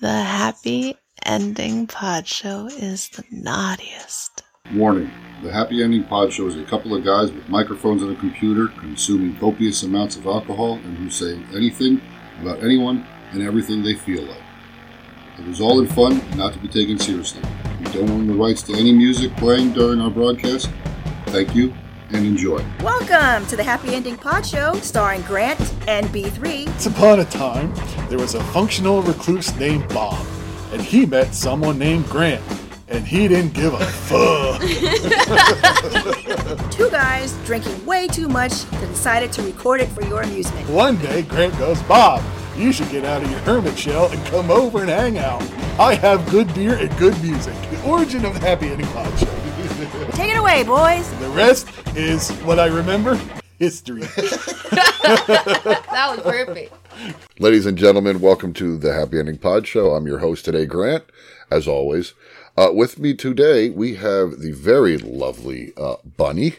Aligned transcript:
The 0.00 0.12
happy 0.12 0.96
ending 1.26 1.88
pod 1.88 2.28
show 2.28 2.68
is 2.68 3.08
the 3.08 3.24
naughtiest. 3.32 4.44
Warning 4.72 5.10
The 5.42 5.50
Happy 5.50 5.82
Ending 5.82 6.04
Pod 6.04 6.32
Show 6.32 6.46
is 6.46 6.56
a 6.56 6.62
couple 6.62 6.94
of 6.94 7.04
guys 7.04 7.32
with 7.32 7.48
microphones 7.48 8.02
and 8.02 8.16
a 8.16 8.20
computer 8.20 8.68
consuming 8.78 9.36
copious 9.38 9.82
amounts 9.82 10.14
of 10.14 10.26
alcohol 10.26 10.74
and 10.74 10.96
who 10.98 11.10
say 11.10 11.42
anything 11.52 12.00
about 12.40 12.62
anyone 12.62 13.04
and 13.32 13.42
everything 13.42 13.82
they 13.82 13.94
feel 13.94 14.22
like. 14.22 14.42
It 15.40 15.48
is 15.48 15.60
all 15.60 15.80
in 15.80 15.88
fun 15.88 16.20
and 16.20 16.36
not 16.36 16.52
to 16.52 16.60
be 16.60 16.68
taken 16.68 16.96
seriously. 16.96 17.42
We 17.80 17.86
don't 17.86 18.08
own 18.08 18.28
the 18.28 18.34
rights 18.34 18.62
to 18.64 18.74
any 18.74 18.92
music 18.92 19.34
playing 19.36 19.72
during 19.72 20.00
our 20.00 20.10
broadcast. 20.10 20.70
Thank 21.26 21.56
you 21.56 21.74
and 22.10 22.26
enjoy. 22.26 22.64
Welcome 22.82 23.46
to 23.48 23.56
the 23.56 23.62
Happy 23.62 23.94
Ending 23.94 24.16
Pod 24.16 24.44
Show, 24.46 24.74
starring 24.80 25.22
Grant 25.22 25.60
and 25.86 26.06
B3. 26.06 26.66
Once 26.66 26.86
upon 26.86 27.20
a 27.20 27.24
time, 27.24 27.72
there 28.08 28.18
was 28.18 28.34
a 28.34 28.42
functional 28.44 29.02
recluse 29.02 29.54
named 29.56 29.88
Bob, 29.88 30.24
and 30.72 30.80
he 30.80 31.04
met 31.06 31.34
someone 31.34 31.78
named 31.78 32.06
Grant, 32.08 32.42
and 32.88 33.06
he 33.06 33.28
didn't 33.28 33.52
give 33.54 33.74
a 33.74 33.84
fuck. 34.08 34.60
Two 36.70 36.90
guys 36.90 37.34
drinking 37.44 37.84
way 37.84 38.08
too 38.08 38.28
much 38.28 38.64
that 38.64 38.88
decided 38.88 39.32
to 39.32 39.42
record 39.42 39.80
it 39.80 39.88
for 39.88 40.02
your 40.04 40.22
amusement. 40.22 40.68
One 40.70 40.96
day, 40.98 41.22
Grant 41.22 41.56
goes, 41.58 41.82
Bob, 41.82 42.22
you 42.56 42.72
should 42.72 42.88
get 42.90 43.04
out 43.04 43.22
of 43.22 43.30
your 43.30 43.40
hermit 43.40 43.78
shell 43.78 44.10
and 44.10 44.24
come 44.26 44.50
over 44.50 44.80
and 44.80 44.88
hang 44.90 45.18
out. 45.18 45.42
I 45.78 45.94
have 45.94 46.28
good 46.30 46.52
beer 46.54 46.74
and 46.74 46.90
good 46.98 47.20
music. 47.22 47.54
The 47.70 47.82
origin 47.84 48.24
of 48.24 48.34
the 48.34 48.40
Happy 48.40 48.68
Ending 48.68 48.86
Pod 48.88 49.16
Show. 49.18 49.26
Take 50.12 50.30
it 50.32 50.38
away, 50.38 50.64
boys. 50.64 51.08
the 51.20 51.28
rest 51.28 51.68
is 51.98 52.30
what 52.42 52.60
I 52.60 52.66
remember 52.66 53.20
history. 53.58 54.02
That 55.08 56.14
was 56.14 56.20
perfect. 56.20 56.74
Ladies 57.40 57.64
and 57.64 57.78
gentlemen, 57.78 58.20
welcome 58.20 58.52
to 58.54 58.76
the 58.76 58.92
Happy 58.92 59.18
Ending 59.18 59.38
Pod 59.38 59.66
Show. 59.66 59.94
I'm 59.94 60.06
your 60.06 60.18
host 60.18 60.44
today, 60.44 60.66
Grant, 60.66 61.04
as 61.50 61.66
always. 61.66 62.12
Uh, 62.56 62.68
with 62.72 62.98
me 62.98 63.14
today, 63.14 63.70
we 63.70 63.94
have 63.94 64.40
the 64.40 64.52
very 64.52 64.98
lovely 64.98 65.72
uh, 65.78 65.96
Bunny. 66.04 66.56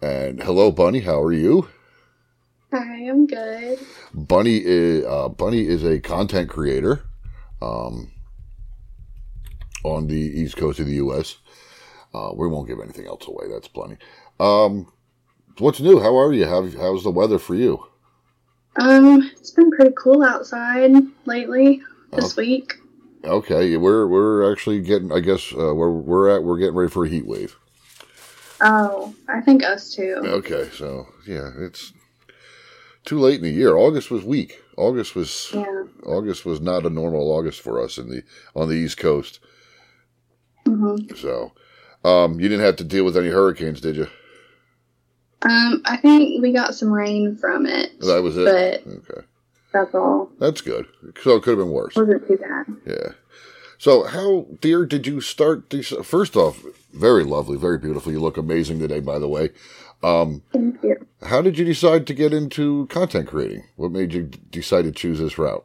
And 0.00 0.42
hello, 0.42 0.72
Bunny. 0.72 1.00
How 1.00 1.20
are 1.20 1.32
you? 1.32 1.68
Hi, 2.72 3.06
I'm 3.08 3.26
good. 3.26 3.78
Bunny 4.14 4.62
is 4.64 5.04
uh, 5.04 5.28
Bunny 5.28 5.68
is 5.68 5.84
a 5.84 6.00
content 6.00 6.48
creator, 6.48 7.02
um, 7.60 8.10
on 9.84 10.06
the 10.06 10.16
east 10.16 10.56
coast 10.56 10.80
of 10.80 10.86
the 10.86 10.94
U.S. 10.94 11.36
Uh, 12.14 12.30
we 12.34 12.46
won't 12.48 12.68
give 12.68 12.80
anything 12.80 13.06
else 13.06 13.26
away. 13.26 13.46
That's 13.50 13.68
plenty. 13.68 13.96
Um, 14.40 14.92
what's 15.58 15.80
new? 15.80 16.00
How 16.00 16.16
are 16.18 16.32
you? 16.32 16.46
How, 16.46 16.66
how's 16.68 17.04
the 17.04 17.10
weather 17.10 17.38
for 17.38 17.54
you? 17.54 17.84
Um, 18.76 19.30
it's 19.36 19.52
been 19.52 19.70
pretty 19.70 19.94
cool 19.96 20.22
outside 20.22 20.90
lately 21.26 21.82
this 22.12 22.36
week. 22.36 22.74
Okay, 23.24 23.76
we're 23.76 24.06
we're 24.06 24.52
actually 24.52 24.80
getting. 24.82 25.12
I 25.12 25.20
guess 25.20 25.52
uh, 25.52 25.74
where 25.74 25.90
we're 25.90 26.28
at, 26.36 26.42
we're 26.44 26.58
getting 26.58 26.74
ready 26.74 26.90
for 26.90 27.04
a 27.04 27.08
heat 27.08 27.26
wave. 27.26 27.56
Oh, 28.60 29.14
I 29.28 29.40
think 29.40 29.62
us 29.64 29.94
too. 29.94 30.16
Okay, 30.24 30.68
so 30.74 31.06
yeah, 31.26 31.50
it's 31.58 31.92
too 33.04 33.18
late 33.18 33.36
in 33.36 33.42
the 33.42 33.50
year. 33.50 33.76
August 33.76 34.10
was 34.10 34.24
weak. 34.24 34.60
August 34.76 35.14
was 35.14 35.50
Yeah. 35.54 35.84
August 36.04 36.44
was 36.44 36.60
not 36.60 36.84
a 36.86 36.90
normal 36.90 37.30
August 37.32 37.60
for 37.60 37.80
us 37.82 37.98
in 37.98 38.08
the 38.10 38.22
on 38.54 38.68
the 38.68 38.74
East 38.74 38.98
Coast. 38.98 39.40
hmm 40.66 40.96
So, 41.16 41.52
um, 42.04 42.40
you 42.40 42.48
didn't 42.48 42.64
have 42.64 42.76
to 42.76 42.84
deal 42.84 43.04
with 43.04 43.16
any 43.16 43.28
hurricanes, 43.28 43.80
did 43.80 43.96
you? 43.96 44.08
Um, 45.44 45.82
I 45.84 45.96
think 45.98 46.42
we 46.42 46.52
got 46.52 46.74
some 46.74 46.90
rain 46.90 47.36
from 47.36 47.66
it. 47.66 48.00
That 48.00 48.22
was 48.22 48.36
it. 48.36 48.44
But 48.84 48.90
Okay, 48.92 49.26
that's 49.72 49.94
all. 49.94 50.30
that's 50.38 50.60
good. 50.62 50.86
So 51.22 51.36
it 51.36 51.42
could 51.42 51.58
have 51.58 51.66
been 51.66 51.70
worse. 51.70 51.94
Wasn't 51.96 52.26
too 52.26 52.38
bad. 52.38 52.66
Yeah. 52.86 53.12
So 53.78 54.04
how, 54.04 54.46
dear, 54.60 54.86
did 54.86 55.06
you 55.06 55.20
start? 55.20 55.68
These, 55.68 55.88
first 56.02 56.36
off, 56.36 56.64
very 56.94 57.24
lovely, 57.24 57.58
very 57.58 57.76
beautiful. 57.78 58.10
You 58.12 58.20
look 58.20 58.38
amazing 58.38 58.78
today, 58.78 59.00
by 59.00 59.18
the 59.18 59.28
way. 59.28 59.50
Um, 60.02 60.42
Thank 60.52 60.82
you. 60.82 61.06
how 61.22 61.42
did 61.42 61.58
you 61.58 61.64
decide 61.64 62.06
to 62.06 62.14
get 62.14 62.32
into 62.32 62.86
content 62.86 63.28
creating? 63.28 63.64
What 63.76 63.90
made 63.92 64.12
you 64.14 64.22
decide 64.50 64.82
to 64.82 64.92
choose 64.92 65.18
this 65.18 65.38
route? 65.38 65.64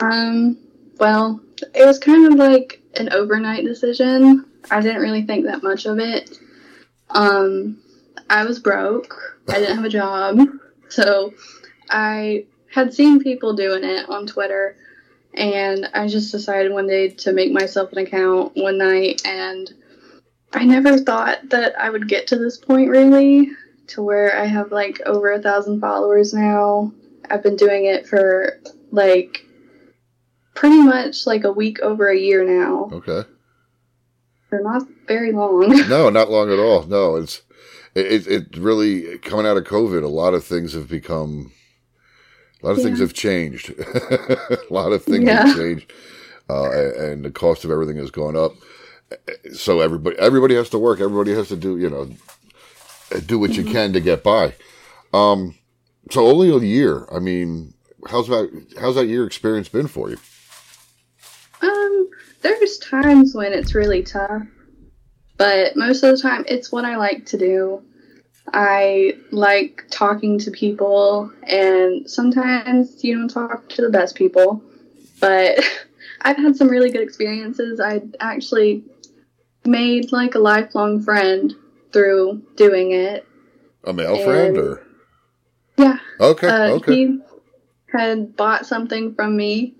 Um, 0.00 0.58
well, 0.98 1.40
it 1.74 1.84
was 1.84 1.98
kind 1.98 2.32
of 2.32 2.38
like 2.38 2.80
an 2.94 3.12
overnight 3.12 3.64
decision. 3.64 4.44
I 4.70 4.80
didn't 4.80 5.02
really 5.02 5.22
think 5.22 5.46
that 5.46 5.62
much 5.62 5.86
of 5.86 5.98
it. 5.98 6.38
Um, 7.10 7.81
I 8.32 8.44
was 8.44 8.58
broke. 8.58 9.14
I 9.50 9.58
didn't 9.58 9.76
have 9.76 9.84
a 9.84 9.90
job. 9.90 10.40
So 10.88 11.34
I 11.90 12.46
had 12.72 12.94
seen 12.94 13.22
people 13.22 13.52
doing 13.52 13.84
it 13.84 14.08
on 14.08 14.26
Twitter 14.26 14.74
and 15.34 15.86
I 15.92 16.08
just 16.08 16.32
decided 16.32 16.72
one 16.72 16.86
day 16.86 17.08
to 17.08 17.32
make 17.32 17.52
myself 17.52 17.92
an 17.92 17.98
account 17.98 18.52
one 18.56 18.78
night 18.78 19.20
and 19.26 19.70
I 20.54 20.64
never 20.64 20.98
thought 20.98 21.50
that 21.50 21.78
I 21.78 21.90
would 21.90 22.08
get 22.08 22.26
to 22.28 22.38
this 22.38 22.56
point 22.56 22.88
really 22.88 23.50
to 23.88 24.02
where 24.02 24.34
I 24.38 24.46
have 24.46 24.72
like 24.72 25.02
over 25.04 25.32
a 25.32 25.42
thousand 25.42 25.80
followers 25.80 26.32
now. 26.32 26.90
I've 27.28 27.42
been 27.42 27.56
doing 27.56 27.84
it 27.84 28.06
for 28.06 28.58
like 28.90 29.44
pretty 30.54 30.80
much 30.80 31.26
like 31.26 31.44
a 31.44 31.52
week 31.52 31.80
over 31.80 32.08
a 32.08 32.18
year 32.18 32.44
now. 32.44 32.88
Okay. 32.92 33.28
So 34.48 34.56
not 34.56 34.84
very 35.06 35.32
long. 35.32 35.68
No, 35.88 36.08
not 36.08 36.30
long 36.30 36.50
at 36.50 36.58
all. 36.58 36.84
No, 36.84 37.16
it's 37.16 37.42
it, 37.94 38.26
it, 38.26 38.56
really 38.56 39.18
coming 39.18 39.46
out 39.46 39.56
of 39.56 39.64
COVID. 39.64 40.02
A 40.02 40.08
lot 40.08 40.34
of 40.34 40.44
things 40.44 40.72
have 40.74 40.88
become. 40.88 41.52
A 42.62 42.66
lot 42.66 42.72
of 42.78 42.82
things 42.82 43.00
have 43.00 43.12
changed. 43.12 43.70
a 43.78 44.58
lot 44.70 44.92
of 44.92 45.02
things 45.04 45.24
Yeah. 45.24 45.46
have 45.46 45.56
changed, 45.56 45.92
uh, 46.48 46.70
and 46.96 47.24
the 47.24 47.30
cost 47.30 47.64
of 47.64 47.70
everything 47.70 47.96
has 47.96 48.10
gone 48.10 48.36
up. 48.36 48.52
So 49.52 49.80
everybody, 49.80 50.16
everybody 50.18 50.54
has 50.54 50.70
to 50.70 50.78
work. 50.78 51.00
Everybody 51.00 51.32
has 51.34 51.48
to 51.48 51.56
do, 51.56 51.76
you 51.76 51.90
know, 51.90 52.08
do 53.26 53.38
what 53.38 53.50
you 53.56 53.64
can 53.64 53.92
to 53.92 54.00
get 54.00 54.22
by. 54.22 54.54
Um, 55.12 55.56
so 56.10 56.26
only 56.26 56.50
a 56.50 56.58
year. 56.58 57.06
I 57.12 57.18
mean, 57.18 57.74
how's 58.08 58.28
that? 58.28 58.50
How's 58.80 58.94
that 58.94 59.06
year 59.06 59.26
experience 59.26 59.68
been 59.68 59.88
for 59.88 60.10
you? 60.10 60.18
Um, 61.62 62.08
there's 62.42 62.78
times 62.78 63.34
when 63.34 63.52
it's 63.52 63.74
really 63.74 64.02
tough, 64.02 64.42
but 65.36 65.76
most 65.76 66.02
of 66.02 66.14
the 66.14 66.22
time 66.22 66.44
it's 66.48 66.70
what 66.70 66.84
I 66.84 66.96
like 66.96 67.26
to 67.26 67.38
do. 67.38 67.82
I 68.52 69.18
like 69.30 69.84
talking 69.90 70.38
to 70.40 70.50
people, 70.50 71.32
and 71.44 72.08
sometimes 72.10 73.02
you 73.04 73.16
don't 73.16 73.28
talk 73.28 73.68
to 73.70 73.82
the 73.82 73.90
best 73.90 74.14
people, 74.14 74.62
but 75.20 75.58
I've 76.22 76.36
had 76.36 76.56
some 76.56 76.68
really 76.68 76.90
good 76.90 77.02
experiences. 77.02 77.80
I 77.80 78.02
actually 78.20 78.84
made 79.64 80.12
like 80.12 80.34
a 80.34 80.38
lifelong 80.38 81.02
friend 81.02 81.54
through 81.92 82.42
doing 82.56 82.92
it. 82.92 83.26
A 83.84 83.92
male 83.92 84.18
friend, 84.18 84.58
or 84.58 84.86
Yeah, 85.76 85.98
okay, 86.20 86.48
uh, 86.48 86.70
okay, 86.72 86.94
he 86.94 87.20
had 87.90 88.36
bought 88.36 88.66
something 88.66 89.14
from 89.14 89.36
me, 89.36 89.74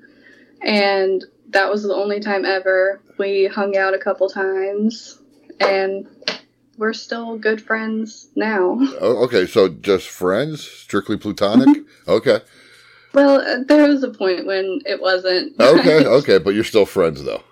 and 0.61 1.25
that 1.51 1.71
was 1.71 1.83
the 1.83 1.95
only 1.95 2.21
time 2.21 2.45
ever. 2.45 3.01
We 3.19 3.47
hung 3.47 3.77
out 3.77 3.95
a 3.95 3.99
couple 3.99 4.29
times, 4.29 5.19
and 5.63 6.07
we're 6.79 6.93
still 6.93 7.39
good 7.39 7.61
friends 7.63 8.29
now. 8.37 8.79
Oh, 9.01 9.25
okay. 9.25 9.47
So 9.47 9.69
just 9.69 10.09
friends, 10.09 10.63
strictly 10.63 11.17
platonic. 11.17 11.69
Mm-hmm. 11.69 12.11
Okay. 12.11 12.41
Well, 13.15 13.41
uh, 13.41 13.63
there 13.69 13.87
was 13.89 14.03
a 14.03 14.11
point 14.11 14.47
when 14.47 14.81
it 14.87 15.01
wasn't. 15.01 15.61
Okay, 15.61 16.07
okay, 16.19 16.39
but 16.39 16.55
you're 16.55 16.65
still 16.65 16.87
friends 16.87 17.23
though. 17.25 17.43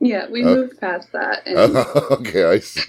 yeah, 0.00 0.28
we 0.28 0.42
Uh, 0.42 0.54
moved 0.54 0.80
past 0.80 1.10
that. 1.12 1.46
And 1.46 1.76
okay, 2.20 2.44
I 2.44 2.58
see. 2.58 2.82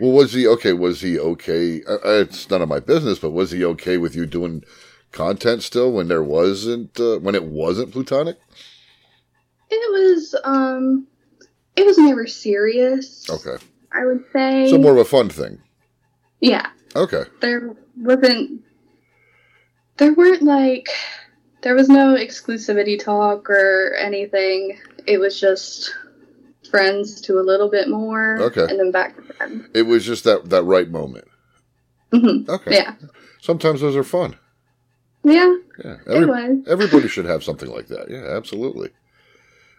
well, 0.00 0.12
was 0.12 0.32
he 0.32 0.46
okay? 0.46 0.72
Was 0.72 1.00
he 1.00 1.18
okay? 1.18 1.82
uh, 1.84 1.94
uh, 2.04 2.20
It's 2.20 2.48
none 2.50 2.60
of 2.62 2.68
my 2.68 2.80
business, 2.80 3.18
but 3.18 3.30
was 3.30 3.50
he 3.52 3.64
okay 3.64 3.96
with 3.96 4.14
you 4.14 4.26
doing 4.26 4.62
content 5.12 5.62
still 5.62 5.92
when 5.92 6.08
there 6.08 6.22
wasn't 6.24 6.98
uh, 7.00 7.18
when 7.18 7.34
it 7.34 7.44
wasn't 7.44 7.92
plutonic? 7.92 8.36
it 9.70 9.90
was, 9.92 10.34
um, 10.44 11.06
it 11.76 11.84
was 11.86 11.98
never 11.98 12.26
serious. 12.26 13.28
Okay, 13.30 13.56
I 13.92 14.04
would 14.04 14.24
say. 14.32 14.68
so 14.70 14.78
more 14.78 14.92
of 14.92 14.98
a 14.98 15.04
fun 15.04 15.28
thing. 15.28 15.60
yeah. 16.40 16.68
Okay, 16.96 17.24
there 17.40 17.74
wasn't 17.96 18.62
there 19.96 20.12
weren't 20.14 20.42
like 20.42 20.88
there 21.62 21.74
was 21.74 21.88
no 21.88 22.14
exclusivity 22.14 23.02
talk 23.02 23.48
or 23.50 23.94
anything 23.94 24.78
it 25.06 25.18
was 25.18 25.40
just 25.40 25.94
friends 26.70 27.20
to 27.22 27.38
a 27.38 27.42
little 27.42 27.68
bit 27.70 27.88
more 27.88 28.38
Okay. 28.40 28.62
and 28.68 28.78
then 28.78 28.90
back 28.90 29.16
to 29.16 29.22
friends 29.34 29.66
it 29.74 29.82
was 29.82 30.04
just 30.04 30.24
that 30.24 30.50
that 30.50 30.62
right 30.64 30.88
moment. 30.90 31.26
hmm 32.12 32.44
Okay, 32.48 32.74
yeah 32.76 32.94
Sometimes 33.40 33.80
those 33.80 33.96
are 33.96 34.04
fun. 34.04 34.36
yeah 35.24 35.54
Yeah, 35.84 35.96
every, 36.06 36.62
everybody 36.68 37.08
should 37.08 37.26
have 37.26 37.42
something 37.44 37.70
like 37.70 37.88
that. 37.88 38.08
Yeah, 38.10 38.36
absolutely. 38.36 38.90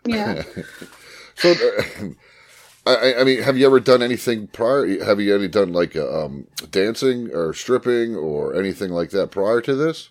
yeah 0.05 0.43
So, 1.35 1.53
I, 2.85 3.15
I 3.19 3.23
mean, 3.23 3.41
have 3.41 3.57
you 3.57 3.65
ever 3.65 3.79
done 3.79 4.01
anything 4.03 4.47
prior? 4.47 5.03
Have 5.03 5.19
you 5.19 5.35
any 5.35 5.47
done 5.47 5.73
like 5.73 5.95
um, 5.95 6.47
dancing 6.71 7.31
or 7.33 7.53
stripping 7.53 8.15
or 8.15 8.55
anything 8.55 8.91
like 8.91 9.09
that 9.11 9.31
prior 9.31 9.61
to 9.61 9.75
this? 9.75 10.09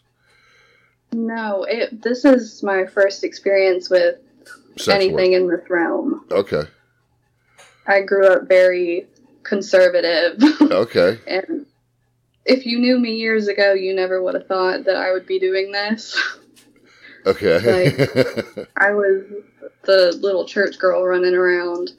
No, 1.12 1.64
it. 1.64 2.02
This 2.02 2.24
is 2.24 2.62
my 2.62 2.86
first 2.86 3.24
experience 3.24 3.88
with 3.90 4.16
Sex 4.76 5.08
work. 5.08 5.22
anything 5.22 5.32
in 5.34 5.48
this 5.48 5.68
realm. 5.70 6.24
Okay. 6.30 6.64
I 7.86 8.00
grew 8.00 8.26
up 8.26 8.48
very 8.48 9.06
conservative, 9.42 10.42
Okay. 10.62 11.18
and 11.26 11.66
if 12.46 12.66
you 12.66 12.78
knew 12.78 12.98
me 12.98 13.16
years 13.16 13.46
ago, 13.46 13.72
you 13.74 13.94
never 13.94 14.22
would 14.22 14.34
have 14.34 14.46
thought 14.46 14.84
that 14.84 14.96
I 14.96 15.12
would 15.12 15.26
be 15.26 15.38
doing 15.38 15.70
this. 15.72 16.16
Okay. 17.26 17.56
I 18.76 18.92
was 18.92 19.24
the 19.84 20.18
little 20.20 20.44
church 20.44 20.78
girl 20.78 21.04
running 21.04 21.34
around, 21.34 21.92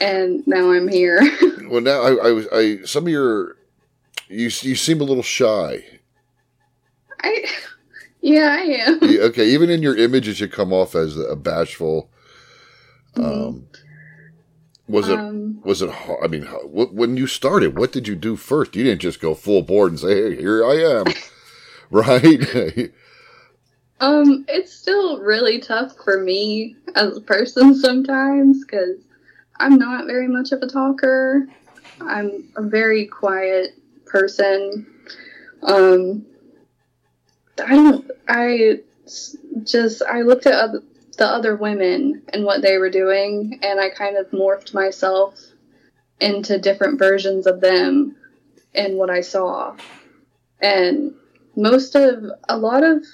and 0.00 0.46
now 0.46 0.70
I'm 0.70 0.88
here. 0.88 1.20
well, 1.68 1.80
now 1.80 2.00
I, 2.02 2.28
I 2.28 2.32
was 2.32 2.46
I 2.52 2.78
some 2.84 3.04
of 3.04 3.08
your 3.12 3.56
you 4.28 4.44
you 4.44 4.74
seem 4.74 5.00
a 5.00 5.04
little 5.04 5.22
shy. 5.22 5.84
I, 7.22 7.44
yeah, 8.20 8.56
I 8.58 8.62
am. 8.62 8.98
Yeah, 9.02 9.20
okay, 9.22 9.48
even 9.48 9.70
in 9.70 9.82
your 9.82 9.96
images, 9.96 10.40
you 10.40 10.48
come 10.48 10.72
off 10.72 10.94
as 10.94 11.16
a 11.18 11.36
bashful. 11.36 12.10
Um, 13.16 13.66
was 14.88 15.08
it 15.08 15.18
Um, 15.18 15.60
was 15.64 15.82
it? 15.82 15.90
I 16.22 16.26
mean, 16.28 16.44
when 16.44 17.16
you 17.16 17.26
started, 17.26 17.76
what 17.76 17.92
did 17.92 18.08
you 18.08 18.14
do 18.14 18.36
first? 18.36 18.76
You 18.76 18.84
didn't 18.84 19.02
just 19.02 19.20
go 19.20 19.34
full 19.34 19.62
board 19.62 19.90
and 19.90 20.00
say, 20.00 20.14
"Hey, 20.14 20.36
here 20.36 20.64
I 20.64 20.74
am," 20.74 21.04
right? 21.90 22.92
Um, 24.00 24.46
it's 24.48 24.72
still 24.72 25.20
really 25.20 25.60
tough 25.60 25.94
for 26.02 26.22
me 26.22 26.76
as 26.94 27.16
a 27.16 27.20
person 27.20 27.74
sometimes 27.80 28.64
because 28.64 28.96
I'm 29.58 29.76
not 29.76 30.06
very 30.06 30.26
much 30.26 30.52
of 30.52 30.62
a 30.62 30.66
talker. 30.66 31.46
I'm 32.00 32.48
a 32.56 32.62
very 32.62 33.06
quiet 33.06 33.74
person. 34.06 34.86
Um, 35.62 36.24
I 37.62 37.74
don't. 37.74 38.10
I 38.26 38.80
just 39.64 40.02
I 40.02 40.22
looked 40.22 40.46
at 40.46 40.70
the 41.18 41.26
other 41.26 41.56
women 41.56 42.22
and 42.32 42.44
what 42.44 42.62
they 42.62 42.78
were 42.78 42.88
doing, 42.88 43.60
and 43.62 43.78
I 43.78 43.90
kind 43.90 44.16
of 44.16 44.30
morphed 44.30 44.72
myself 44.72 45.38
into 46.20 46.58
different 46.58 46.98
versions 46.98 47.46
of 47.46 47.60
them 47.60 48.16
and 48.74 48.96
what 48.96 49.10
I 49.10 49.20
saw. 49.20 49.76
And 50.62 51.14
most 51.54 51.94
of 51.94 52.24
a 52.48 52.56
lot 52.56 52.82
of 52.82 53.04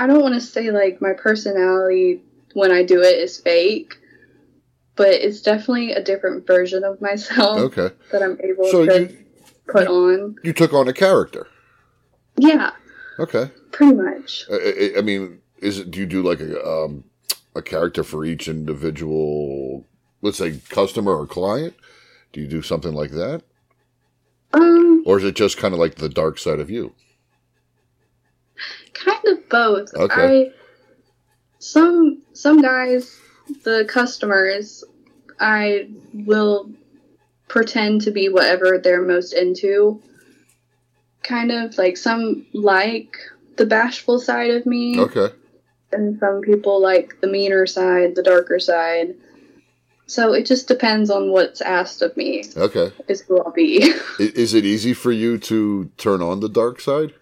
I 0.00 0.06
don't 0.06 0.22
want 0.22 0.32
to 0.34 0.40
say 0.40 0.70
like 0.70 1.02
my 1.02 1.12
personality 1.12 2.22
when 2.54 2.70
I 2.72 2.82
do 2.82 3.02
it 3.02 3.18
is 3.18 3.38
fake, 3.38 3.98
but 4.96 5.08
it's 5.10 5.42
definitely 5.42 5.92
a 5.92 6.02
different 6.02 6.46
version 6.46 6.84
of 6.84 7.02
myself 7.02 7.58
okay, 7.58 7.94
that 8.10 8.22
I'm 8.22 8.40
able 8.42 8.64
so 8.70 8.86
to 8.86 9.02
you 9.02 9.18
put 9.68 9.86
on. 9.86 10.36
you 10.42 10.54
took 10.54 10.72
on 10.72 10.88
a 10.88 10.94
character. 10.94 11.46
Yeah, 12.38 12.70
Okay, 13.18 13.50
pretty 13.72 13.92
much. 13.92 14.46
I, 14.50 14.54
I, 14.96 14.98
I 14.98 15.02
mean, 15.02 15.42
is 15.58 15.78
it? 15.78 15.90
Do 15.90 16.00
you 16.00 16.06
do 16.06 16.22
like 16.22 16.40
a 16.40 16.66
um 16.66 17.04
a 17.54 17.60
character 17.60 18.02
for 18.02 18.24
each 18.24 18.48
individual? 18.48 19.84
Let's 20.22 20.38
say 20.38 20.60
customer 20.70 21.14
or 21.14 21.26
client. 21.26 21.74
Do 22.32 22.40
you 22.40 22.46
do 22.46 22.62
something 22.62 22.94
like 22.94 23.10
that, 23.10 23.42
Um, 24.54 25.02
or 25.04 25.18
is 25.18 25.24
it 25.24 25.36
just 25.36 25.58
kind 25.58 25.74
of 25.74 25.80
like 25.80 25.96
the 25.96 26.08
dark 26.08 26.38
side 26.38 26.60
of 26.60 26.70
you? 26.70 26.94
Kind 29.04 29.24
of 29.26 29.48
both. 29.48 29.94
Okay. 29.94 30.50
I 30.50 30.52
some 31.58 32.22
some 32.32 32.60
guys, 32.62 33.18
the 33.64 33.84
customers, 33.88 34.84
I 35.38 35.90
will 36.12 36.70
pretend 37.48 38.02
to 38.02 38.10
be 38.10 38.28
whatever 38.28 38.78
they're 38.78 39.02
most 39.02 39.32
into. 39.32 40.02
Kind 41.22 41.52
of 41.52 41.76
like 41.76 41.96
some 41.96 42.46
like 42.54 43.16
the 43.56 43.66
bashful 43.66 44.18
side 44.18 44.50
of 44.52 44.66
me. 44.66 44.98
Okay, 44.98 45.28
and 45.92 46.18
some 46.18 46.40
people 46.40 46.80
like 46.80 47.20
the 47.20 47.28
meaner 47.28 47.66
side, 47.66 48.14
the 48.14 48.22
darker 48.22 48.58
side. 48.58 49.14
So 50.06 50.32
it 50.32 50.44
just 50.44 50.66
depends 50.66 51.08
on 51.08 51.30
what's 51.30 51.60
asked 51.60 52.02
of 52.02 52.16
me, 52.16 52.42
okay. 52.56 52.90
is 53.06 53.20
who 53.20 53.40
I'll 53.40 53.52
be. 53.52 53.92
Is 54.18 54.54
it 54.54 54.64
easy 54.64 54.92
for 54.92 55.12
you 55.12 55.38
to 55.38 55.88
turn 55.98 56.20
on 56.20 56.40
the 56.40 56.48
dark 56.48 56.80
side? 56.80 57.14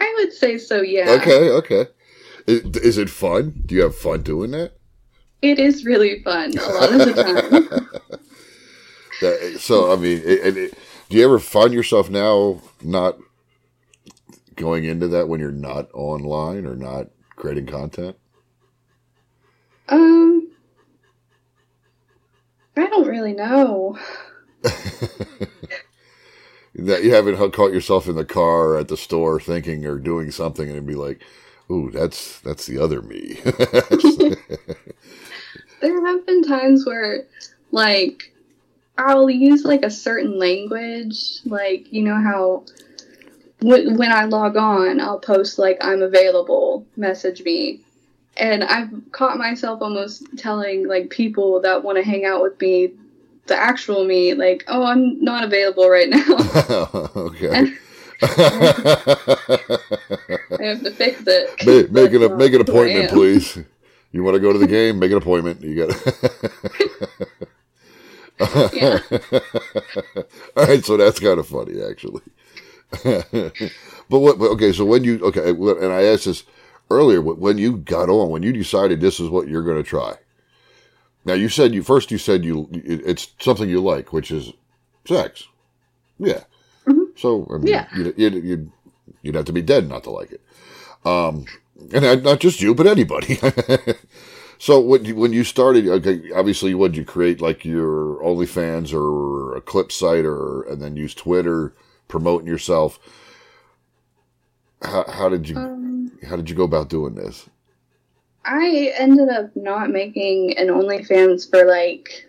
I 0.00 0.14
would 0.18 0.32
say 0.32 0.58
so, 0.58 0.80
yeah. 0.82 1.10
Okay, 1.20 1.50
okay. 1.50 1.86
Is, 2.46 2.62
is 2.78 2.98
it 2.98 3.10
fun? 3.10 3.62
Do 3.66 3.74
you 3.74 3.82
have 3.82 3.94
fun 3.96 4.22
doing 4.22 4.50
that? 4.52 4.72
It 5.42 5.58
is 5.58 5.84
really 5.84 6.22
fun 6.22 6.56
a 6.58 6.72
lot 6.72 6.92
of 6.92 6.98
the 7.04 7.14
time. 7.22 7.68
That- 9.20 9.58
so, 9.60 9.92
I 9.92 9.96
mean, 9.96 10.18
it, 10.24 10.46
it, 10.46 10.56
it- 10.56 10.74
do 11.10 11.16
you 11.18 11.24
ever 11.24 11.38
find 11.38 11.74
yourself 11.74 12.08
now 12.08 12.62
not 12.82 13.18
going 14.56 14.84
into 14.84 15.08
that 15.08 15.28
when 15.28 15.40
you're 15.40 15.50
not 15.50 15.90
online 15.92 16.64
or 16.64 16.74
not 16.76 17.08
creating 17.36 17.66
content? 17.66 18.16
um, 19.90 20.50
I 22.76 22.86
don't 22.86 23.06
really 23.08 23.32
know. 23.34 23.98
That 26.74 27.04
you 27.04 27.12
haven't 27.14 27.52
caught 27.52 27.72
yourself 27.72 28.08
in 28.08 28.16
the 28.16 28.24
car 28.24 28.70
or 28.70 28.78
at 28.78 28.88
the 28.88 28.96
store 28.96 29.40
thinking 29.40 29.84
or 29.86 29.98
doing 29.98 30.30
something 30.30 30.70
and 30.70 30.86
be 30.86 30.94
like, 30.94 31.22
"Ooh, 31.70 31.90
that's 31.90 32.40
that's 32.40 32.66
the 32.66 32.78
other 32.78 33.02
me." 33.02 33.40
There 35.80 36.06
have 36.06 36.26
been 36.26 36.42
times 36.42 36.84
where, 36.84 37.24
like, 37.72 38.34
I'll 38.98 39.30
use 39.30 39.64
like 39.64 39.82
a 39.82 39.90
certain 39.90 40.38
language, 40.38 41.40
like 41.46 41.92
you 41.92 42.02
know 42.02 42.16
how 42.16 42.64
w- 43.60 43.96
when 43.96 44.12
I 44.12 44.24
log 44.24 44.56
on, 44.56 45.00
I'll 45.00 45.18
post 45.18 45.58
like 45.58 45.78
I'm 45.80 46.02
available, 46.02 46.86
message 46.96 47.42
me, 47.42 47.80
and 48.36 48.62
I've 48.64 48.90
caught 49.12 49.38
myself 49.38 49.82
almost 49.82 50.24
telling 50.36 50.86
like 50.86 51.10
people 51.10 51.60
that 51.62 51.82
want 51.82 51.98
to 51.98 52.04
hang 52.04 52.24
out 52.26 52.42
with 52.42 52.60
me, 52.60 52.92
the 53.50 53.56
actual 53.56 54.06
me, 54.06 54.32
like, 54.34 54.64
oh, 54.68 54.84
I'm 54.84 55.22
not 55.22 55.44
available 55.44 55.90
right 55.90 56.08
now. 56.08 56.24
okay. 57.16 57.74
I 58.22 58.28
have 60.60 60.82
to 60.82 60.92
fix 60.96 61.22
it. 61.26 61.66
make, 61.66 61.90
make, 61.92 62.12
an, 62.14 62.22
That's 62.22 62.34
make 62.38 62.54
an 62.54 62.60
not 62.60 62.68
who 62.68 62.78
I 62.86 62.86
appointment, 62.86 63.10
please. 63.10 63.58
You 64.12 64.22
want 64.24 64.36
to 64.36 64.40
go 64.40 64.52
to 64.52 64.58
the 64.58 64.66
game? 64.78 64.98
Make 64.98 65.12
an 65.12 65.18
appointment. 65.18 65.62
You 65.62 65.86
got. 65.86 65.96
Yeah. 68.72 69.00
All 70.56 70.66
right, 70.66 70.84
so 70.84 70.96
that's 70.96 71.20
kind 71.20 71.38
of 71.38 71.46
funny, 71.46 71.82
actually. 71.82 72.22
but 73.04 74.18
what? 74.18 74.38
but 74.38 74.50
Okay, 74.52 74.72
so 74.72 74.84
when 74.84 75.04
you 75.04 75.20
okay, 75.24 75.50
and 75.50 75.92
I 75.92 76.04
asked 76.04 76.24
this 76.24 76.44
earlier, 76.90 77.20
when 77.20 77.58
you 77.58 77.78
got 77.78 78.08
on, 78.08 78.30
when 78.30 78.42
you 78.42 78.52
decided 78.52 79.00
this 79.00 79.20
is 79.20 79.28
what 79.28 79.48
you're 79.48 79.62
going 79.62 79.76
to 79.76 79.88
try. 79.88 80.16
Now 81.24 81.34
you 81.34 81.48
said 81.48 81.74
you 81.74 81.82
first. 81.82 82.10
You 82.10 82.18
said 82.18 82.44
you 82.44 82.68
it- 82.72 83.02
it's 83.06 83.28
something 83.40 83.68
you 83.68 83.80
like, 83.80 84.12
which 84.12 84.30
is 84.30 84.52
sex. 85.06 85.44
Yeah. 86.18 86.44
Mhm. 86.86 87.06
So 87.18 87.46
I 87.52 87.58
mean, 87.58 87.66
Yeah. 87.68 87.86
you'd, 87.96 88.14
you'd 88.18 88.44
you'd 88.44 88.72
you'd 89.22 89.34
have 89.34 89.44
to 89.46 89.52
be 89.52 89.62
dead 89.62 89.88
not 89.88 90.04
to 90.04 90.10
like 90.10 90.32
it. 90.32 90.40
Um, 91.04 91.44
and 91.92 92.02
not- 92.02 92.22
not 92.22 92.40
just 92.40 92.60
you, 92.60 92.74
but 92.74 92.86
anybody. 92.86 93.38
so 94.58 94.80
when 94.80 95.04
you, 95.04 95.14
when 95.16 95.32
you 95.32 95.44
started, 95.44 95.86
okay, 95.88 96.30
obviously, 96.32 96.74
what 96.74 96.94
you 96.94 97.04
create 97.04 97.40
like 97.40 97.64
your 97.64 98.16
OnlyFans 98.22 98.92
or 98.94 99.56
a 99.56 99.60
clip 99.60 99.90
site, 99.92 100.24
or 100.24 100.62
and 100.62 100.80
then 100.82 100.96
use 100.96 101.14
Twitter 101.14 101.72
promoting 102.08 102.46
yourself? 102.46 102.98
How, 104.82 105.04
how 105.08 105.28
did 105.28 105.48
you 105.48 105.56
Um, 105.58 106.12
how 106.26 106.36
did 106.36 106.48
you 106.48 106.56
go 106.56 106.64
about 106.64 106.88
doing 106.88 107.14
this? 107.14 107.48
I 108.44 108.92
ended 108.96 109.28
up 109.28 109.54
not 109.54 109.90
making 109.90 110.56
an 110.56 110.68
OnlyFans 110.68 111.48
for 111.48 111.64
like, 111.64 112.26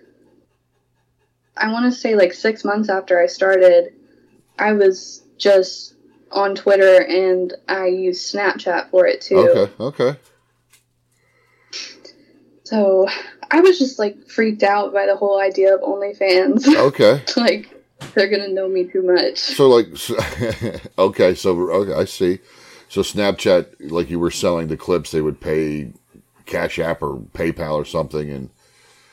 I 1.55 1.71
want 1.71 1.91
to 1.91 1.97
say 1.97 2.15
like 2.15 2.33
six 2.33 2.65
months 2.65 2.89
after 2.89 3.19
I 3.19 3.27
started. 3.27 3.93
I 4.59 4.73
was 4.73 5.23
just 5.37 5.95
on 6.31 6.55
Twitter 6.55 7.01
and 7.01 7.53
I 7.67 7.87
used 7.87 8.33
Snapchat 8.33 8.89
for 8.89 9.05
it 9.05 9.21
too. 9.21 9.37
Okay, 9.37 9.73
okay, 9.79 10.19
So 12.63 13.07
I 13.49 13.61
was 13.61 13.79
just 13.79 13.99
like 13.99 14.27
freaked 14.27 14.63
out 14.63 14.93
by 14.93 15.05
the 15.05 15.15
whole 15.15 15.39
idea 15.39 15.75
of 15.75 15.81
OnlyFans. 15.81 16.67
okay. 16.75 17.21
like, 17.37 17.77
they're 18.13 18.29
gonna 18.29 18.49
know 18.49 18.67
me 18.67 18.85
too 18.85 19.03
much. 19.03 19.37
So 19.37 19.69
like, 19.69 19.95
so, 19.95 20.17
okay, 20.97 21.35
so 21.35 21.57
okay, 21.71 21.93
I 21.93 22.05
see. 22.05 22.39
So 22.89 23.01
Snapchat, 23.01 23.89
like 23.91 24.09
you 24.09 24.19
were 24.19 24.31
selling 24.31 24.67
the 24.67 24.75
clips, 24.75 25.11
they 25.11 25.21
would 25.21 25.39
pay 25.39 25.93
Cash 26.51 26.79
App 26.79 27.01
or 27.01 27.17
PayPal 27.34 27.74
or 27.75 27.86
something, 27.86 28.29
and 28.29 28.50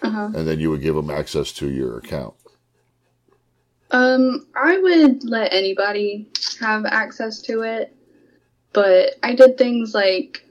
Uh-huh. 0.03 0.31
and 0.35 0.47
then 0.47 0.61
you 0.61 0.71
would 0.71 0.83
give 0.83 0.95
them 0.95 1.11
access 1.11 1.53
to 1.53 1.71
your 1.71 1.99
account. 1.99 2.35
Um, 3.91 4.47
I 4.55 4.79
would 4.79 5.25
let 5.25 5.53
anybody 5.53 6.29
have 6.61 6.85
access 6.85 7.41
to 7.43 7.63
it, 7.63 7.95
but 8.73 9.15
I 9.23 9.35
did 9.35 9.57
things 9.57 9.95
like 9.95 10.45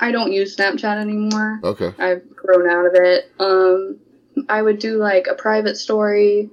I 0.00 0.12
don't 0.12 0.32
use 0.32 0.56
Snapchat 0.56 1.00
anymore. 1.00 1.60
Okay, 1.62 1.92
I've 1.98 2.28
grown 2.34 2.68
out 2.68 2.86
of 2.86 2.94
it. 2.94 3.30
Um, 3.38 3.98
I 4.48 4.62
would 4.62 4.78
do 4.78 4.98
like 4.98 5.26
a 5.26 5.34
private 5.34 5.76
story 5.76 6.50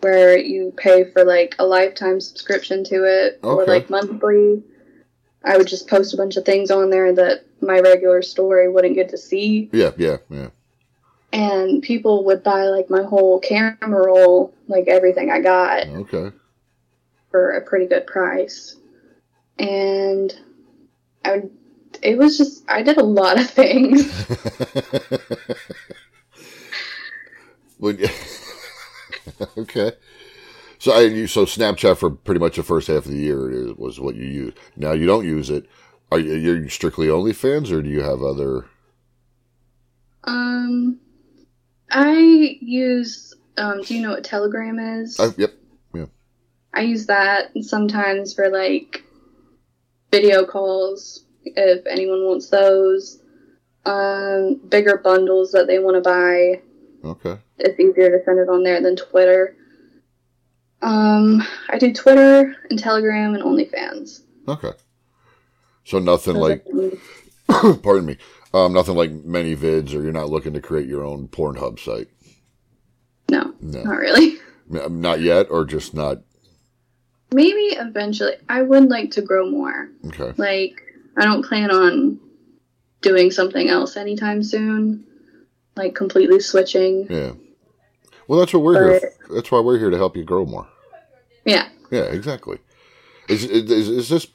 where 0.00 0.36
you 0.38 0.72
pay 0.76 1.04
for 1.04 1.24
like 1.24 1.56
a 1.58 1.64
lifetime 1.64 2.20
subscription 2.20 2.84
to 2.84 3.04
it 3.04 3.40
or 3.42 3.64
like 3.66 3.90
monthly. 3.90 4.62
I 5.44 5.56
would 5.56 5.66
just 5.66 5.88
post 5.88 6.14
a 6.14 6.16
bunch 6.16 6.36
of 6.36 6.44
things 6.44 6.70
on 6.70 6.90
there 6.90 7.12
that 7.12 7.44
my 7.60 7.78
regular 7.80 8.22
story 8.22 8.68
wouldn't 8.70 8.94
get 8.94 9.10
to 9.10 9.18
see. 9.18 9.68
Yeah, 9.72 9.90
yeah, 9.96 10.16
yeah. 10.30 10.48
And 11.32 11.82
people 11.82 12.24
would 12.24 12.42
buy 12.42 12.64
like 12.64 12.88
my 12.88 13.02
whole 13.02 13.40
camera 13.40 14.06
roll, 14.06 14.54
like 14.68 14.88
everything 14.88 15.30
I 15.30 15.40
got 15.40 15.86
Okay. 15.88 16.30
for 17.30 17.50
a 17.50 17.60
pretty 17.60 17.86
good 17.86 18.06
price. 18.06 18.76
And 19.58 20.34
I 21.24 21.36
would, 21.36 21.50
it 22.02 22.16
was 22.18 22.38
just, 22.38 22.64
I 22.68 22.82
did 22.82 22.98
a 22.98 23.04
lot 23.04 23.38
of 23.38 23.50
things. 23.50 24.10
Would 27.80 28.08
okay. 29.58 29.92
So 30.78 30.92
I 30.92 31.02
you 31.02 31.26
so 31.26 31.44
Snapchat 31.44 31.96
for 31.96 32.10
pretty 32.10 32.40
much 32.40 32.56
the 32.56 32.62
first 32.62 32.88
half 32.88 33.06
of 33.06 33.10
the 33.10 33.16
year 33.16 33.50
is, 33.50 33.72
was 33.74 34.00
what 34.00 34.16
you 34.16 34.26
use. 34.26 34.54
Now 34.76 34.92
you 34.92 35.06
don't 35.06 35.24
use 35.24 35.50
it. 35.50 35.66
Are 36.10 36.18
you 36.18 36.34
you're 36.34 36.68
strictly 36.68 37.08
OnlyFans 37.08 37.72
or 37.72 37.82
do 37.82 37.88
you 37.88 38.02
have 38.02 38.22
other? 38.22 38.66
Um, 40.24 41.00
I 41.90 42.58
use, 42.60 43.34
um, 43.56 43.82
do 43.82 43.94
you 43.94 44.02
know 44.02 44.10
what 44.10 44.24
Telegram 44.24 44.78
is? 44.78 45.18
Uh, 45.20 45.32
yep. 45.36 45.54
Yeah. 45.94 46.06
I 46.72 46.82
use 46.82 47.06
that 47.06 47.50
sometimes 47.60 48.34
for 48.34 48.48
like 48.48 49.04
video 50.10 50.44
calls 50.44 51.24
if 51.44 51.86
anyone 51.86 52.24
wants 52.24 52.48
those. 52.48 53.20
Um, 53.86 54.60
bigger 54.68 54.96
bundles 54.96 55.52
that 55.52 55.66
they 55.66 55.78
want 55.78 55.96
to 55.96 56.00
buy. 56.00 56.62
Okay. 57.04 57.38
It's 57.58 57.78
easier 57.78 58.16
to 58.16 58.24
send 58.24 58.38
it 58.38 58.48
on 58.48 58.62
there 58.62 58.80
than 58.80 58.96
Twitter. 58.96 59.56
Um, 60.84 61.42
I 61.70 61.78
do 61.78 61.92
Twitter 61.92 62.54
and 62.70 62.78
Telegram 62.78 63.34
and 63.34 63.42
OnlyFans. 63.42 64.20
Okay. 64.46 64.72
So 65.84 65.98
nothing 65.98 66.36
like, 66.36 66.64
pardon 67.82 68.06
me, 68.06 68.18
um, 68.52 68.72
nothing 68.74 68.94
like 68.94 69.10
ManyVids, 69.10 69.94
or 69.94 70.02
you're 70.02 70.12
not 70.12 70.28
looking 70.30 70.52
to 70.54 70.60
create 70.60 70.86
your 70.86 71.02
own 71.04 71.28
Pornhub 71.28 71.78
site. 71.80 72.08
no, 73.30 73.54
No, 73.60 73.82
not 73.82 73.96
really. 73.98 74.36
Not 74.70 75.20
yet, 75.20 75.48
or 75.50 75.66
just 75.66 75.92
not. 75.92 76.20
Maybe 77.34 77.76
eventually. 77.76 78.32
I 78.48 78.62
would 78.62 78.88
like 78.88 79.10
to 79.12 79.20
grow 79.22 79.50
more. 79.50 79.90
Okay. 80.06 80.32
Like, 80.38 80.80
I 81.18 81.24
don't 81.24 81.44
plan 81.44 81.70
on 81.70 82.18
doing 83.02 83.30
something 83.30 83.68
else 83.68 83.98
anytime 83.98 84.42
soon. 84.42 85.04
Like, 85.76 85.94
completely 85.94 86.40
switching. 86.40 87.06
Yeah. 87.10 87.32
Well, 88.26 88.40
that's 88.40 88.54
what 88.54 88.62
we're 88.62 88.72
here. 88.90 89.00
But- 89.00 89.04
f- 89.04 89.34
That's 89.34 89.50
why 89.50 89.60
we're 89.60 89.78
here 89.78 89.90
to 89.90 89.98
help 89.98 90.16
you 90.16 90.24
grow 90.24 90.46
more. 90.46 90.66
Yeah. 91.44 91.68
Yeah, 91.90 92.04
exactly. 92.04 92.58
Is, 93.28 93.44
is 93.44 93.88
is 93.88 94.08
this 94.08 94.26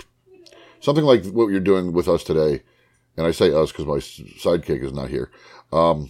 something 0.79 1.03
like 1.03 1.25
what 1.25 1.47
you're 1.47 1.59
doing 1.59 1.93
with 1.93 2.07
us 2.07 2.23
today? 2.23 2.63
And 3.17 3.27
I 3.27 3.31
say 3.31 3.53
us 3.53 3.71
because 3.71 3.85
my 3.85 3.97
sidekick 3.97 4.83
is 4.83 4.93
not 4.93 5.09
here. 5.09 5.29
Um, 5.71 6.09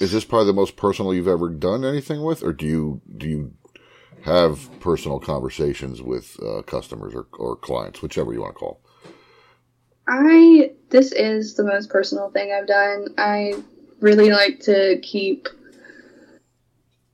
is 0.00 0.12
this 0.12 0.24
probably 0.24 0.46
the 0.46 0.52
most 0.52 0.76
personal 0.76 1.14
you've 1.14 1.28
ever 1.28 1.48
done 1.48 1.84
anything 1.84 2.22
with, 2.22 2.42
or 2.42 2.52
do 2.52 2.66
you 2.66 3.00
do 3.16 3.28
you 3.28 3.54
have 4.22 4.68
personal 4.80 5.18
conversations 5.18 6.02
with 6.02 6.38
uh, 6.42 6.62
customers 6.62 7.14
or, 7.14 7.26
or 7.38 7.56
clients, 7.56 8.02
whichever 8.02 8.32
you 8.32 8.40
want 8.40 8.54
to 8.54 8.58
call? 8.58 8.80
I 10.06 10.72
this 10.90 11.12
is 11.12 11.54
the 11.54 11.64
most 11.64 11.90
personal 11.90 12.30
thing 12.30 12.52
I've 12.52 12.66
done. 12.66 13.14
I 13.18 13.54
really 14.00 14.30
like 14.30 14.60
to 14.60 14.98
keep 15.02 15.48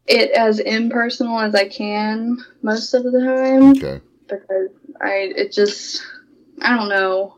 it 0.07 0.31
as 0.33 0.59
impersonal 0.59 1.41
as 1.41 1.55
I 1.55 1.69
can 1.69 2.39
most 2.63 2.93
of 2.95 3.05
the 3.05 3.21
time 3.21 3.71
Okay. 3.77 4.01
because 4.29 4.71
I 5.01 5.33
it 5.37 5.53
just 5.53 6.03
I 6.61 6.77
don't 6.77 6.89
know. 6.89 7.37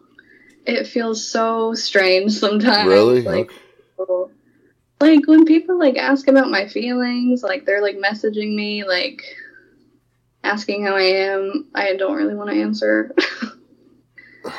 It 0.66 0.86
feels 0.86 1.26
so 1.26 1.74
strange 1.74 2.32
sometimes. 2.38 2.88
Really? 2.88 3.22
Like 3.22 3.50
Okay. 3.98 4.32
like 5.00 5.26
when 5.26 5.44
people 5.44 5.78
like 5.78 5.96
ask 5.96 6.26
about 6.28 6.50
my 6.50 6.66
feelings, 6.66 7.42
like 7.42 7.64
they're 7.64 7.82
like 7.82 7.96
messaging 7.96 8.54
me 8.54 8.84
like 8.84 9.22
asking 10.42 10.84
how 10.84 10.96
I 10.96 11.02
am, 11.02 11.66
I 11.74 11.96
don't 11.96 12.16
really 12.16 12.34
want 12.34 12.50
to 12.50 12.60
answer. 12.60 13.14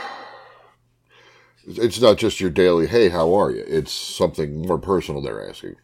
It's 1.70 2.00
not 2.00 2.18
just 2.18 2.40
your 2.40 2.50
daily, 2.50 2.88
hey, 2.88 3.10
how 3.10 3.34
are 3.34 3.52
you? 3.52 3.62
It's 3.68 3.92
something 3.92 4.66
more 4.66 4.78
personal 4.78 5.22
they're 5.22 5.50
asking. 5.50 5.76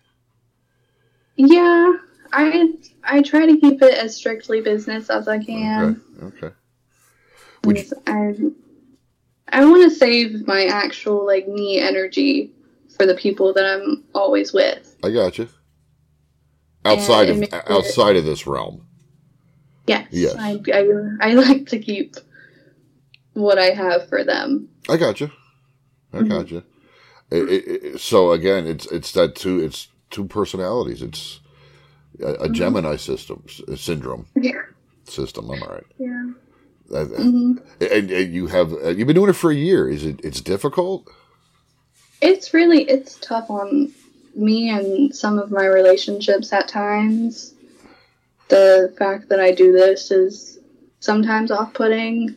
Yeah, 1.36 1.94
I 2.34 2.74
I 3.04 3.22
try 3.22 3.46
to 3.46 3.58
keep 3.58 3.82
it 3.82 3.94
as 3.94 4.16
strictly 4.16 4.62
business 4.62 5.10
as 5.10 5.28
I 5.28 5.38
can. 5.44 6.02
Okay. 6.22 6.46
Okay. 6.46 6.56
Would 7.66 7.78
you, 7.78 7.92
I 8.08 8.34
I 9.50 9.66
want 9.66 9.84
to 9.84 9.96
save 9.96 10.48
my 10.48 10.66
actual 10.66 11.26
like 11.26 11.48
me 11.48 11.80
energy 11.80 12.52
for 12.98 13.06
the 13.06 13.14
people 13.16 13.54
that 13.54 13.66
I'm 13.66 14.04
always 14.16 14.52
with. 14.54 14.96
I 15.04 15.12
got 15.12 15.38
you. 15.38 15.48
Outside 16.86 17.30
it 17.30 17.32
of 17.32 17.38
makes 17.40 17.54
it- 17.56 17.70
outside 17.72 18.16
of 18.18 18.26
this 18.26 18.46
realm. 18.48 18.86
Yes, 19.88 20.08
Yes. 20.12 20.36
I, 20.38 20.60
I 20.74 21.30
I 21.30 21.34
like 21.34 21.68
to 21.68 21.80
keep 21.80 22.16
what 23.34 23.58
I 23.60 23.72
have 23.72 24.08
for 24.10 24.24
them. 24.24 24.70
I 24.90 24.98
got 24.98 25.22
you. 25.22 25.30
I 26.14 26.18
Mm-hmm. 26.18 26.28
got 26.30 26.52
you. 26.52 26.64
It, 27.32 27.50
it- 27.94 28.00
so 28.02 28.32
again, 28.32 28.66
it's 28.68 28.86
it's 28.88 29.12
that 29.14 29.36
two 29.36 29.60
it's 29.60 29.88
two 30.10 30.26
personalities. 30.26 31.02
It's 31.02 31.40
a, 32.22 32.34
a 32.46 32.50
Gemini 32.50 32.96
system 32.98 33.44
syndrome 33.76 34.26
Mm-hmm. 34.36 34.44
Yeah, 34.46 34.62
system. 35.06 35.50
I'm 35.50 35.62
all 35.64 35.70
right. 35.70 35.86
yeah. 35.98 36.32
Uh, 36.94 37.06
hmm 37.06 37.54
And, 37.82 38.12
and 38.12 38.34
you 38.34 38.48
have 38.48 38.74
uh, 38.74 38.90
you've 38.90 39.08
been 39.08 39.16
doing 39.16 39.30
it 39.30 39.34
for 39.34 39.52
a 39.52 39.56
year. 39.56 39.90
Is 39.90 40.06
it 40.06 40.20
it's 40.24 40.42
difficult? 40.42 41.10
It's 42.22 42.54
really 42.54 42.84
it's 42.84 43.18
tough 43.20 43.50
on 43.50 43.92
me 44.36 44.70
and 44.70 45.16
some 45.16 45.40
of 45.40 45.52
my 45.52 45.66
relationships 45.66 46.52
at 46.54 46.68
times. 46.68 47.54
The 48.50 48.94
fact 48.98 49.30
that 49.30 49.40
I 49.40 49.52
do 49.52 49.72
this 49.72 50.12
is 50.12 50.60
sometimes 51.00 51.52
off-putting 51.52 52.36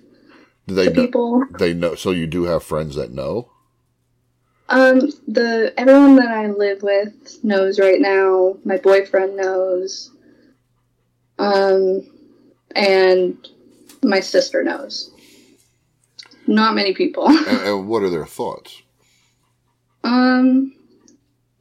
Do 0.66 0.75
they 0.75 0.87
to 0.87 0.90
know, 0.95 1.02
people. 1.06 1.45
they 1.59 1.75
know? 1.75 1.95
So 1.95 2.11
you 2.12 2.26
do 2.26 2.45
have 2.45 2.62
friends 2.62 2.95
that 2.97 3.12
know. 3.12 3.50
Um, 4.68 5.12
the 5.28 5.73
everyone 5.76 6.16
that 6.16 6.28
I 6.28 6.49
live 6.49 6.82
with 6.82 7.38
knows 7.44 7.78
right 7.78 8.00
now. 8.00 8.56
My 8.64 8.78
boyfriend 8.78 9.37
knows. 9.37 10.11
Um, 11.38 12.11
and 12.75 13.49
my 14.02 14.20
sister 14.20 14.62
knows. 14.62 15.11
Not 16.46 16.75
many 16.75 16.94
people. 16.94 17.28
And, 17.28 17.46
and 17.46 17.88
what 17.88 18.02
are 18.02 18.11
their 18.11 18.26
thoughts? 18.26 18.82
Um, 20.04 20.75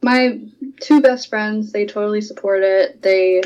my 0.02 0.40
two 0.80 1.00
best 1.00 1.28
friends, 1.28 1.72
they 1.72 1.86
totally 1.86 2.20
support 2.20 2.62
it. 2.62 3.02
They 3.02 3.42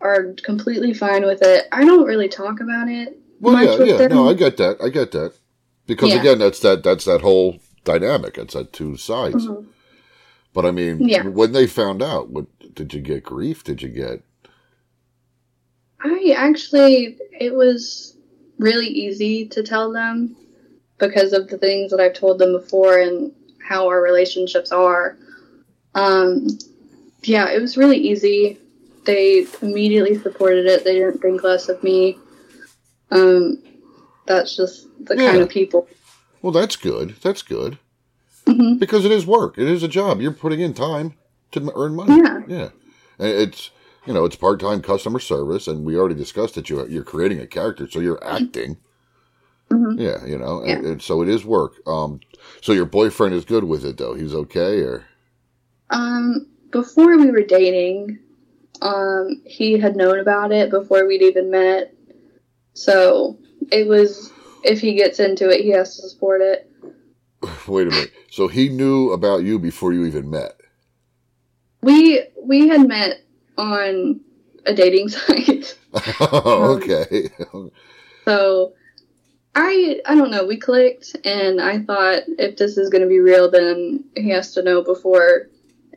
are 0.00 0.32
completely 0.44 0.94
fine 0.94 1.24
with 1.24 1.42
it. 1.42 1.66
I 1.72 1.84
don't 1.84 2.04
really 2.06 2.28
talk 2.28 2.60
about 2.60 2.88
it. 2.88 3.18
Well, 3.40 3.54
much 3.54 3.68
yeah, 3.68 3.76
with 3.78 3.88
yeah. 3.88 3.96
them. 3.96 4.16
No, 4.16 4.28
I 4.28 4.34
get 4.34 4.56
that. 4.56 4.78
I 4.82 4.88
get 4.88 5.12
that. 5.12 5.32
Because 5.86 6.10
Yeah. 6.10 6.20
again, 6.20 6.38
that's 6.38 6.60
that 6.60 6.82
that's 6.82 7.04
that 7.04 7.20
whole 7.20 7.60
dynamic. 7.88 8.36
It's 8.36 8.54
that 8.54 8.72
two 8.72 8.96
sides. 8.96 9.46
Mhm. 9.46 9.66
But 10.52 10.66
I 10.66 10.70
mean, 10.70 11.08
Yeah. 11.08 11.26
when 11.26 11.52
they 11.52 11.66
found 11.66 12.02
out, 12.02 12.28
what 12.30 12.46
did 12.74 12.92
you 12.92 13.00
get 13.00 13.24
grief? 13.24 13.64
Did 13.64 13.80
you 13.82 13.88
get? 13.88 14.22
I 16.00 16.34
actually, 16.36 17.18
it 17.40 17.54
was 17.54 18.14
really 18.58 18.86
easy 18.88 19.46
to 19.46 19.62
tell 19.62 19.90
them 19.92 20.36
because 20.98 21.32
of 21.32 21.48
the 21.48 21.58
things 21.58 21.90
that 21.90 22.00
I've 22.00 22.14
told 22.14 22.38
them 22.38 22.52
before 22.52 22.98
and 22.98 23.32
how 23.66 23.86
our 23.88 24.02
relationships 24.02 24.70
are. 24.70 25.16
Um, 25.94 26.58
yeah, 27.22 27.50
it 27.50 27.60
was 27.60 27.76
really 27.76 27.98
easy. 27.98 28.58
They 29.04 29.46
immediately 29.62 30.18
supported 30.18 30.66
it. 30.66 30.84
They 30.84 30.94
didn't 30.94 31.20
think 31.20 31.42
less 31.42 31.68
of 31.68 31.82
me. 31.82 32.18
Um, 33.10 33.62
that's 34.26 34.54
just 34.56 34.86
the 35.04 35.16
kind 35.16 35.38
of 35.40 35.48
people. 35.48 35.88
Well, 36.42 36.52
that's 36.52 36.76
good. 36.76 37.16
That's 37.22 37.42
good 37.42 37.78
hmm 38.46 38.76
because 38.78 39.04
it 39.04 39.12
is 39.12 39.26
work. 39.26 39.58
It 39.58 39.68
is 39.68 39.82
a 39.82 39.88
job. 39.88 40.20
You're 40.20 40.32
putting 40.32 40.60
in 40.60 40.72
time 40.72 41.14
to 41.52 41.72
earn 41.76 41.94
money. 41.94 42.16
Yeah. 42.16 42.40
yeah. 42.46 42.68
And 43.18 43.28
it's 43.28 43.70
you 44.06 44.12
know 44.14 44.24
it's 44.24 44.36
part 44.36 44.60
time 44.60 44.80
customer 44.80 45.18
service, 45.18 45.66
and 45.68 45.84
we 45.84 45.96
already 45.96 46.14
discussed 46.14 46.54
that 46.54 46.70
you 46.70 46.86
you're 46.86 47.04
creating 47.04 47.40
a 47.40 47.46
character, 47.46 47.88
so 47.90 48.00
you're 48.00 48.22
acting. 48.24 48.78
Mhm. 49.70 49.98
Yeah, 49.98 50.24
you 50.24 50.38
know, 50.38 50.64
Yeah. 50.64 50.76
And, 50.76 50.86
and 50.86 51.02
so 51.02 51.20
it 51.22 51.28
is 51.28 51.44
work. 51.44 51.74
Um, 51.86 52.20
so 52.62 52.72
your 52.72 52.86
boyfriend 52.86 53.34
is 53.34 53.44
good 53.44 53.64
with 53.64 53.84
it, 53.84 53.98
though. 53.98 54.14
He's 54.14 54.34
okay, 54.34 54.80
or 54.80 55.04
Um, 55.90 56.46
before 56.70 57.18
we 57.18 57.30
were 57.30 57.42
dating, 57.42 58.18
um, 58.80 59.42
he 59.44 59.78
had 59.78 59.96
known 59.96 60.20
about 60.20 60.52
it 60.52 60.70
before 60.70 61.06
we'd 61.06 61.22
even 61.22 61.50
met. 61.50 61.94
So 62.74 63.38
it 63.70 63.86
was, 63.88 64.32
if 64.64 64.80
he 64.80 64.94
gets 64.94 65.20
into 65.20 65.48
it, 65.48 65.60
he 65.60 65.70
has 65.70 65.96
to 65.96 66.08
support 66.08 66.40
it. 66.40 66.70
wait 67.68 67.86
a 67.86 67.90
minute. 67.90 68.12
So 68.30 68.48
he 68.48 68.68
knew 68.68 69.12
about 69.12 69.42
you 69.42 69.58
before 69.58 69.92
you 69.92 70.04
even 70.04 70.30
met. 70.30 70.60
We 71.82 72.24
we 72.42 72.68
had 72.68 72.86
met 72.86 73.22
on 73.56 74.20
a 74.66 74.74
dating 74.74 75.08
site. 75.10 75.76
Oh, 76.20 76.76
okay. 76.76 77.30
So 78.24 78.74
I 79.54 80.00
I 80.04 80.14
don't 80.14 80.30
know, 80.30 80.44
we 80.46 80.58
clicked 80.58 81.16
and 81.24 81.60
I 81.60 81.78
thought 81.80 82.24
if 82.38 82.56
this 82.56 82.76
is 82.76 82.90
gonna 82.90 83.06
be 83.06 83.20
real 83.20 83.50
then 83.50 84.04
he 84.14 84.28
has 84.30 84.52
to 84.54 84.62
know 84.62 84.84
before 84.84 85.48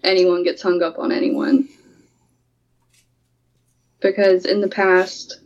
anyone 0.04 0.44
gets 0.44 0.62
hung 0.62 0.82
up 0.82 0.98
on 0.98 1.12
anyone. 1.12 1.68
Because 4.00 4.46
in 4.46 4.62
the 4.62 4.70
past 4.70 5.41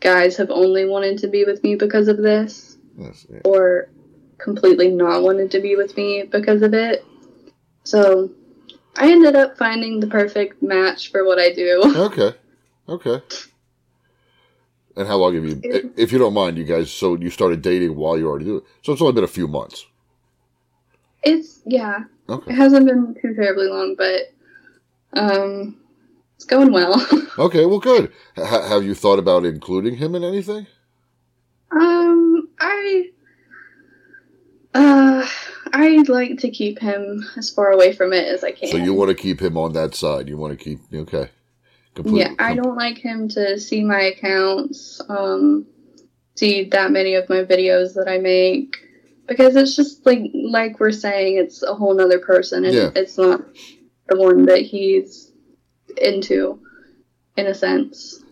guys 0.00 0.36
have 0.36 0.50
only 0.50 0.84
wanted 0.84 1.18
to 1.18 1.28
be 1.28 1.44
with 1.44 1.62
me 1.62 1.74
because 1.74 2.08
of 2.08 2.18
this 2.18 2.76
or 3.44 3.88
completely 4.38 4.88
not 4.90 5.22
wanted 5.22 5.50
to 5.50 5.60
be 5.60 5.76
with 5.76 5.96
me 5.96 6.22
because 6.22 6.62
of 6.62 6.74
it. 6.74 7.04
So 7.84 8.30
I 8.96 9.10
ended 9.10 9.36
up 9.36 9.56
finding 9.56 10.00
the 10.00 10.06
perfect 10.06 10.62
match 10.62 11.10
for 11.10 11.24
what 11.24 11.38
I 11.38 11.52
do. 11.52 11.82
Okay. 11.96 12.36
Okay. 12.88 13.22
And 14.96 15.06
how 15.06 15.16
long 15.18 15.34
have 15.34 15.44
you, 15.44 15.60
if 15.96 16.10
you 16.10 16.18
don't 16.18 16.34
mind, 16.34 16.58
you 16.58 16.64
guys, 16.64 16.90
so 16.90 17.14
you 17.16 17.30
started 17.30 17.62
dating 17.62 17.94
while 17.94 18.18
you 18.18 18.26
already 18.26 18.46
do 18.46 18.56
it. 18.56 18.64
So 18.82 18.92
it's 18.92 19.00
only 19.00 19.12
been 19.12 19.22
a 19.24 19.28
few 19.28 19.46
months. 19.46 19.86
It's 21.22 21.60
yeah, 21.66 22.04
Okay. 22.28 22.52
it 22.52 22.56
hasn't 22.56 22.86
been 22.86 23.14
too 23.20 23.34
terribly 23.34 23.68
long, 23.68 23.94
but 23.96 24.32
um, 25.12 25.76
it's 26.38 26.44
going 26.44 26.72
well. 26.72 27.04
Okay, 27.38 27.66
well, 27.66 27.78
good. 27.78 28.10
H- 28.36 28.46
have 28.48 28.82
you 28.82 28.94
thought 28.96 29.20
about 29.20 29.44
including 29.44 29.94
him 29.94 30.16
in 30.16 30.24
anything? 30.24 30.66
um, 31.70 32.48
I 32.58 33.10
uh, 34.74 35.24
I 35.72 36.02
like 36.08 36.38
to 36.38 36.50
keep 36.50 36.80
him 36.80 37.24
as 37.36 37.48
far 37.48 37.70
away 37.70 37.92
from 37.92 38.12
it 38.12 38.26
as 38.26 38.42
I 38.42 38.50
can. 38.50 38.68
So 38.70 38.76
you 38.76 38.92
want 38.94 39.10
to 39.10 39.14
keep 39.14 39.40
him 39.40 39.56
on 39.56 39.72
that 39.74 39.94
side. 39.94 40.28
You 40.28 40.36
want 40.36 40.58
to 40.58 40.64
keep, 40.64 40.80
okay. 40.92 41.30
Completely. 41.94 42.20
Yeah, 42.22 42.34
I 42.40 42.56
don't 42.56 42.76
like 42.76 42.98
him 42.98 43.28
to 43.28 43.56
see 43.60 43.84
my 43.84 44.00
accounts, 44.00 45.00
um, 45.08 45.64
see 46.34 46.64
that 46.70 46.90
many 46.90 47.14
of 47.14 47.28
my 47.28 47.44
videos 47.44 47.94
that 47.94 48.08
I 48.08 48.18
make, 48.18 48.76
because 49.28 49.54
it's 49.54 49.76
just 49.76 50.04
like 50.04 50.22
like 50.34 50.80
we're 50.80 50.90
saying, 50.90 51.36
it's 51.36 51.62
a 51.62 51.74
whole 51.74 51.94
nother 51.94 52.18
person, 52.18 52.64
and 52.64 52.74
Yeah. 52.74 52.90
it's 52.96 53.16
not 53.16 53.42
the 54.08 54.18
one 54.18 54.46
that 54.46 54.62
he's 54.62 55.27
into, 56.02 56.60
in 57.36 57.46
a 57.46 57.54
sense. 57.54 58.22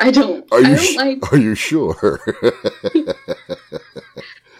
I 0.00 0.10
don't. 0.10 0.44
Are 0.52 0.58
I 0.58 0.60
you, 0.60 0.66
don't 0.76 0.78
sh- 0.78 0.96
like. 0.96 1.32
are 1.32 1.38
you 1.38 1.54
sure? 1.54 2.20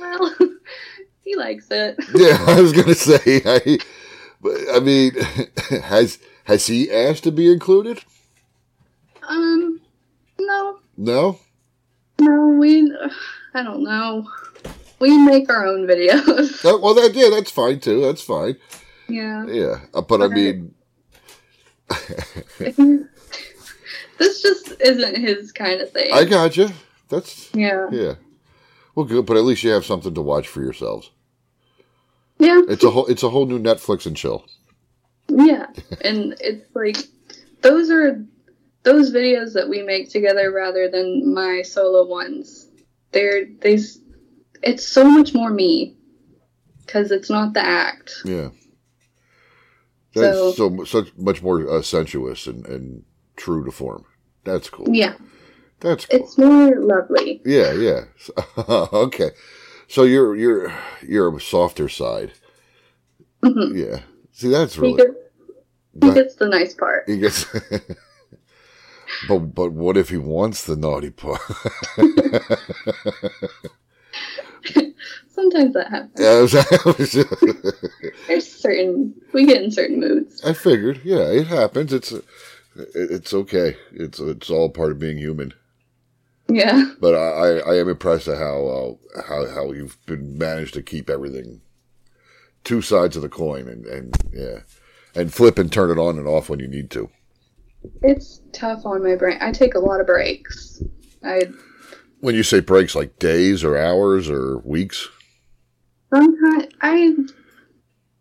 Well, 0.00 0.34
he 1.24 1.36
likes 1.36 1.66
it. 1.70 1.96
yeah, 2.14 2.38
I 2.46 2.60
was 2.60 2.72
going 2.72 2.86
to 2.86 2.94
say, 2.94 3.42
I, 3.44 3.78
but, 4.40 4.54
I 4.74 4.80
mean, 4.80 5.12
has, 5.82 6.18
has 6.44 6.66
he 6.66 6.90
asked 6.90 7.24
to 7.24 7.32
be 7.32 7.50
included? 7.52 8.00
Um, 9.28 9.80
no, 10.38 10.78
No? 10.96 11.38
no, 12.20 12.48
we. 12.58 12.96
I 13.54 13.62
don't 13.62 13.82
know. 13.82 14.26
We 15.00 15.16
make 15.18 15.50
our 15.50 15.66
own 15.66 15.86
videos. 15.86 16.60
Oh, 16.64 16.78
well, 16.80 16.94
that, 16.94 17.14
yeah, 17.14 17.28
that's 17.30 17.50
fine 17.50 17.80
too. 17.80 18.00
That's 18.00 18.22
fine. 18.22 18.56
yeah. 19.08 19.46
Yeah. 19.46 19.80
Uh, 19.94 20.00
but 20.02 20.22
I 20.22 20.28
mean, 20.28 20.74
this 24.18 24.42
just 24.42 24.80
isn't 24.80 25.16
his 25.16 25.52
kind 25.52 25.80
of 25.80 25.90
thing. 25.92 26.12
I 26.12 26.24
got 26.24 26.56
you. 26.56 26.68
That's, 27.08 27.50
yeah. 27.54 27.88
yeah. 27.90 28.14
Well, 28.94 29.06
good, 29.06 29.26
but 29.26 29.36
at 29.36 29.44
least 29.44 29.62
you 29.62 29.70
have 29.70 29.84
something 29.84 30.14
to 30.14 30.22
watch 30.22 30.48
for 30.48 30.60
yourselves. 30.60 31.10
Yeah. 32.38 32.60
It's 32.68 32.84
a 32.84 32.90
whole, 32.90 33.06
it's 33.06 33.22
a 33.22 33.30
whole 33.30 33.46
new 33.46 33.58
Netflix 33.58 34.06
and 34.06 34.16
chill. 34.16 34.44
Yeah. 35.28 35.66
And 36.02 36.36
it's 36.40 36.74
like 36.74 36.96
those 37.62 37.90
are 37.90 38.24
those 38.82 39.12
videos 39.12 39.52
that 39.54 39.68
we 39.68 39.82
make 39.82 40.10
together 40.10 40.52
rather 40.52 40.88
than 40.88 41.34
my 41.34 41.62
solo 41.62 42.06
ones. 42.06 42.68
They're 43.12 43.46
they 43.60 43.78
it's 44.62 44.86
so 44.86 45.04
much 45.04 45.34
more 45.34 45.50
me 45.50 45.96
cuz 46.86 47.10
it's 47.10 47.30
not 47.30 47.54
the 47.54 47.64
act. 47.64 48.22
Yeah. 48.24 48.50
That's 50.18 50.36
So- 50.36 50.52
so, 50.52 50.84
such 50.84 51.16
much 51.16 51.42
more 51.42 51.68
uh, 51.70 51.82
sensuous 51.82 52.46
and, 52.46 52.66
and 52.66 53.04
true 53.36 53.64
to 53.64 53.70
form. 53.70 54.04
That's 54.44 54.68
cool. 54.70 54.86
Yeah. 54.90 55.14
That's 55.80 56.06
cool. 56.06 56.20
It's 56.20 56.36
more 56.38 56.74
lovely. 56.80 57.40
Yeah, 57.44 57.72
yeah. 57.72 58.00
okay. 58.92 59.30
So 59.86 60.02
you're 60.02 60.34
you're 60.36 60.72
you're 61.06 61.34
a 61.36 61.40
softer 61.40 61.88
side. 61.88 62.32
Mhm. 63.42 63.76
Yeah. 63.76 64.00
See, 64.32 64.48
that's 64.48 64.74
He 64.74 64.80
really. 64.80 64.96
gets, 64.96 65.14
he 66.02 66.12
gets 66.14 66.34
the 66.36 66.48
nice 66.48 66.74
part. 66.74 67.04
He 67.06 67.18
gets. 67.18 67.44
but 69.28 69.38
but 69.54 69.72
what 69.72 69.96
if 69.96 70.08
he 70.10 70.16
wants 70.16 70.64
the 70.64 70.76
naughty 70.76 71.10
part? 71.10 71.40
Sometimes 75.28 75.74
that 75.74 75.88
happens. 75.90 76.18
Yeah, 76.18 76.62
I 76.70 76.90
was- 76.98 78.06
There's 78.26 78.50
certain 78.50 79.14
we 79.32 79.46
get 79.46 79.62
in 79.62 79.70
certain 79.70 80.00
moods. 80.00 80.42
I 80.44 80.52
figured. 80.52 81.00
Yeah, 81.04 81.30
it 81.30 81.46
happens. 81.46 81.92
It's 81.92 82.12
it's 82.74 83.32
okay. 83.34 83.76
It's 83.92 84.18
it's 84.18 84.50
all 84.50 84.68
part 84.70 84.92
of 84.92 84.98
being 84.98 85.18
human. 85.18 85.52
Yeah. 86.48 86.92
But 87.00 87.14
I, 87.14 87.18
I, 87.18 87.48
I 87.72 87.78
am 87.78 87.88
impressed 87.88 88.26
at 88.28 88.38
how 88.38 88.98
uh, 89.16 89.22
how 89.22 89.46
how 89.48 89.72
you've 89.72 89.98
been 90.06 90.38
managed 90.38 90.74
to 90.74 90.82
keep 90.82 91.10
everything 91.10 91.60
two 92.64 92.82
sides 92.82 93.16
of 93.16 93.22
the 93.22 93.28
coin 93.28 93.68
and, 93.68 93.86
and 93.86 94.14
yeah 94.32 94.58
and 95.14 95.32
flip 95.32 95.58
and 95.58 95.72
turn 95.72 95.90
it 95.90 95.98
on 96.00 96.18
and 96.18 96.26
off 96.26 96.48
when 96.48 96.58
you 96.58 96.68
need 96.68 96.90
to. 96.90 97.08
It's 98.02 98.40
tough 98.52 98.84
on 98.84 99.02
my 99.04 99.14
brain. 99.14 99.38
I 99.40 99.52
take 99.52 99.74
a 99.74 99.78
lot 99.78 100.00
of 100.00 100.06
breaks. 100.06 100.82
I 101.24 101.42
When 102.20 102.34
you 102.34 102.42
say 102.42 102.60
breaks, 102.60 102.94
like 102.94 103.18
days 103.18 103.62
or 103.62 103.76
hours 103.76 104.28
or 104.28 104.58
weeks. 104.58 105.08
sometimes 106.12 106.66
I 106.80 107.14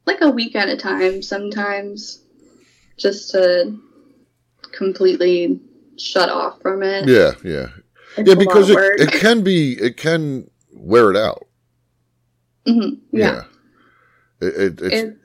like 0.05 0.21
a 0.21 0.29
week 0.29 0.55
at 0.55 0.69
a 0.69 0.77
time 0.77 1.21
sometimes 1.21 2.21
just 2.97 3.31
to 3.31 3.77
completely 4.71 5.59
shut 5.97 6.29
off 6.29 6.61
from 6.61 6.83
it. 6.83 7.07
Yeah, 7.07 7.31
yeah, 7.43 7.67
It's 8.17 8.29
yeah. 8.29 8.35
Because 8.35 8.69
it, 8.69 8.77
it 8.99 9.11
can 9.11 9.43
be 9.43 9.73
it 9.73 9.97
can 9.97 10.49
wear 10.71 11.09
it 11.11 11.17
out. 11.17 11.47
Mhm, 12.67 12.99
yeah. 13.11 13.43
It, 14.41 14.45
it, 14.45 14.81
it's 14.81 14.95
It's 14.95 15.17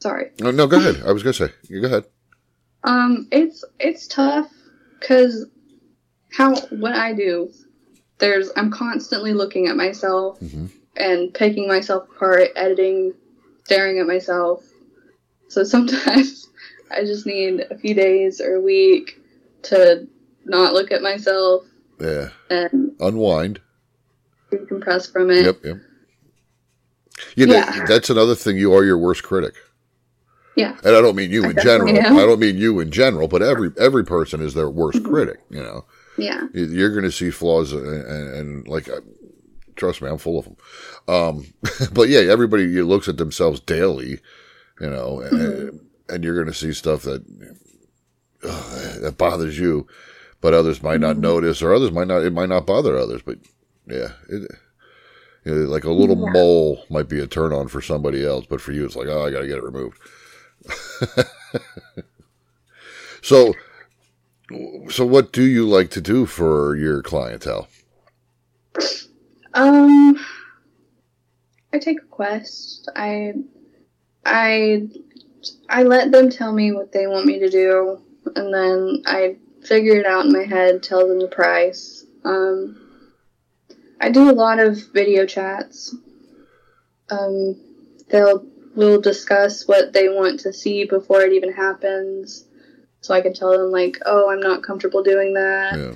sorry. 0.00 0.30
no, 0.40 0.50
no. 0.50 0.66
Go 0.66 0.76
ahead. 0.78 1.02
I 1.06 1.12
was 1.12 1.22
gonna 1.22 1.32
say. 1.32 1.50
You 1.68 1.80
go 1.80 1.86
ahead. 1.86 2.04
Um, 2.84 3.28
it's 3.30 3.64
it's 3.78 4.06
tough 4.06 4.50
because 4.98 5.46
how 6.32 6.54
what 6.70 6.94
I 6.94 7.12
do, 7.12 7.50
there's 8.18 8.50
I'm 8.56 8.70
constantly 8.70 9.32
looking 9.32 9.66
at 9.68 9.76
myself 9.76 10.40
Mhm. 10.40 10.70
and 10.96 11.32
picking 11.34 11.68
myself 11.68 12.08
apart, 12.14 12.48
editing, 12.56 13.14
staring 13.64 13.98
at 13.98 14.06
myself. 14.06 14.64
So 15.48 15.64
sometimes 15.64 16.48
I 16.90 17.04
just 17.04 17.26
need 17.26 17.60
a 17.70 17.76
few 17.78 17.94
days 17.94 18.40
or 18.40 18.56
a 18.56 18.60
week 18.60 19.18
to 19.64 20.06
not 20.44 20.74
look 20.74 20.90
at 20.92 21.02
myself 21.02 21.64
Yeah. 22.00 22.28
and 22.50 22.92
Unwind. 23.00 23.60
decompress 24.50 25.10
from 25.10 25.30
it. 25.30 25.44
Yep. 25.46 25.64
Yep. 25.64 25.76
You 27.36 27.46
know, 27.46 27.54
Yeah. 27.54 27.84
that's 27.86 28.10
another 28.10 28.34
thing. 28.34 28.56
You 28.56 28.74
are 28.74 28.84
your 28.84 28.98
worst 28.98 29.22
critic. 29.22 29.54
Yeah. 30.56 30.76
And 30.84 30.94
I 30.94 31.00
don't 31.00 31.16
mean 31.16 31.30
you 31.30 31.44
I 31.46 31.50
in 31.50 31.56
general. 31.62 31.96
am. 31.96 32.18
I 32.18 32.26
don't 32.26 32.40
mean 32.40 32.56
you 32.58 32.78
in 32.80 32.90
general, 32.90 33.26
but 33.28 33.40
every 33.42 33.70
every 33.78 34.04
person 34.04 34.42
is 34.42 34.52
their 34.54 34.68
worst 34.68 34.98
Mm-hmm. 34.98 35.10
critic. 35.12 35.40
You 35.48 35.62
know, 35.62 35.84
Yeah. 36.18 36.46
You- 36.52 36.66
you're 36.66 36.90
going 36.90 37.04
to 37.04 37.12
see 37.12 37.30
flaws, 37.30 37.72
and, 37.72 37.86
and, 37.86 38.34
and 38.34 38.68
like, 38.68 38.88
uh, 38.88 39.00
trust 39.76 40.02
me, 40.02 40.08
I'm 40.08 40.18
full 40.18 40.38
of 40.38 40.44
them. 40.44 40.56
Um, 41.08 41.54
but 41.92 42.08
yeah, 42.08 42.20
everybody 42.20 42.66
looks 42.82 43.08
at 43.08 43.16
themselves 43.16 43.60
daily, 43.60 44.20
you 44.80 44.90
know, 44.90 45.20
and, 45.20 45.32
Mm-hmm. 45.38 45.76
and 46.14 46.24
you're 46.24 46.34
going 46.34 46.46
to 46.46 46.54
see 46.54 46.72
stuff 46.72 47.02
that 47.02 47.24
ugh, 48.44 49.00
that 49.00 49.16
bothers 49.18 49.58
you, 49.58 49.86
but 50.40 50.54
others 50.54 50.82
might 50.82 51.00
not 51.00 51.12
Mm-hmm. 51.14 51.22
notice, 51.22 51.62
or 51.62 51.72
others 51.72 51.92
might 51.92 52.08
not. 52.08 52.22
It 52.22 52.32
might 52.32 52.48
not 52.48 52.66
bother 52.66 52.96
others, 52.96 53.22
but 53.22 53.38
yeah, 53.86 54.08
it, 54.28 54.50
you 55.44 55.54
know, 55.54 55.60
like 55.68 55.84
a 55.84 55.90
little 55.90 56.16
Yeah. 56.26 56.32
mole 56.32 56.84
might 56.90 57.08
be 57.08 57.18
a 57.20 57.26
turn 57.26 57.52
on 57.52 57.68
for 57.68 57.80
somebody 57.80 58.24
else, 58.24 58.46
but 58.48 58.60
for 58.60 58.72
you, 58.72 58.84
it's 58.84 58.94
like, 58.96 59.08
oh, 59.08 59.24
I 59.24 59.30
got 59.30 59.40
to 59.40 59.46
get 59.48 59.58
it 59.58 59.64
removed. 59.64 59.98
so, 63.22 63.54
so 64.90 65.06
what 65.06 65.32
do 65.32 65.42
you 65.42 65.66
like 65.66 65.90
to 65.90 66.00
do 66.00 66.26
for 66.26 66.76
your 66.76 67.02
clientele? 67.02 67.68
Um, 69.54 70.18
I 71.72 71.78
take 71.78 72.00
a 72.00 72.06
quest. 72.06 72.90
I, 72.94 73.34
I, 74.24 74.88
I 75.68 75.82
let 75.82 76.10
them 76.10 76.30
tell 76.30 76.52
me 76.52 76.72
what 76.72 76.92
they 76.92 77.06
want 77.06 77.26
me 77.26 77.38
to 77.40 77.50
do, 77.50 78.02
and 78.34 78.52
then 78.52 79.02
I 79.06 79.36
figure 79.64 79.96
it 79.96 80.06
out 80.06 80.26
in 80.26 80.32
my 80.32 80.44
head. 80.44 80.82
Tell 80.82 81.06
them 81.06 81.20
the 81.20 81.28
price. 81.28 82.04
Um, 82.24 82.78
I 84.00 84.10
do 84.10 84.30
a 84.30 84.32
lot 84.32 84.58
of 84.58 84.92
video 84.92 85.26
chats. 85.26 85.94
Um, 87.10 87.60
they'll 88.08 88.46
we'll 88.74 89.00
discuss 89.00 89.68
what 89.68 89.92
they 89.92 90.08
want 90.08 90.40
to 90.40 90.52
see 90.52 90.84
before 90.84 91.20
it 91.22 91.32
even 91.32 91.52
happens. 91.52 92.44
So 93.02 93.12
I 93.12 93.20
can 93.20 93.34
tell 93.34 93.50
them 93.52 93.70
like, 93.70 93.98
oh, 94.06 94.30
I'm 94.30 94.40
not 94.40 94.62
comfortable 94.62 95.02
doing 95.02 95.34
that, 95.34 95.74
Yeah. 95.78 95.94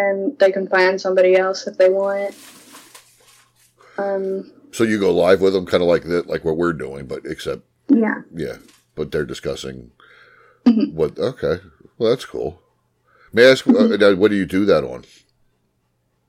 and 0.00 0.36
they 0.40 0.50
can 0.50 0.66
find 0.66 1.00
somebody 1.00 1.36
else 1.36 1.66
if 1.68 1.78
they 1.78 1.88
want. 1.90 2.34
Um, 3.96 4.52
So 4.72 4.84
you 4.84 4.98
go 5.00 5.14
live 5.14 5.40
with 5.40 5.52
them, 5.54 5.66
kind 5.66 5.82
of 5.82 5.88
like 5.88 6.04
that, 6.04 6.26
like 6.26 6.44
what 6.44 6.56
we're 6.56 6.72
doing, 6.72 7.06
but 7.06 7.22
except 7.24 7.62
yeah. 7.88 8.22
yeah, 8.34 8.56
but 8.94 9.10
they're 9.12 9.24
discussing 9.24 9.90
Mhm. 10.66 10.92
what. 10.94 11.18
Okay, 11.18 11.60
well 11.98 12.10
that's 12.10 12.24
cool. 12.26 12.60
May 13.32 13.46
I 13.46 13.50
ask, 13.52 13.66
uh, 13.66 14.14
what 14.16 14.30
do 14.30 14.36
you 14.36 14.46
do 14.46 14.64
that 14.66 14.84
on? 14.84 15.04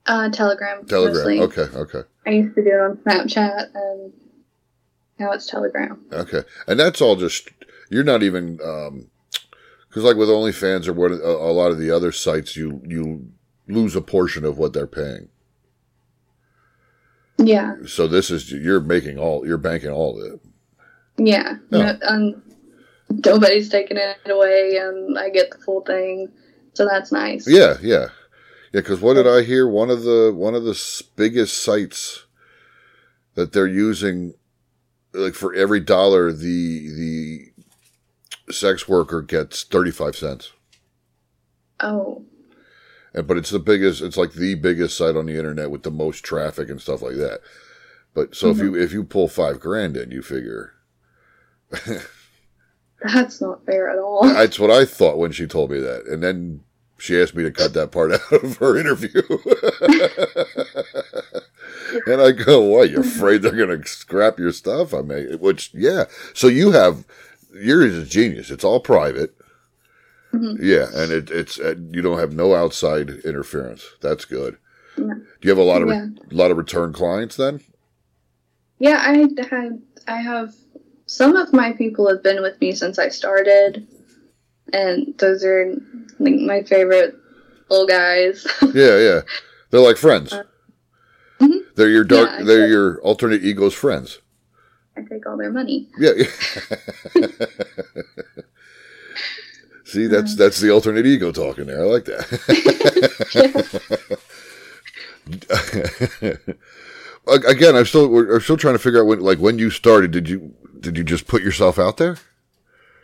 Uh, 0.06 0.28
Telegram. 0.30 0.84
Telegram. 0.86 1.14
mostly. 1.16 1.40
Okay, 1.40 1.66
okay, 1.76 2.02
I 2.26 2.30
used 2.30 2.54
to 2.56 2.62
do 2.64 2.70
it 2.70 2.80
on 2.80 2.96
Snapchat, 2.98 3.70
and 3.74 4.12
now 5.18 5.32
it's 5.32 5.46
Telegram. 5.46 6.04
okay, 6.12 6.42
and 6.66 6.80
that's 6.80 7.00
all 7.00 7.16
just 7.16 7.48
you're 7.90 8.04
not 8.04 8.22
even 8.22 8.58
because 9.90 10.04
like 10.04 10.16
with 10.16 10.28
OnlyFans 10.28 10.86
or 10.86 10.92
what 10.92 11.10
a, 11.10 11.16
lot 11.52 11.72
of 11.72 11.78
the 11.78 11.90
other 11.90 12.12
sites, 12.12 12.56
you 12.56 12.80
you 12.86 13.28
lose 13.66 13.96
a 13.96 14.00
portion 14.00 14.44
of 14.44 14.56
what 14.56 14.72
they're 14.72 14.86
paying. 14.86 15.28
Yeah, 17.38 17.76
So 17.86 18.06
this 18.06 18.30
is 18.30 18.52
you're 18.52 18.80
making 18.80 19.18
all 19.18 19.46
you're 19.46 19.56
banking 19.58 19.90
all 19.90 20.20
of 20.20 20.34
it. 20.34 20.40
yeah. 21.16 21.56
Yeah. 21.70 21.96
No, 22.02 22.08
um, 22.08 22.42
nobody's 23.08 23.68
taking 23.70 23.96
it 23.96 24.18
away, 24.26 24.76
and 24.76 25.18
I 25.18 25.30
get 25.30 25.50
the 25.50 25.58
full 25.58 25.80
thing, 25.80 26.28
so 26.74 26.86
that's 26.86 27.10
nice. 27.10 27.48
Yeah, 27.48 27.78
yeah, 27.82 28.08
yeah. 28.72 28.80
Because 28.80 29.00
what 29.00 29.14
did 29.14 29.26
I 29.26 29.42
hear? 29.42 29.66
One 29.66 29.90
of 29.90 30.02
the 30.02 30.32
one 30.36 30.54
of 30.54 30.64
the 30.64 31.02
biggest 31.16 31.62
sites 31.62 32.26
that 33.34 33.52
they're 33.52 33.66
using, 33.66 34.34
like 35.14 35.34
for 35.34 35.54
every 35.54 35.80
dollar, 35.80 36.32
the 36.32 36.88
the 36.88 37.49
sex 38.52 38.88
worker 38.88 39.22
gets 39.22 39.62
thirty 39.62 39.90
five 39.90 40.16
cents. 40.16 40.52
Oh, 41.80 42.24
And 43.14 43.26
but 43.26 43.36
it's 43.36 43.50
the 43.50 43.58
biggest. 43.58 44.02
It's 44.02 44.16
like 44.16 44.32
the 44.32 44.54
biggest 44.54 44.96
site 44.96 45.16
on 45.16 45.26
the 45.26 45.36
internet 45.36 45.70
with 45.70 45.82
the 45.82 45.90
most 45.90 46.24
traffic 46.24 46.68
and 46.68 46.80
stuff 46.80 47.02
like 47.02 47.16
that. 47.16 47.40
But 48.14 48.34
so 48.34 48.50
if 48.50 48.56
mm-hmm. 48.56 48.74
you 48.74 48.82
if 48.82 48.92
you 48.92 49.04
pull 49.04 49.28
five 49.28 49.60
grand 49.60 49.96
in, 49.96 50.10
you 50.10 50.22
figure 50.22 50.74
that's 53.02 53.40
not 53.40 53.64
fair 53.64 53.90
at 53.90 53.98
all. 53.98 54.24
that's 54.34 54.58
what 54.58 54.70
I 54.70 54.84
thought 54.84 55.18
when 55.18 55.32
she 55.32 55.46
told 55.46 55.70
me 55.70 55.80
that, 55.80 56.06
and 56.06 56.22
then 56.22 56.62
she 56.98 57.20
asked 57.20 57.34
me 57.34 57.42
to 57.44 57.50
cut 57.50 57.72
that 57.74 57.92
part 57.92 58.12
out 58.32 58.44
of 58.44 58.56
her 58.58 58.76
interview. 58.76 59.22
and 62.06 62.20
I 62.20 62.32
go, 62.32 62.60
"What? 62.60 62.90
You're 62.90 63.00
afraid 63.00 63.42
they're 63.42 63.52
going 63.52 63.80
to 63.80 63.88
scrap 63.88 64.38
your 64.38 64.52
stuff?" 64.52 64.92
I 64.92 65.02
mean, 65.02 65.38
which, 65.38 65.70
yeah. 65.72 66.04
So 66.34 66.48
you 66.48 66.72
have 66.72 67.06
yours 67.54 67.94
is 67.94 68.08
genius. 68.08 68.50
It's 68.50 68.64
all 68.64 68.80
private. 68.80 69.34
Mhm. 70.32 70.58
Yeah, 70.60 70.86
and 70.94 71.10
it, 71.12 71.30
it's 71.30 71.58
uh, 71.58 71.74
you 71.90 72.02
don't 72.02 72.18
have 72.18 72.32
no 72.34 72.54
outside 72.54 73.10
interference. 73.24 73.84
That's 74.00 74.24
good. 74.24 74.56
Yeah. 74.96 75.14
Do 75.14 75.24
you 75.42 75.50
have 75.50 75.58
a 75.58 75.62
lot 75.62 75.82
of 75.82 75.88
Yeah. 75.88 76.06
a 76.30 76.34
lot 76.34 76.50
of 76.50 76.56
return 76.56 76.92
clients 76.92 77.36
then? 77.36 77.60
Yeah, 78.78 79.02
I 79.04 79.16
have. 79.50 79.78
I 80.06 80.16
have. 80.18 80.54
Some 81.06 81.34
of 81.36 81.52
my 81.52 81.72
people 81.72 82.08
have 82.08 82.22
been 82.22 82.40
with 82.42 82.60
me 82.60 82.72
since 82.72 82.98
I 82.98 83.08
started, 83.08 83.86
and 84.72 85.12
those 85.18 85.44
are 85.44 85.74
like 86.20 86.36
my 86.36 86.62
favorite 86.62 87.16
little 87.68 87.86
guys. 87.86 88.46
Yeah, 88.74 88.98
yeah. 88.98 89.20
They're 89.70 89.80
like 89.80 89.96
friends. 89.96 90.32
Mhm. 91.40 91.58
They're 91.74 91.88
your 91.88 92.04
dark. 92.04 92.30
Yeah, 92.38 92.44
they're 92.44 92.68
your 92.68 93.00
alternate 93.02 93.42
egos 93.44 93.74
friends. 93.74 94.18
I 95.00 95.08
take 95.08 95.26
all 95.26 95.36
their 95.36 95.50
money. 95.50 95.88
Yeah. 95.98 96.12
yeah. 96.16 96.26
See, 99.84 100.06
that's 100.06 100.36
that's 100.36 100.60
the 100.60 100.70
alternate 100.70 101.04
ego 101.06 101.32
talking 101.32 101.66
there. 101.66 101.82
I 101.82 101.84
like 101.84 102.04
that. 102.04 102.28
Again, 107.46 107.76
I'm 107.76 107.84
still 107.84 108.08
we're, 108.08 108.36
I'm 108.36 108.40
still 108.40 108.56
trying 108.56 108.74
to 108.74 108.78
figure 108.78 109.00
out 109.00 109.06
when 109.06 109.20
like 109.20 109.38
when 109.38 109.58
you 109.58 109.70
started. 109.70 110.12
Did 110.12 110.28
you 110.28 110.54
did 110.78 110.96
you 110.96 111.02
just 111.02 111.26
put 111.26 111.42
yourself 111.42 111.78
out 111.78 111.96
there? 111.96 112.18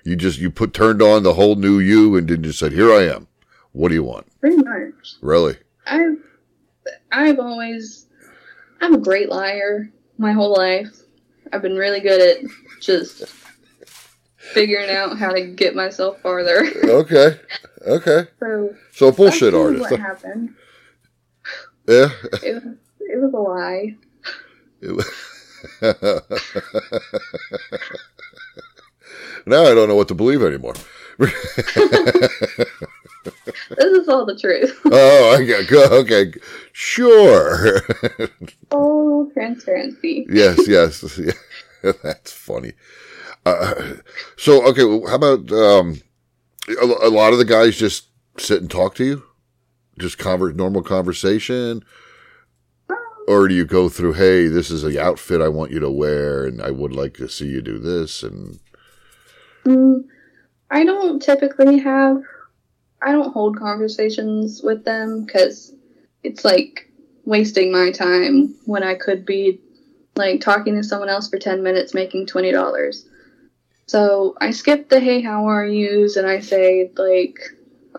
You 0.05 0.15
just 0.15 0.39
you 0.39 0.51
put 0.51 0.73
turned 0.75 1.03
on 1.03 1.25
the 1.25 1.35
whole 1.35 1.57
new 1.57 1.81
you 1.81 2.17
and 2.17 2.29
then 2.29 2.45
just 2.45 2.61
said, 2.61 2.73
"Here 2.73 2.93
I 2.93 3.03
am. 3.09 3.27
What 3.73 3.89
do 3.89 3.95
you 3.95 4.05
want?" 4.05 4.27
Pretty 4.41 4.59
much. 4.59 5.15
Really? 5.21 5.57
I've 5.87 6.19
I've 7.11 7.41
always 7.41 8.07
I'm 8.81 8.95
a 8.95 8.99
great 8.99 9.29
liar 9.29 9.91
my 10.19 10.33
whole 10.33 10.53
life. 10.53 11.01
I've 11.53 11.63
been 11.63 11.77
really 11.77 12.01
good 12.01 12.21
at 12.21 12.51
just 12.81 13.25
figuring 14.37 14.91
out 14.91 15.19
how 15.19 15.33
to 15.33 15.47
get 15.47 15.75
myself 15.75 16.21
farther. 16.21 16.65
Okay. 16.85 17.39
Okay. 17.87 18.27
So 18.41 18.75
So 18.93 19.09
a 19.09 19.13
bullshit 19.13 19.55
artist. 19.55 19.91
What 19.91 20.01
happened? 20.01 20.55
Yeah. 21.87 22.09
It 22.43 22.55
was, 22.55 22.65
it 23.01 23.21
was 23.21 23.33
a 23.33 23.37
lie. 23.37 23.97
It 24.81 24.93
was 24.93 25.07
now 29.47 29.65
I 29.65 29.75
don't 29.75 29.89
know 29.89 29.95
what 29.95 30.09
to 30.09 30.15
believe 30.15 30.43
anymore. 30.43 30.75
This 33.77 34.03
is 34.03 34.09
all 34.09 34.25
the 34.27 34.37
truth. 34.39 34.79
oh, 34.87 35.65
go. 35.69 35.85
Okay, 36.01 36.33
sure. 36.73 37.81
Full 38.71 39.31
transparency. 39.33 40.27
yes, 40.29 40.67
yes, 40.69 41.19
yeah. 41.19 41.93
That's 42.03 42.33
funny. 42.33 42.73
Uh, 43.45 43.95
so, 44.37 44.67
okay, 44.69 44.85
well, 44.85 45.07
how 45.09 45.15
about 45.17 45.51
um, 45.53 46.01
a, 46.69 46.85
a 46.85 47.11
lot 47.11 47.33
of 47.33 47.39
the 47.39 47.45
guys 47.45 47.77
just 47.77 48.07
sit 48.39 48.61
and 48.61 48.71
talk 48.71 48.95
to 48.97 49.05
you, 49.05 49.23
just 49.99 50.19
conver- 50.19 50.55
normal 50.55 50.83
conversation, 50.83 51.83
or 53.29 53.47
do 53.49 53.55
you 53.55 53.65
go 53.65 53.89
through? 53.89 54.15
Hey, 54.15 54.49
this 54.49 54.71
is 54.71 54.83
the 54.83 55.01
outfit 55.01 55.41
I 55.41 55.49
want 55.49 55.71
you 55.71 55.79
to 55.81 55.91
wear, 55.91 56.45
and 56.45 56.61
I 56.61 56.71
would 56.73 56.93
like 56.93 57.15
to 57.15 57.29
see 57.29 57.47
you 57.47 57.61
do 57.63 57.79
this, 57.79 58.23
and 58.23 58.59
Mm, 59.65 60.05
I 60.71 60.85
don't 60.85 61.21
typically 61.21 61.79
have. 61.79 62.23
I 63.03 63.13
don't 63.13 63.33
hold 63.33 63.59
conversations 63.59 64.63
with 64.63 64.85
them 64.85 65.25
because 65.25 65.75
it's 66.23 66.45
like 66.45 66.91
wasting 67.25 67.73
my 67.73 67.91
time 67.91 68.55
when 68.65 68.83
I 68.83 68.95
could 68.95 69.27
be 69.27 69.61
like 70.17 70.41
talking 70.41 70.75
to 70.77 70.83
someone 70.83 71.09
else 71.09 71.29
for 71.29 71.39
10 71.39 71.63
minutes 71.63 71.95
making 71.95 72.27
$20. 72.27 73.05
So 73.87 74.35
I 74.41 74.51
skip 74.51 74.89
the 74.89 74.99
hey, 74.99 75.21
how 75.21 75.47
are 75.47 75.67
yous 75.67 76.17
and 76.17 76.27
I 76.27 76.41
say, 76.41 76.91
like, 76.97 77.39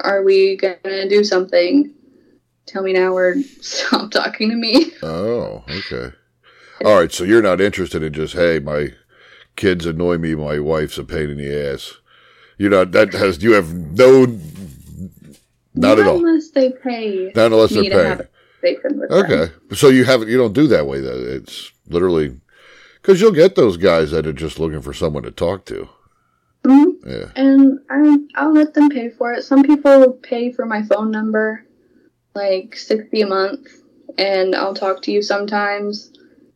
are 0.02 0.24
we 0.24 0.58
gonna 0.58 1.08
do 1.08 1.24
something? 1.24 1.94
Tell 2.66 2.84
me 2.84 2.94
now 2.94 3.16
or 3.16 3.36
stop 3.62 4.12
talking 4.12 4.50
to 4.50 4.56
me. 4.56 4.92
Oh, 5.02 5.64
okay. 5.70 6.16
All 6.84 7.00
right. 7.00 7.12
So 7.12 7.24
you're 7.24 7.42
not 7.42 7.62
interested 7.62 8.04
in 8.04 8.14
just, 8.14 8.34
hey, 8.34 8.60
my 8.60 8.90
kids 9.56 9.86
annoy 9.86 10.18
me. 10.18 10.36
My 10.36 10.60
wife's 10.60 10.98
a 10.98 11.04
pain 11.04 11.30
in 11.30 11.38
the 11.38 11.72
ass. 11.72 11.94
You're 12.58 12.72
not, 12.72 12.92
that 12.92 13.14
has, 13.14 13.42
you 13.44 13.54
have 13.54 13.74
no, 13.74 14.26
not 15.78 16.00
at 16.00 16.08
all. 16.08 16.18
Unless 16.18 16.52
they 16.52 16.72
pay 16.72 17.32
Not 17.36 17.52
unless 17.52 17.72
they're 17.72 17.84
have 18.08 18.28
paying. 18.62 18.80
with 18.84 19.10
them. 19.10 19.24
Okay. 19.26 19.52
So 19.76 19.90
you 19.90 20.04
haven't, 20.06 20.30
you 20.30 20.38
don't 20.38 20.54
do 20.54 20.68
that 20.68 20.88
way 20.88 21.00
though. 21.02 21.16
It's 21.18 21.72
literally, 21.88 22.40
cause 23.04 23.22
you'll 23.22 23.32
get 23.32 23.56
those 23.56 23.78
guys 23.78 24.12
that 24.12 24.28
are 24.28 24.34
just 24.34 24.60
looking 24.60 24.82
for 24.82 24.94
someone 24.94 25.24
to 25.24 25.32
talk 25.32 25.66
to. 25.66 25.88
Mhm. 26.64 26.94
Yeah. 27.06 27.32
And 27.36 27.80
I, 27.90 28.18
I'll 28.36 28.54
let 28.54 28.74
them 28.74 28.90
pay 28.90 29.10
for 29.10 29.32
it. 29.34 29.44
Some 29.44 29.64
people 29.64 30.14
pay 30.14 30.52
for 30.52 30.66
my 30.66 30.84
phone 30.84 31.12
number, 31.12 31.66
like 32.36 32.76
60 32.76 33.22
a 33.22 33.28
month, 33.28 33.68
and 34.18 34.54
I'll 34.56 34.74
talk 34.74 35.02
to 35.04 35.12
you 35.12 35.22
sometimes, 35.22 36.12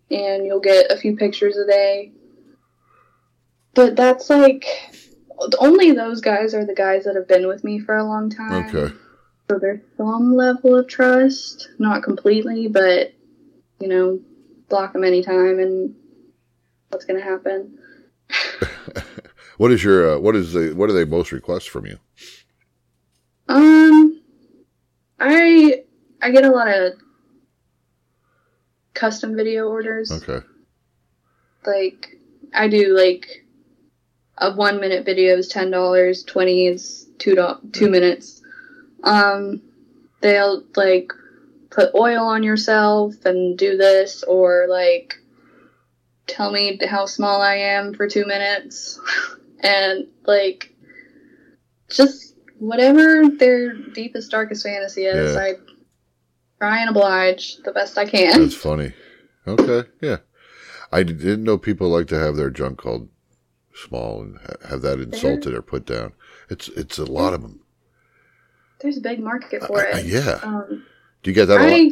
and 0.10 0.46
you'll 0.46 0.60
get 0.60 0.92
a 0.92 0.98
few 0.98 1.16
pictures 1.16 1.56
a 1.56 1.66
day. 1.66 2.12
But 3.74 3.96
that's 3.96 4.30
like, 4.30 4.66
only 5.60 5.92
those 5.92 6.20
guys 6.20 6.54
are 6.54 6.66
the 6.66 6.76
guys 6.76 7.06
that 7.06 7.16
have 7.16 7.28
been 7.28 7.48
with 7.48 7.64
me 7.64 7.80
for 7.80 7.96
a 7.96 8.04
long 8.04 8.30
time. 8.30 8.76
Okay. 8.76 8.94
So 9.52 9.60
there's 9.60 9.82
some 9.98 10.34
level 10.34 10.78
of 10.78 10.88
trust, 10.88 11.72
not 11.78 12.04
completely, 12.04 12.70
but, 12.70 13.12
you 13.82 13.90
know, 13.90 14.22
block 14.70 14.94
them 14.94 15.04
anytime, 15.04 15.60
and 15.60 15.94
what's 16.88 17.04
going 17.04 17.20
to 17.20 17.26
happen? 17.26 17.78
What 19.58 19.72
is 19.72 19.84
your, 19.84 20.16
uh, 20.16 20.20
what 20.20 20.36
is 20.36 20.54
the, 20.54 20.74
what 20.74 20.88
do 20.88 20.94
they 20.94 21.06
most 21.06 21.32
request 21.32 21.70
from 21.70 21.86
you? 21.86 22.00
Um, 23.48 24.20
I 25.20 25.84
I 26.20 26.32
get 26.32 26.46
a 26.46 26.50
lot 26.50 26.68
of 26.68 26.94
custom 28.96 29.36
video 29.36 29.68
orders. 29.68 30.12
Okay. 30.12 30.44
Like 31.64 32.18
I 32.56 32.70
do 32.70 32.98
like 32.98 33.46
a 34.40 34.52
one 34.56 34.80
minute 34.80 35.06
video 35.06 35.36
is 35.38 35.48
ten 35.48 35.70
dollars, 35.70 36.24
twenty 36.24 36.66
is 36.66 37.08
two 37.20 37.36
do- 37.36 37.70
two 37.72 37.88
minutes. 37.88 38.41
Um, 39.04 39.62
they'll 40.22 40.64
like 40.76 41.12
put 41.70 41.96
oil 41.96 42.26
on 42.26 42.44
yourself 42.44 43.26
and 43.26 43.58
do 43.58 43.78
this, 43.78 44.24
or 44.24 44.68
like 44.70 45.16
tell 46.28 46.52
me 46.52 46.80
how 46.86 47.06
small 47.06 47.42
I 47.42 47.56
am 47.56 47.94
for 47.94 48.08
two 48.08 48.26
minutes, 48.26 49.00
and 49.62 50.08
like 50.26 50.74
just 51.90 52.36
whatever 52.60 53.28
their 53.28 53.74
deepest, 53.74 54.32
darkest 54.32 54.64
fantasy 54.64 55.06
is, 55.06 55.36
Yeah. 55.36 55.42
I 55.42 55.54
try 56.60 56.80
and 56.82 56.92
oblige 56.92 57.58
the 57.58 57.72
best 57.72 57.98
I 57.98 58.06
can. 58.06 58.40
That's 58.40 58.56
funny. 58.56 58.94
Okay, 59.48 59.90
yeah. 60.00 60.18
I 60.92 61.04
didn't 61.04 61.44
know 61.44 61.58
people 61.58 61.90
like 61.90 62.08
to 62.08 62.20
have 62.20 62.36
their 62.36 62.50
junk 62.50 62.78
called 62.78 63.10
small 63.74 64.22
and 64.22 64.38
have 64.70 64.82
that 64.82 65.00
insulted 65.00 65.54
or 65.54 65.62
put 65.62 65.86
down. 65.86 66.14
It's 66.50 66.68
it's 66.70 66.98
a 67.00 67.06
lot 67.06 67.34
of 67.34 67.42
them. 67.42 67.61
There's 68.82 68.98
a 68.98 69.02
big 69.02 69.20
market 69.20 69.64
for 69.64 69.80
Uh, 69.80 69.98
it. 69.98 70.06
yeah. 70.06 70.40
Um, 70.44 70.84
Do 71.24 71.30
you 71.32 71.36
get 71.36 71.46
that 71.48 71.60
a 71.60 71.64
lot? 71.64 71.74
I 71.74 71.92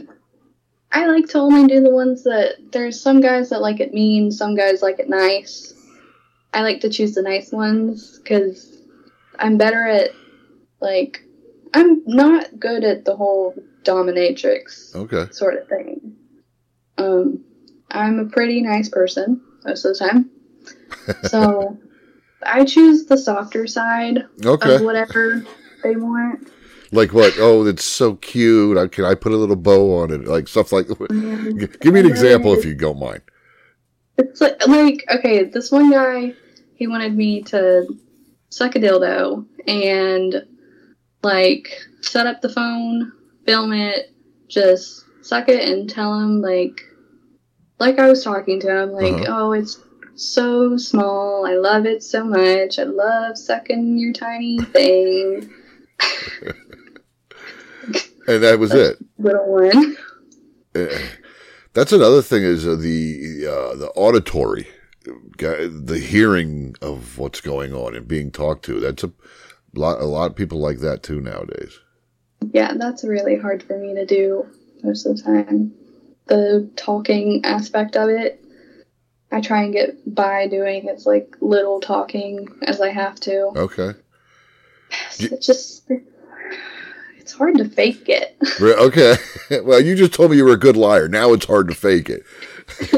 I 0.91 1.05
like 1.05 1.27
to 1.29 1.37
only 1.37 1.67
do 1.67 1.81
the 1.81 1.91
ones 1.91 2.23
that 2.23 2.55
there's 2.71 2.99
some 2.99 3.21
guys 3.21 3.49
that 3.51 3.61
like 3.61 3.79
it 3.79 3.93
mean, 3.93 4.31
some 4.31 4.55
guys 4.55 4.81
like 4.81 4.99
it 4.99 5.07
nice. 5.09 5.73
I 6.51 6.63
like 6.63 6.81
to 6.81 6.89
choose 6.89 7.13
the 7.13 7.21
nice 7.21 7.51
ones 7.51 8.17
because 8.17 8.81
I'm 9.37 9.57
better 9.57 9.87
at 9.87 10.11
like 10.81 11.23
I'm 11.75 12.01
not 12.07 12.59
good 12.59 12.83
at 12.83 13.05
the 13.05 13.15
whole 13.15 13.53
dominatrix 13.83 14.95
Okay. 14.95 15.31
sort 15.31 15.57
of 15.61 15.67
thing. 15.67 16.15
Um, 16.97 17.43
I'm 17.91 18.17
a 18.19 18.25
pretty 18.25 18.61
nice 18.61 18.89
person 18.89 19.41
most 19.63 19.85
of 19.85 19.93
the 19.97 19.99
time, 19.99 20.31
so 21.23 21.77
I 22.43 22.65
choose 22.65 23.05
the 23.05 23.17
softer 23.17 23.67
side 23.67 24.17
of 24.17 24.43
Okay. 24.45 24.83
whatever 24.83 25.45
they 25.83 25.95
want. 25.95 26.49
Like 26.91 27.13
what? 27.13 27.33
Oh, 27.37 27.65
it's 27.67 27.83
so 27.85 28.15
cute. 28.15 28.77
I, 28.77 28.87
can 28.87 29.05
I 29.05 29.15
put 29.15 29.31
a 29.31 29.37
little 29.37 29.55
bow 29.55 29.99
on 29.99 30.11
it? 30.11 30.25
Like 30.25 30.47
stuff 30.47 30.71
like. 30.71 30.87
G- 30.87 30.95
Give 31.81 31.93
me 31.93 31.99
an 31.99 32.05
example 32.05 32.53
if 32.53 32.65
you 32.65 32.75
don't 32.75 32.99
mind. 32.99 33.21
It's 34.17 34.41
like, 34.41 34.67
like 34.67 35.05
okay, 35.15 35.43
this 35.45 35.71
one 35.71 35.91
guy, 35.91 36.33
he 36.75 36.87
wanted 36.87 37.15
me 37.15 37.41
to 37.43 37.87
suck 38.49 38.75
a 38.75 38.79
dildo 38.79 39.45
and 39.67 40.45
like 41.23 41.69
set 42.01 42.27
up 42.27 42.41
the 42.41 42.49
phone, 42.49 43.11
film 43.45 43.71
it, 43.71 44.13
just 44.47 45.05
suck 45.21 45.47
it 45.47 45.67
and 45.69 45.89
tell 45.89 46.19
him 46.19 46.41
like, 46.41 46.81
like 47.79 47.99
I 47.99 48.09
was 48.09 48.23
talking 48.23 48.59
to 48.61 48.81
him, 48.83 48.91
like, 48.91 49.13
Uh-huh. 49.13 49.25
oh, 49.27 49.51
it's 49.53 49.79
so 50.15 50.75
small. 50.75 51.45
I 51.45 51.53
love 51.53 51.85
it 51.85 52.03
so 52.03 52.25
much. 52.25 52.77
I 52.79 52.83
love 52.83 53.37
sucking 53.37 53.97
your 53.97 54.11
tiny 54.11 54.57
thing, 54.59 55.49
And 58.29 58.43
that 58.43 58.59
was 58.59 58.73
it. 58.75 58.97
little 59.17 59.51
one. 59.51 59.97
Eh, 60.75 61.07
That's 61.73 61.91
another 61.91 62.21
thing 62.21 62.43
is 62.43 62.67
uh, 62.67 62.75
the 62.75 63.47
uh, 63.47 63.75
the 63.75 63.89
auditory, 63.95 64.67
the 65.39 65.99
hearing 65.99 66.75
of 66.81 67.17
what's 67.17 67.41
going 67.41 67.73
on 67.73 67.95
and 67.95 68.07
being 68.07 68.29
talked 68.29 68.65
to. 68.65 68.79
That's 68.79 69.03
a 69.03 69.11
lot. 69.73 69.99
A 69.99 70.05
lot 70.05 70.29
of 70.29 70.35
people 70.35 70.59
like 70.59 70.77
that 70.79 71.01
too 71.01 71.21
nowadays. 71.21 71.79
Yeah, 72.53 72.73
that's 72.77 73.03
really 73.03 73.35
hard 73.35 73.63
for 73.63 73.77
me 73.79 73.95
to 73.95 74.05
do 74.05 74.45
most 74.83 75.07
of 75.07 75.17
the 75.17 75.23
time. 75.23 75.73
The 76.27 76.69
talking 76.75 77.41
aspect 77.43 77.95
of 77.95 78.09
it, 78.09 78.45
I 79.31 79.41
try 79.41 79.63
and 79.63 79.73
get 79.73 80.13
by 80.13 80.47
doing 80.47 80.87
as 80.87 81.07
like 81.07 81.35
little 81.41 81.79
talking 81.79 82.47
as 82.61 82.79
I 82.79 82.89
have 82.89 83.19
to. 83.21 83.51
Okay. 83.55 83.93
It's 85.19 85.45
just 85.45 85.89
it's 87.29 87.37
hard 87.37 87.57
to 87.59 87.69
fake 87.69 88.09
it. 88.09 88.35
Okay. 88.59 89.15
well, 89.63 89.79
you 89.79 89.95
just 89.95 90.13
told 90.13 90.31
me 90.31 90.37
you 90.37 90.45
were 90.45 90.53
a 90.53 90.57
good 90.57 90.75
liar. 90.75 91.07
Now 91.07 91.31
it's 91.33 91.45
hard 91.45 91.67
to 91.67 91.75
fake 91.75 92.09
it. 92.09 92.23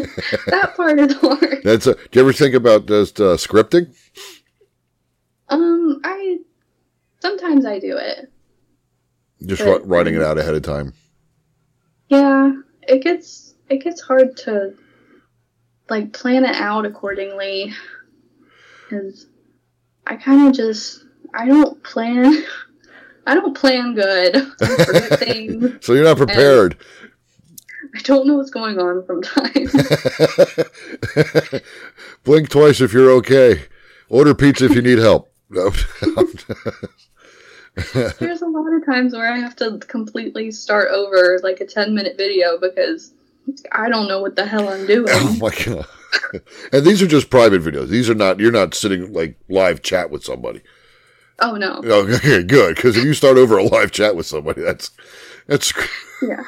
that 0.48 0.74
part 0.78 1.00
is 1.00 1.14
hard. 1.16 1.60
That's. 1.66 1.86
A, 1.86 1.96
do 1.96 2.02
you 2.14 2.22
ever 2.22 2.32
think 2.32 2.56
about 2.56 2.86
just 2.86 3.20
uh, 3.20 3.36
scripting? 3.36 3.94
Um, 5.50 6.00
I 6.06 6.40
sometimes 7.20 7.66
I 7.66 7.80
do 7.80 7.98
it. 7.98 8.32
Just 9.46 9.64
wri- 9.64 9.82
writing 9.84 10.16
it 10.16 10.22
out 10.22 10.38
ahead 10.38 10.56
of 10.56 10.62
time. 10.62 10.94
Yeah, 12.08 12.54
it 12.84 13.04
gets 13.04 13.56
it 13.70 13.84
gets 13.84 14.00
hard 14.00 14.38
to 14.38 14.74
like 15.90 16.14
plan 16.14 16.46
it 16.46 16.56
out 16.56 16.86
accordingly 16.86 17.74
because 18.84 19.28
I 20.08 20.16
kind 20.16 20.48
of 20.48 20.54
just 20.54 21.04
I 21.34 21.48
don't 21.48 21.84
plan 21.84 22.46
I 23.26 23.36
don't 23.36 23.56
plan 23.56 23.94
good. 23.94 24.36
I. 24.62 25.78
So 25.82 25.94
you're 25.94 26.04
not 26.04 26.18
prepared. 26.18 26.78
I 27.96 28.02
don't 28.04 28.28
know 28.28 28.36
what's 28.36 28.52
going 28.52 28.80
on 28.80 29.06
sometimes. 29.06 29.74
Blink 32.24 32.50
twice 32.50 32.80
if 32.80 32.94
you're 32.94 33.12
okay. 33.12 33.64
Order 34.10 34.34
pizza 34.34 34.66
if 34.66 34.76
you 34.76 34.82
need 34.82 35.00
help. 35.00 35.32
There's 35.50 35.84
a 38.42 38.48
lot 38.48 38.74
of 38.74 38.86
times 38.86 39.14
where 39.14 39.32
I 39.32 39.40
have 39.40 39.56
to 39.58 39.78
completely 39.80 40.52
start 40.52 40.90
over 40.92 41.40
like 41.44 41.60
a 41.60 41.66
10 41.66 41.94
minute 41.94 42.16
video 42.18 42.58
because 42.60 43.14
I 43.72 43.90
don't 43.90 44.08
know 44.08 44.22
what 44.22 44.36
the 44.36 44.46
hell 44.46 44.70
I'm 44.70 44.86
doing. 44.86 45.08
oh 45.10 45.38
my 45.40 45.50
god! 45.66 45.86
and 46.72 46.86
these 46.86 47.02
are 47.02 47.08
just 47.08 47.30
private 47.30 47.62
videos. 47.62 47.90
These 47.90 48.10
are 48.10 48.16
not. 48.16 48.40
You're 48.40 48.52
not 48.52 48.74
sitting 48.74 49.12
like 49.12 49.38
live 49.50 49.82
chat 49.82 50.12
with 50.12 50.24
somebody. 50.24 50.62
Oh 51.42 51.56
no. 51.56 51.82
Okay, 51.86 52.44
good. 52.44 52.76
Because 52.76 52.98
if 52.98 53.04
you 53.04 53.14
start 53.14 53.38
over 53.38 53.58
a 53.58 53.64
live 53.64 53.92
chat 53.92 54.16
with 54.16 54.26
somebody, 54.26 54.62
that's 54.62 54.92
that's 55.48 55.74
Yeah. 56.22 56.44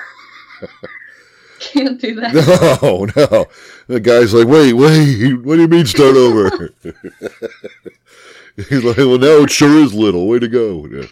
Can't 1.60 2.00
do 2.00 2.16
that. 2.16 2.34
no, 2.82 3.06
no. 3.16 3.46
The 3.88 4.00
guy's 4.00 4.34
like, 4.34 4.48
wait, 4.48 4.74
wait. 4.74 5.34
What 5.44 5.56
do 5.56 5.62
you 5.62 5.68
mean 5.68 5.86
start 5.86 6.16
over? 6.16 6.70
He's 8.56 8.84
like, 8.84 8.98
well, 8.98 9.18
no, 9.18 9.44
it 9.44 9.50
sure 9.50 9.78
is 9.78 9.94
little. 9.94 10.28
Way 10.28 10.40
to 10.40 10.48
go. 10.48 10.86
Yeah. 10.88 11.08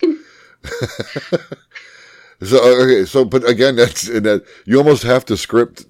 so 2.44 2.58
uh, 2.58 2.84
okay, 2.84 3.06
so 3.06 3.26
but 3.26 3.48
again, 3.50 3.76
that's 3.76 4.08
and 4.08 4.26
that 4.26 4.44
you 4.66 4.78
almost 4.78 5.04
have 5.04 5.26
to 5.26 5.38
script. 5.38 5.86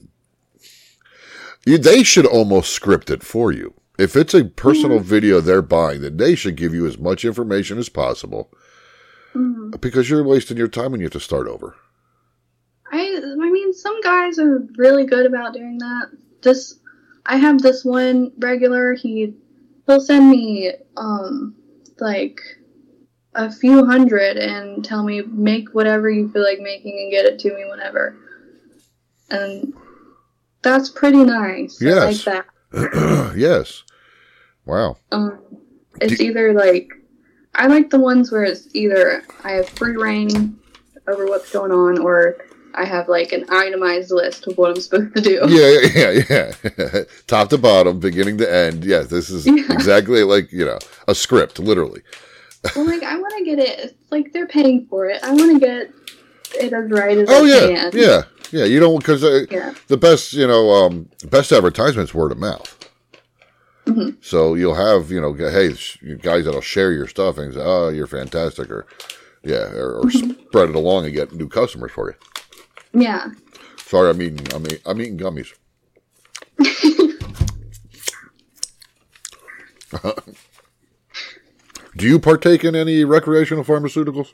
You, 1.65 1.77
they 1.77 2.03
should 2.03 2.25
almost 2.25 2.71
script 2.73 3.09
it 3.09 3.23
for 3.23 3.51
you. 3.51 3.73
If 4.01 4.15
it's 4.15 4.33
a 4.33 4.45
personal 4.45 4.97
video 4.99 5.41
they're 5.41 5.61
buying, 5.61 6.01
then 6.01 6.17
they 6.17 6.33
should 6.33 6.55
give 6.55 6.73
you 6.73 6.87
as 6.87 6.97
much 6.97 7.23
information 7.23 7.77
as 7.77 7.87
possible. 7.87 8.51
Mhm. 9.35 9.79
Because 9.79 10.09
you're 10.09 10.23
wasting 10.23 10.57
your 10.57 10.67
time 10.67 10.93
and 10.93 11.01
you 11.01 11.05
have 11.05 11.13
to 11.13 11.19
start 11.19 11.47
over. 11.47 11.75
I 12.91 13.21
I 13.23 13.49
mean 13.51 13.73
some 13.73 14.01
guys 14.01 14.39
are 14.39 14.67
really 14.75 15.05
good 15.05 15.27
about 15.27 15.53
doing 15.53 15.77
that. 15.77 16.09
This 16.41 16.79
I 17.27 17.37
have 17.37 17.61
this 17.61 17.85
one 17.85 18.31
regular, 18.39 18.93
he 18.95 19.35
he'll 19.85 20.01
send 20.01 20.31
me 20.31 20.73
um 20.97 21.55
like 21.99 22.41
a 23.35 23.51
few 23.51 23.85
hundred 23.85 24.37
and 24.37 24.83
tell 24.83 25.03
me 25.03 25.21
make 25.21 25.75
whatever 25.75 26.09
you 26.09 26.27
feel 26.31 26.43
like 26.43 26.59
making 26.59 26.97
and 26.99 27.11
get 27.11 27.25
it 27.25 27.37
to 27.41 27.49
me 27.55 27.65
whenever. 27.69 28.17
And 29.29 29.73
that's 30.63 30.89
pretty 30.89 31.23
nice. 31.23 31.79
I 31.81 31.85
Yes. 31.85 32.25
like 32.27 32.45
that. 32.71 33.33
yes. 33.37 33.83
Wow. 34.71 34.95
Um, 35.11 35.37
it's 35.99 36.21
either 36.21 36.53
like 36.53 36.89
I 37.55 37.67
like 37.67 37.89
the 37.89 37.99
ones 37.99 38.31
where 38.31 38.43
it's 38.45 38.73
either 38.73 39.21
I 39.43 39.51
have 39.51 39.67
free 39.67 39.97
reign 39.97 40.57
over 41.09 41.25
what's 41.25 41.51
going 41.51 41.73
on, 41.73 41.99
or 41.99 42.37
I 42.73 42.85
have 42.85 43.09
like 43.09 43.33
an 43.33 43.45
itemized 43.49 44.11
list 44.11 44.47
of 44.47 44.57
what 44.57 44.69
I'm 44.71 44.79
supposed 44.81 45.13
to 45.15 45.21
do. 45.21 45.41
Yeah, 45.49 45.81
yeah, 45.93 46.23
yeah. 46.29 46.53
Yeah. 46.77 47.01
Top 47.27 47.49
to 47.49 47.57
bottom, 47.57 47.99
beginning 47.99 48.37
to 48.37 48.49
end. 48.49 48.85
Yeah, 48.85 48.99
this 49.01 49.29
is 49.29 49.45
Yeah. 49.45 49.73
exactly 49.73 50.23
like, 50.23 50.53
you 50.53 50.63
know, 50.63 50.79
a 51.09 51.13
script, 51.15 51.59
literally. 51.59 52.01
Well, 52.73 52.85
like 52.85 53.03
I 53.03 53.17
want 53.17 53.33
to 53.39 53.43
get 53.43 53.59
it. 53.59 53.77
It's 53.79 54.11
like 54.11 54.31
they're 54.31 54.47
paying 54.47 54.87
for 54.89 55.07
it. 55.07 55.21
I 55.21 55.33
want 55.33 55.51
to 55.51 55.59
get 55.59 55.91
it 56.63 56.71
as 56.71 56.89
right 56.91 57.17
as 57.17 57.27
Oh, 57.29 57.43
I 57.43 57.47
yeah. 57.49 57.89
can. 57.89 57.91
Yeah. 57.93 58.21
Yeah. 58.51 58.63
You 58.65 58.79
don't, 58.79 58.99
because 58.99 59.21
uh, 59.21 59.45
Yeah. 59.51 59.73
the 59.89 59.97
best, 59.97 60.31
you 60.31 60.47
know, 60.47 60.69
um, 60.69 61.09
best 61.25 61.51
advertisements 61.51 62.13
word 62.13 62.31
of 62.31 62.37
mouth. 62.37 62.77
Mhm. 63.85 64.23
So 64.23 64.53
you'll 64.55 64.75
have, 64.75 65.11
you 65.11 65.19
know, 65.19 65.33
hey, 65.33 65.69
guys 66.21 66.45
that'll 66.45 66.61
share 66.61 66.91
your 66.91 67.07
stuff 67.07 67.37
and 67.37 67.53
say, 67.53 67.59
oh, 67.63 67.89
you're 67.89 68.07
fantastic, 68.07 68.69
or, 68.69 68.85
yeah, 69.43 69.71
or, 69.73 69.97
or 69.99 70.03
Mm-hmm. 70.03 70.31
spread 70.47 70.69
it 70.69 70.75
along 70.75 71.05
and 71.05 71.13
get 71.13 71.33
new 71.33 71.47
customers 71.49 71.91
for 71.91 72.09
you. 72.11 73.01
Yeah. 73.01 73.29
Sorry, 73.77 74.09
I'm 74.09 74.21
eating, 74.21 74.45
I'm, 74.53 74.65
eat, 74.67 74.81
I'm 74.85 75.01
eating 75.01 75.17
gummies. 75.17 75.53
Do 81.97 82.07
you 82.07 82.19
partake 82.19 82.63
in 82.63 82.75
any 82.75 83.03
recreational 83.03 83.63
pharmaceuticals? 83.63 84.31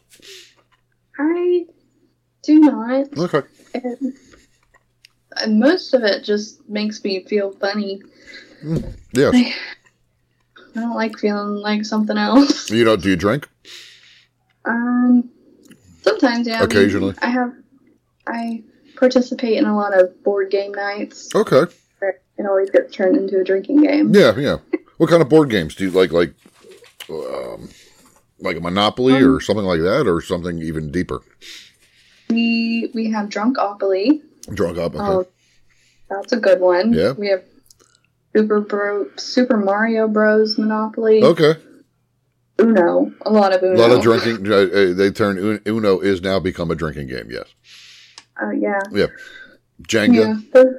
I 1.20 1.66
do 2.44 2.60
not. 2.60 3.18
Okay. 3.18 3.42
And, 3.74 4.14
and 5.38 5.60
most 5.60 5.94
of 5.94 6.04
it 6.04 6.24
just 6.24 6.68
makes 6.70 7.04
me 7.04 7.24
feel 7.26 7.52
funny. 7.52 8.02
Yes. 9.14 9.34
I 10.76 10.80
don't 10.80 10.96
like 10.96 11.18
feeling 11.18 11.56
like 11.56 11.86
something 11.86 12.18
else. 12.18 12.70
You 12.70 12.86
know, 12.86 12.96
do 12.96 13.10
you 13.10 13.16
drink? 13.16 13.48
Um, 14.66 15.30
sometimes, 16.02 16.48
yeah. 16.48 16.58
I 16.58 16.60
mean, 16.62 16.66
Occasionally. 16.70 17.16
I 17.22 17.28
have, 17.30 17.54
I 18.28 18.64
participate 18.96 19.58
in 19.58 19.66
a 19.66 19.76
lot 19.76 20.00
of 20.00 20.24
board 20.24 20.52
game 20.52 20.74
nights. 20.74 21.34
Okay. 21.34 21.72
It 22.02 22.46
always 22.46 22.70
gets 22.70 22.94
turned 22.94 23.18
into 23.18 23.40
a 23.40 23.44
drinking 23.44 23.82
game. 23.82 24.14
Yeah, 24.14 24.38
yeah. 24.38 24.58
What 24.98 25.10
kind 25.10 25.22
of 25.24 25.30
board 25.30 25.50
games 25.50 25.74
do 25.74 25.86
you 25.86 25.92
like? 25.92 26.12
Like, 26.12 26.36
um, 27.10 27.70
Like 28.40 28.58
a 28.58 28.60
Monopoly 28.60 29.16
Um, 29.16 29.36
or 29.36 29.40
something 29.42 29.66
like 29.66 29.80
that, 29.82 30.08
or 30.08 30.22
something 30.22 30.62
even 30.62 30.92
deeper. 30.92 31.22
We 32.30 32.92
we 32.94 33.10
have 33.12 33.30
Drunkopoly. 33.30 34.22
Drunk 34.54 34.78
up. 34.78 34.94
Okay. 34.96 35.04
Oh, 35.04 35.28
that's 36.10 36.34
a 36.34 36.38
good 36.38 36.60
one. 36.60 36.94
Yeah. 36.94 37.14
We 37.14 37.28
have 37.30 37.44
Super 38.38 38.62
Bro, 38.62 39.08
Super 39.16 39.58
Mario 39.58 40.08
Bros. 40.08 40.60
Monopoly. 40.60 41.24
okay. 41.24 41.56
Uno. 42.60 43.12
A 43.22 43.32
lot 43.32 43.52
of 43.54 43.64
Uno. 43.64 43.76
A 43.76 43.80
lot 43.82 43.92
of 43.92 44.04
drinking. 44.04 44.52
Uh, 44.52 44.56
uh, 44.56 44.94
they 44.94 45.10
turn 45.10 45.60
Uno 45.66 46.00
is 46.00 46.22
now 46.22 46.40
become 46.40 46.70
a 46.70 46.76
drinking 46.76 47.08
game. 47.08 47.30
Yes. 47.32 47.48
Uh, 48.40 48.52
yeah. 48.52 48.80
Yeah. 48.92 49.08
Jenga. 49.82 50.14
Yeah. 50.14 50.36
Those, 50.54 50.76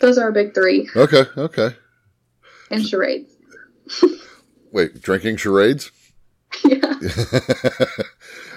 those 0.00 0.18
are 0.18 0.24
our 0.24 0.32
big 0.32 0.54
three. 0.54 0.88
Okay. 0.94 1.24
Okay. 1.36 1.70
And 2.70 2.86
charades. 2.86 3.32
Wait, 4.72 5.00
drinking 5.00 5.36
charades? 5.36 5.90
yeah. 6.64 6.94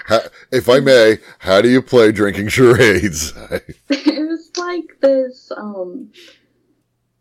How, 0.06 0.22
if 0.54 0.70
I 0.70 0.80
may, 0.80 1.18
how 1.40 1.62
do 1.62 1.68
you 1.68 1.82
play 1.82 2.14
drinking 2.14 2.48
charades? 2.48 3.34
it 3.90 4.30
was 4.30 4.52
like 4.56 5.02
this 5.02 5.52
um 5.58 6.12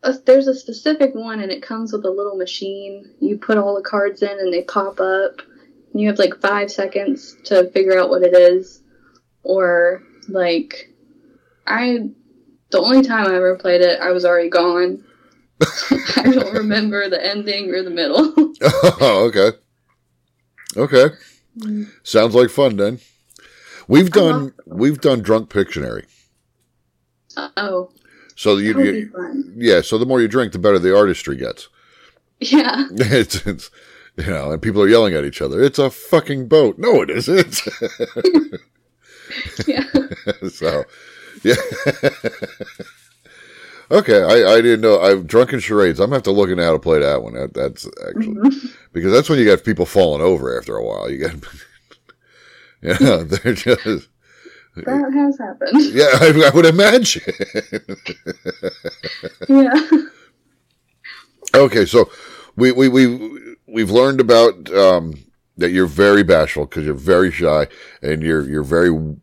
a, 0.06 0.12
there's 0.24 0.46
a 0.46 0.54
specific 0.54 1.14
one 1.14 1.40
and 1.40 1.52
it 1.52 1.62
comes 1.62 1.92
with 1.92 2.04
a 2.04 2.10
little 2.10 2.36
machine 2.36 3.10
you 3.20 3.36
put 3.36 3.58
all 3.58 3.74
the 3.74 3.88
cards 3.88 4.22
in 4.22 4.28
and 4.28 4.52
they 4.52 4.62
pop 4.62 5.00
up 5.00 5.40
and 5.92 6.00
you 6.00 6.08
have 6.08 6.18
like 6.18 6.40
five 6.40 6.70
seconds 6.70 7.36
to 7.44 7.70
figure 7.70 7.98
out 7.98 8.10
what 8.10 8.22
it 8.22 8.34
is 8.34 8.82
or 9.42 10.02
like 10.28 10.92
i 11.66 11.98
the 12.70 12.80
only 12.80 13.02
time 13.02 13.26
i 13.26 13.34
ever 13.34 13.56
played 13.56 13.80
it 13.80 14.00
i 14.00 14.10
was 14.10 14.24
already 14.24 14.48
gone 14.48 15.04
i 16.16 16.30
don't 16.30 16.54
remember 16.54 17.08
the 17.08 17.24
ending 17.24 17.70
or 17.70 17.82
the 17.82 17.90
middle 17.90 18.32
oh, 18.62 19.30
okay. 19.30 19.56
Okay. 20.76 21.14
Mm. 21.58 21.90
Sounds 22.02 22.34
like 22.34 22.50
fun 22.50 22.76
then. 22.76 23.00
We've 23.88 24.10
done 24.10 24.52
we've 24.66 25.00
done 25.00 25.20
drunk 25.20 25.48
Pictionary. 25.50 26.06
oh 27.36 27.90
So 28.36 28.56
you, 28.58 28.74
that 28.74 28.78
would 28.78 28.92
be 28.92 28.98
you 28.98 29.52
yeah, 29.56 29.80
so 29.80 29.98
the 29.98 30.06
more 30.06 30.20
you 30.20 30.28
drink 30.28 30.52
the 30.52 30.58
better 30.58 30.78
the 30.78 30.96
artistry 30.96 31.36
gets. 31.36 31.68
yeah 32.40 32.86
It's, 32.92 33.46
it's 33.46 33.70
you 34.16 34.26
know, 34.26 34.52
and 34.52 34.62
people 34.62 34.82
are 34.82 34.88
yelling 34.88 35.14
at 35.14 35.24
each 35.24 35.42
other. 35.42 35.62
It's 35.62 35.78
a 35.78 35.90
fucking 35.90 36.48
boat. 36.48 36.78
No, 36.78 37.02
it 37.02 37.10
isn't. 37.10 37.60
yeah 39.66 39.82
so, 40.50 40.84
yeah. 41.42 41.54
okay, 43.90 44.22
I, 44.22 44.54
I 44.54 44.60
didn't 44.60 44.80
know. 44.80 45.00
I've 45.00 45.26
drunken 45.26 45.60
charades. 45.60 46.00
I'm 46.00 46.06
gonna 46.06 46.16
have 46.16 46.22
to 46.24 46.32
look 46.32 46.50
into 46.50 46.64
how 46.64 46.72
to 46.72 46.78
play 46.78 46.98
that 47.00 47.22
one. 47.22 47.34
That, 47.34 47.54
that's 47.54 47.86
actually 48.08 48.34
Mhm. 48.36 48.70
because 48.92 49.12
that's 49.12 49.28
when 49.28 49.38
you 49.38 49.44
got 49.44 49.64
people 49.64 49.86
falling 49.86 50.22
over 50.22 50.56
after 50.58 50.76
a 50.76 50.84
while. 50.84 51.10
You 51.10 51.18
got, 51.18 51.34
yeah, 52.82 53.22
they're 53.24 53.54
just 53.54 54.08
that 54.84 55.12
has 55.12 55.38
happened 55.38 55.82
yeah. 55.94 56.08
I, 56.20 56.50
I 56.50 56.50
would 56.54 56.66
imagine. 56.66 57.22
yeah 59.48 60.06
okay, 61.56 61.86
so 61.86 62.10
we 62.56 62.72
we 62.72 62.88
we 62.88 63.56
we've 63.66 63.90
learned 63.90 64.20
about 64.20 64.72
um, 64.72 65.14
that 65.56 65.70
you're 65.70 65.86
very 65.86 66.22
bashful 66.22 66.66
because 66.66 66.84
you're 66.84 66.94
very 66.94 67.30
shy 67.30 67.66
and 68.02 68.22
you're 68.22 68.48
you're 68.48 68.62
very 68.62 69.16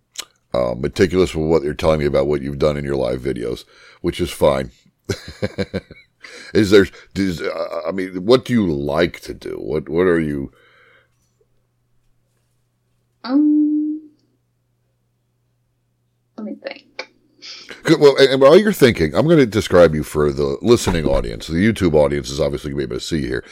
uh, 0.54 0.76
meticulous 0.78 1.36
with 1.36 1.48
what 1.48 1.64
you're 1.64 1.74
telling 1.74 2.00
me 2.00 2.06
about 2.06 2.28
what 2.28 2.42
you've 2.42 2.60
done 2.60 2.78
in 2.78 2.84
your 2.84 2.96
live 2.96 3.22
videos, 3.22 3.66
which 4.02 4.20
is 4.20 4.32
fine. 4.32 4.72
is 6.54 6.72
there? 6.72 6.88
Uh, 7.18 7.82
I 7.88 7.92
mean, 7.92 8.26
what 8.26 8.46
do 8.46 8.54
you 8.54 8.72
like 8.72 9.20
to 9.22 9.34
do? 9.34 9.58
What 9.58 9.90
what 9.90 10.08
are 10.08 10.20
you? 10.20 10.52
Um, 13.24 13.63
let 16.44 16.54
me 16.54 16.60
think. 16.62 17.14
Good, 17.84 18.00
Well, 18.00 18.16
and 18.18 18.42
while 18.42 18.58
you're 18.58 18.72
thinking, 18.74 19.14
I'm 19.16 19.26
going 19.26 19.38
to 19.38 19.46
describe 19.46 19.94
you 19.94 20.04
for 20.04 20.32
the 20.32 20.58
listening 20.62 21.06
audience. 21.06 21.48
The 21.48 21.56
YouTube 21.56 21.94
audience 21.94 22.30
is 22.30 22.40
obviously 22.40 22.72
going 22.72 22.82
to 22.82 22.88
be 22.88 22.94
able 22.94 23.00
to 23.00 23.06
see 23.06 23.22
here, 23.22 23.44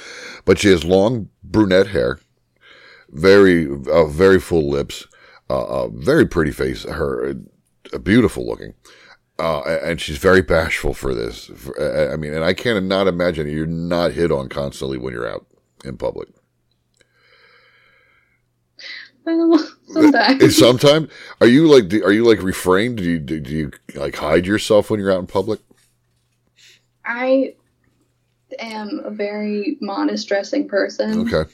but 0.45 0.59
she 0.59 0.69
has 0.69 0.85
long 0.85 1.29
brunette 1.43 1.87
hair, 1.87 2.19
very, 3.09 3.67
uh, 3.69 4.05
very 4.05 4.39
full 4.39 4.69
lips, 4.69 5.07
uh, 5.49 5.83
uh, 5.83 5.87
very 5.89 6.25
pretty 6.25 6.51
face. 6.51 6.83
Her, 6.83 7.35
uh, 7.93 7.97
beautiful 7.97 8.47
looking, 8.47 8.73
uh, 9.37 9.61
and 9.83 9.99
she's 9.99 10.17
very 10.17 10.41
bashful 10.41 10.93
for 10.93 11.13
this. 11.13 11.51
I 11.77 12.15
mean, 12.15 12.33
and 12.33 12.45
I 12.45 12.53
can't 12.53 12.85
not 12.85 13.07
imagine 13.07 13.49
you're 13.49 13.65
not 13.65 14.13
hit 14.13 14.31
on 14.31 14.47
constantly 14.47 14.97
when 14.97 15.13
you're 15.13 15.27
out 15.27 15.45
in 15.83 15.97
public. 15.97 16.29
Sometimes. 19.23 20.57
Sometimes, 20.57 21.09
are 21.41 21.47
you 21.47 21.67
like, 21.67 21.93
are 22.03 22.11
you 22.11 22.25
like 22.25 22.41
refrained? 22.41 22.97
Do 22.97 23.03
you 23.03 23.19
do 23.19 23.35
you 23.35 23.71
like 23.95 24.15
hide 24.15 24.45
yourself 24.45 24.89
when 24.89 24.99
you're 24.99 25.11
out 25.11 25.19
in 25.19 25.27
public? 25.27 25.59
I 27.05 27.55
am 28.59 29.01
a 29.03 29.11
very 29.11 29.77
modest 29.81 30.27
dressing 30.27 30.67
person. 30.67 31.27
Okay. 31.27 31.49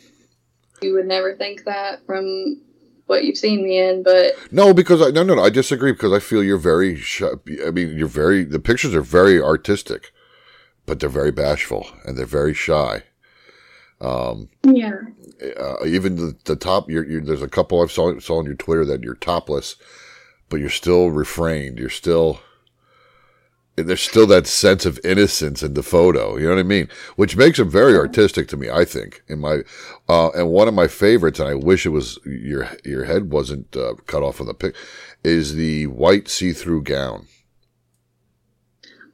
You 0.81 0.93
would 0.93 1.07
never 1.07 1.35
think 1.35 1.63
that 1.65 2.05
from 2.05 2.61
what 3.07 3.23
you've 3.23 3.37
seen 3.37 3.63
me 3.63 3.79
in, 3.79 4.03
but 4.03 4.33
No, 4.51 4.73
because 4.73 5.01
I 5.01 5.09
no 5.09 5.23
no 5.23 5.35
no 5.35 5.43
I 5.43 5.49
disagree 5.49 5.91
because 5.93 6.13
I 6.13 6.19
feel 6.19 6.43
you're 6.43 6.57
very 6.57 6.95
shy. 6.97 7.29
I 7.65 7.71
mean 7.71 7.97
you're 7.97 8.07
very 8.07 8.43
the 8.43 8.59
pictures 8.59 8.93
are 8.93 9.01
very 9.01 9.41
artistic, 9.41 10.11
but 10.85 10.99
they're 10.99 11.09
very 11.09 11.31
bashful 11.31 11.87
and 12.05 12.17
they're 12.17 12.25
very 12.25 12.53
shy. 12.53 13.03
Um, 13.99 14.49
yeah. 14.63 14.93
uh, 15.59 15.85
even 15.85 16.17
the, 16.17 16.35
the 16.45 16.55
top, 16.55 16.89
you're, 16.89 17.05
you're, 17.05 17.21
there's 17.21 17.41
a 17.41 17.49
couple 17.49 17.81
I've 17.81 17.91
saw 17.91 18.17
saw 18.19 18.39
on 18.39 18.45
your 18.45 18.53
Twitter 18.53 18.85
that 18.85 19.03
you're 19.03 19.15
topless, 19.15 19.75
but 20.49 20.59
you're 20.59 20.69
still 20.69 21.09
refrained. 21.09 21.79
You're 21.79 21.89
still 21.89 22.39
there's 23.77 24.01
still 24.01 24.25
that 24.25 24.47
sense 24.47 24.87
of 24.87 24.99
innocence 25.03 25.61
in 25.61 25.75
the 25.75 25.83
photo. 25.83 26.35
You 26.35 26.45
know 26.45 26.55
what 26.55 26.59
I 26.59 26.63
mean? 26.63 26.89
Which 27.15 27.37
makes 27.37 27.59
it 27.59 27.65
very 27.65 27.95
artistic 27.95 28.47
to 28.49 28.57
me. 28.57 28.69
I 28.69 28.85
think 28.85 29.21
in 29.27 29.39
my 29.39 29.61
uh, 30.09 30.29
and 30.31 30.49
one 30.49 30.67
of 30.67 30.73
my 30.73 30.87
favorites, 30.87 31.39
and 31.39 31.47
I 31.47 31.53
wish 31.53 31.85
it 31.85 31.89
was 31.89 32.17
your 32.25 32.67
your 32.83 33.05
head 33.05 33.31
wasn't 33.31 33.75
uh, 33.75 33.93
cut 34.07 34.23
off 34.23 34.41
on 34.41 34.47
the 34.47 34.55
pic, 34.55 34.75
is 35.23 35.55
the 35.55 35.87
white 35.87 36.27
see 36.27 36.53
through 36.53 36.83
gown. 36.83 37.27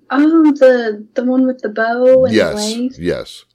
Oh, 0.09 0.51
the 0.53 1.05
the 1.13 1.25
one 1.25 1.45
with 1.45 1.59
the 1.59 1.69
bow 1.69 2.23
and 2.23 2.33
the 2.33 2.37
yes, 2.37 2.55
lace. 2.55 2.97
yes. 2.97 3.45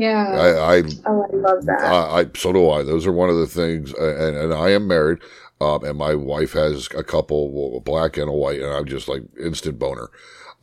Yeah. 0.00 0.26
I, 0.34 0.78
I 0.78 0.82
oh, 1.06 1.24
I 1.32 1.36
love 1.36 1.66
that. 1.66 1.82
I, 1.88 2.20
I 2.22 2.26
so 2.36 2.52
do 2.52 2.70
I. 2.70 2.82
Those 2.82 3.06
are 3.06 3.12
one 3.12 3.30
of 3.30 3.36
the 3.38 3.46
things, 3.46 3.92
and 3.94 4.36
and 4.36 4.54
I 4.54 4.70
am 4.70 4.88
married, 4.88 5.20
um, 5.60 5.84
and 5.84 5.98
my 5.98 6.14
wife 6.14 6.52
has 6.54 6.88
a 6.96 7.04
couple, 7.04 7.76
a 7.76 7.80
black 7.80 8.16
and 8.18 8.28
a 8.28 8.32
white, 8.32 8.60
and 8.60 8.72
I'm 8.72 8.86
just 8.86 9.08
like 9.08 9.22
instant 9.40 9.78
boner. 9.78 10.10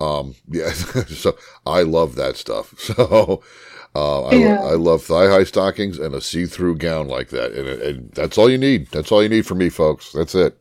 Um, 0.02 0.36
yeah, 0.50 0.72
so 0.72 1.38
I 1.66 1.84
love 1.84 2.16
that 2.16 2.38
stuff. 2.38 2.74
So, 2.96 3.44
uh, 3.96 4.24
I, 4.26 4.36
Yeah. 4.38 4.62
I 4.62 4.74
love 4.76 5.04
thigh 5.04 5.28
high 5.30 5.46
stockings 5.46 6.00
and 6.00 6.16
a 6.16 6.22
see 6.22 6.46
through 6.46 6.78
gown 6.78 7.08
like 7.08 7.30
that, 7.30 7.54
and, 7.54 7.68
and 7.68 8.12
that's 8.14 8.38
all 8.38 8.50
you 8.50 8.58
need. 8.58 8.88
That's 8.92 9.12
all 9.12 9.24
you 9.24 9.30
need 9.30 9.48
for 9.48 9.56
me, 9.56 9.70
folks. 9.70 10.12
That's 10.14 10.36
it. 10.36 10.58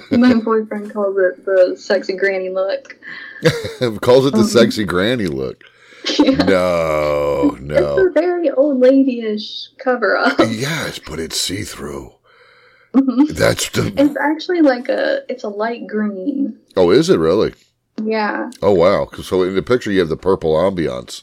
My 0.12 0.34
boyfriend 0.34 0.92
calls 0.92 1.16
it 1.18 1.44
the 1.46 1.76
sexy 1.78 2.16
granny 2.16 2.50
look. 2.50 2.96
Calls 4.02 4.26
it 4.26 4.34
the 4.34 4.44
Mhm. 4.44 4.44
sexy 4.44 4.84
granny 4.84 5.26
look. 5.26 5.64
yeah. 6.18 6.44
No, 6.44 7.50
It's 7.54 7.60
no. 7.60 8.06
a 8.06 8.10
very 8.12 8.50
old 8.50 8.80
lady-ish 8.80 9.68
cover 9.78 10.16
up. 10.16 10.38
Yes, 10.40 10.98
but 10.98 11.18
it's 11.18 11.40
see 11.40 11.62
through. 11.62 12.12
Mhm. 12.94 13.28
That's 13.28 13.68
the. 13.70 13.92
It's 13.96 14.16
actually 14.16 14.62
like 14.62 14.88
a 14.88 15.22
it's 15.28 15.44
a 15.44 15.48
light 15.48 15.86
green. 15.86 16.58
Oh, 16.76 16.90
is 16.90 17.10
it 17.10 17.18
really? 17.18 17.54
Yeah. 18.02 18.50
Oh 18.62 18.72
wow! 18.72 19.08
So 19.22 19.42
in 19.42 19.54
the 19.54 19.62
picture 19.62 19.90
you 19.90 20.00
have 20.00 20.08
the 20.08 20.16
purple 20.16 20.54
ambiance 20.54 21.22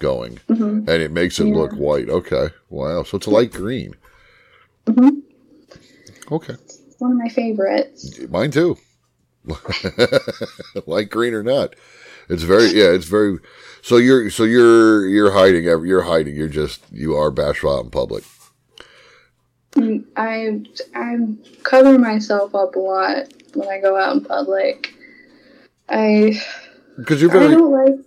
going, 0.00 0.38
hmm 0.48 0.78
and 0.86 1.02
it 1.02 1.12
makes 1.12 1.38
it 1.38 1.46
Yeah. 1.46 1.54
look 1.54 1.72
white. 1.74 2.08
Okay, 2.08 2.48
wow. 2.68 3.02
So 3.04 3.16
it's 3.18 3.26
a 3.26 3.30
light 3.30 3.52
green. 3.52 3.94
hmm 4.88 5.20
Okay, 6.32 6.56
One 6.98 7.12
of 7.12 7.18
my 7.18 7.28
favorites. 7.28 8.18
mine 8.28 8.50
too. 8.50 8.78
light 10.86 11.10
green 11.10 11.34
or 11.34 11.42
not, 11.42 11.74
it's 12.28 12.42
very 12.42 12.68
yeah. 12.68 12.90
It's 12.90 13.06
very. 13.06 13.38
So 13.82 13.96
you're 13.96 14.30
so 14.30 14.44
you're 14.44 15.06
you're 15.06 15.32
hiding. 15.32 15.64
You're 15.64 16.02
hiding. 16.02 16.34
You're 16.34 16.48
just 16.48 16.82
you 16.90 17.14
are 17.16 17.30
bashful 17.30 17.76
out 17.76 17.84
in 17.84 17.90
public. 17.90 18.24
I 20.16 20.62
I 20.94 21.16
cover 21.62 21.98
myself 21.98 22.54
up 22.54 22.76
a 22.76 22.78
lot 22.78 23.32
when 23.54 23.68
I 23.68 23.80
go 23.80 23.96
out 23.96 24.16
in 24.16 24.24
public. 24.24 24.94
I 25.88 26.40
Because 26.96 27.20
you're 27.20 27.30
I 27.30 27.48
don't 27.48 27.70
like. 27.70 28.00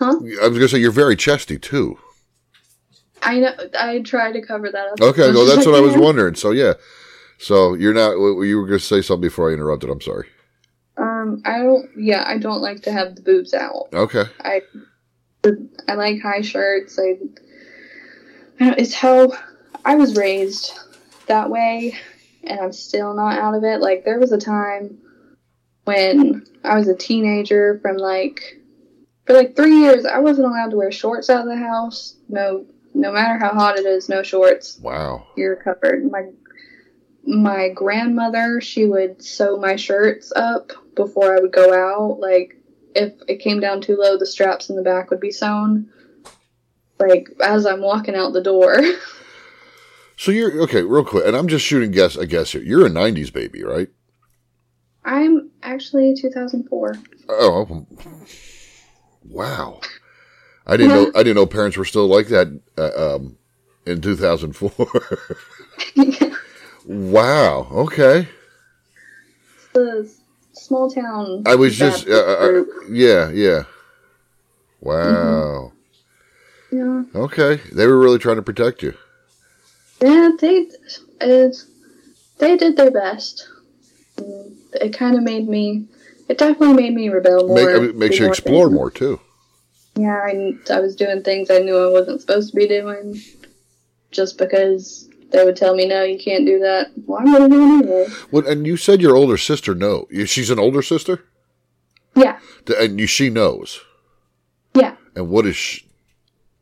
Huh? 0.00 0.16
I 0.42 0.48
was 0.48 0.58
gonna 0.58 0.68
say 0.68 0.78
you're 0.78 0.90
very 0.90 1.16
chesty 1.16 1.58
too. 1.58 1.98
I 3.22 3.40
know. 3.40 3.52
I 3.78 4.00
try 4.00 4.32
to 4.32 4.40
cover 4.40 4.70
that 4.70 4.92
up. 4.92 5.00
Okay, 5.00 5.30
well 5.32 5.44
that's 5.44 5.66
what 5.66 5.74
I 5.74 5.80
was 5.80 5.94
wondering. 5.96 6.34
So 6.34 6.52
yeah, 6.52 6.74
so 7.38 7.74
you're 7.74 7.94
not. 7.94 8.12
You 8.12 8.58
were 8.58 8.66
gonna 8.66 8.78
say 8.78 9.02
something 9.02 9.22
before 9.22 9.50
I 9.50 9.54
interrupted. 9.54 9.90
I'm 9.90 10.00
sorry. 10.00 10.28
Um, 11.18 11.42
I 11.44 11.58
don't. 11.58 11.90
Yeah, 11.96 12.24
I 12.26 12.38
don't 12.38 12.60
like 12.60 12.82
to 12.82 12.92
have 12.92 13.16
the 13.16 13.22
boobs 13.22 13.54
out. 13.54 13.88
Okay. 13.92 14.24
I 14.40 14.62
I 15.88 15.94
like 15.94 16.20
high 16.20 16.42
shirts. 16.42 16.98
I, 16.98 17.18
I 18.60 18.64
don't, 18.64 18.78
it's 18.78 18.94
how 18.94 19.32
I 19.84 19.96
was 19.96 20.16
raised 20.16 20.78
that 21.26 21.50
way, 21.50 21.94
and 22.44 22.60
I'm 22.60 22.72
still 22.72 23.14
not 23.14 23.38
out 23.38 23.54
of 23.54 23.64
it. 23.64 23.80
Like 23.80 24.04
there 24.04 24.18
was 24.18 24.32
a 24.32 24.38
time 24.38 24.98
when 25.84 26.46
I 26.64 26.76
was 26.76 26.88
a 26.88 26.96
teenager, 26.96 27.78
from 27.80 27.96
like 27.96 28.60
for 29.26 29.34
like 29.34 29.56
three 29.56 29.76
years, 29.76 30.04
I 30.04 30.18
wasn't 30.18 30.48
allowed 30.48 30.70
to 30.70 30.76
wear 30.76 30.92
shorts 30.92 31.30
out 31.30 31.42
of 31.42 31.48
the 31.48 31.56
house. 31.56 32.16
No, 32.28 32.66
no 32.94 33.12
matter 33.12 33.38
how 33.38 33.54
hot 33.54 33.78
it 33.78 33.86
is, 33.86 34.08
no 34.08 34.22
shorts. 34.22 34.78
Wow. 34.80 35.26
You're 35.36 35.56
covered. 35.56 36.10
My 36.10 36.30
my 37.24 37.68
grandmother, 37.68 38.60
she 38.60 38.86
would 38.86 39.22
sew 39.22 39.56
my 39.56 39.76
shirts 39.76 40.32
up 40.34 40.72
before 40.94 41.36
I 41.36 41.40
would 41.40 41.52
go 41.52 41.72
out. 41.72 42.20
Like 42.20 42.56
if 42.94 43.12
it 43.28 43.36
came 43.36 43.60
down 43.60 43.80
too 43.80 43.96
low, 43.96 44.16
the 44.18 44.26
straps 44.26 44.70
in 44.70 44.76
the 44.76 44.82
back 44.82 45.10
would 45.10 45.20
be 45.20 45.30
sewn. 45.30 45.90
Like 46.98 47.28
as 47.40 47.66
I'm 47.66 47.80
walking 47.80 48.14
out 48.14 48.32
the 48.32 48.42
door. 48.42 48.80
So 50.20 50.32
you're 50.32 50.62
okay, 50.62 50.82
real 50.82 51.04
quick, 51.04 51.24
and 51.24 51.36
I'm 51.36 51.46
just 51.46 51.64
shooting 51.64 51.92
guess 51.92 52.16
a 52.16 52.26
guess 52.26 52.50
here. 52.50 52.60
You're 52.60 52.84
a 52.84 52.90
'90s 52.90 53.32
baby, 53.32 53.62
right? 53.62 53.86
I'm 55.04 55.52
actually 55.62 56.16
2004. 56.16 56.96
Oh, 57.28 57.86
wow! 59.22 59.80
I 60.66 60.76
didn't 60.76 60.92
know. 60.92 61.12
I 61.14 61.22
didn't 61.22 61.36
know 61.36 61.46
parents 61.46 61.76
were 61.76 61.84
still 61.84 62.08
like 62.08 62.26
that 62.28 62.48
uh, 62.76 63.14
um, 63.14 63.38
in 63.86 64.00
2004. 64.00 64.88
wow. 66.88 67.68
Okay. 67.70 68.28
the 69.72 70.10
small 70.52 70.90
town. 70.90 71.44
I 71.46 71.54
was 71.54 71.76
just. 71.76 72.08
Uh, 72.08 72.36
Baptist 72.38 72.76
uh, 72.76 72.90
yeah. 72.90 73.30
Yeah. 73.30 73.62
Wow. 74.80 75.72
yeah. 76.72 77.02
Okay. 77.14 77.60
They 77.72 77.86
were 77.86 77.98
really 77.98 78.18
trying 78.18 78.36
to 78.36 78.42
protect 78.42 78.82
you. 78.82 78.94
Yeah, 80.00 80.30
they 80.38 80.68
it's, 81.20 81.66
they 82.38 82.56
did 82.56 82.76
their 82.76 82.90
best. 82.90 83.48
Mm, 84.16 84.54
It 84.74 84.96
kind 84.96 85.16
of 85.16 85.22
made 85.22 85.48
me. 85.48 85.86
It 86.28 86.38
definitely 86.38 86.74
made 86.74 86.94
me 86.94 87.08
rebel 87.08 87.48
more. 87.48 87.56
Make, 87.56 87.68
I 87.68 87.78
mean, 87.78 87.98
makes 87.98 88.18
you 88.18 88.28
explore 88.28 88.66
things. 88.66 88.74
more 88.74 88.90
too. 88.90 89.20
Yeah, 89.96 90.14
I, 90.14 90.52
I 90.70 90.80
was 90.80 90.94
doing 90.94 91.22
things 91.22 91.50
I 91.50 91.58
knew 91.58 91.76
I 91.76 91.90
wasn't 91.90 92.20
supposed 92.20 92.50
to 92.50 92.56
be 92.56 92.68
doing, 92.68 93.20
just 94.12 94.38
because 94.38 95.07
they 95.30 95.44
would 95.44 95.56
tell 95.56 95.74
me 95.74 95.86
no, 95.86 96.02
you 96.02 96.18
can't 96.18 96.46
do 96.46 96.58
that. 96.60 96.88
Well, 97.06 97.20
I'm 97.20 97.32
gonna 97.32 97.48
do 97.48 97.62
it 97.62 97.78
anyway. 97.84 98.06
Well, 98.30 98.46
and 98.46 98.66
you 98.66 98.76
said 98.76 99.00
your 99.00 99.16
older 99.16 99.36
sister 99.36 99.74
no. 99.74 100.06
She's 100.26 100.50
an 100.50 100.58
older 100.58 100.82
sister, 100.82 101.24
Yeah, 102.16 102.38
and 102.78 102.98
you, 103.00 103.06
she 103.06 103.30
knows. 103.30 103.80
yeah. 104.74 104.96
And 105.16 105.28
what 105.30 105.46
is 105.46 105.56
she? 105.56 105.84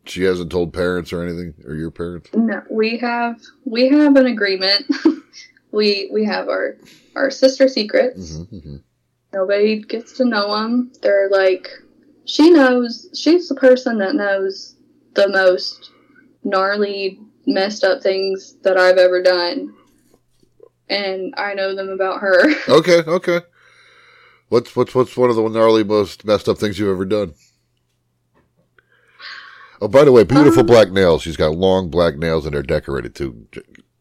She 0.05 0.23
hasn't 0.23 0.53
told 0.53 0.73
parents 0.73 1.13
or 1.13 1.23
anything, 1.23 1.55
or 1.67 1.75
your 1.75 1.91
parents. 1.91 2.31
No, 2.33 2.63
we 2.71 2.97
have 2.99 3.41
we 3.65 3.89
have 3.89 4.17
an 4.17 4.27
agreement. 4.27 4.87
we 5.73 6.09
we 6.13 6.25
have 6.25 6.49
our 6.49 6.77
our 7.17 7.31
sister 7.31 7.69
secrets. 7.69 8.37
hmm 8.37 8.59
hmm 8.61 8.77
Nobody 9.33 9.81
gets 9.83 10.13
to 10.15 10.25
know 10.25 10.55
them. 10.57 10.93
They're 11.03 11.29
like, 11.29 11.69
she 12.25 12.49
knows, 12.51 13.09
she's 13.15 13.49
the 13.49 13.55
person 13.57 13.99
that 13.99 14.15
knows 14.15 14.77
the 15.15 15.29
most 15.29 15.91
gnarly, 16.45 17.21
messed 17.47 17.85
up 17.85 18.03
things 18.03 18.57
that 18.63 18.77
I've 18.77 18.99
ever 18.99 19.23
done. 19.23 19.75
And 20.89 21.35
I 21.37 21.55
know 21.55 21.75
them 21.75 21.89
about 21.89 22.21
her. 22.21 22.53
Okay, 22.69 22.99
okay. 23.07 23.41
What's 24.49 24.77
what's 24.77 24.95
what's 24.95 25.17
one 25.17 25.31
of 25.31 25.37
the 25.37 25.49
gnarly, 25.49 25.83
most 25.83 26.25
messed 26.25 26.49
up 26.49 26.59
things 26.59 26.79
you've 26.79 26.91
ever 26.91 27.05
done? 27.05 27.35
Oh, 29.81 29.89
by 29.89 30.05
the 30.05 30.13
way, 30.13 30.23
beautiful 30.23 30.61
Um, 30.61 30.67
black 30.67 30.91
nails. 30.91 31.23
She's 31.23 31.37
got 31.37 31.57
long 31.57 31.91
black 31.91 32.17
nails, 32.17 32.47
and 32.47 32.55
they're 32.55 32.63
decorated 32.63 33.15
too. 33.15 33.47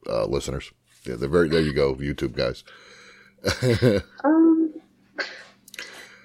Uh, 0.08 0.26
listeners, 0.26 0.72
yeah, 1.04 1.16
they're 1.16 1.28
very. 1.30 1.50
There 1.50 1.62
you 1.62 1.74
go, 1.74 1.96
YouTube 1.96 2.34
guys. 2.34 2.64
um, 4.24 4.74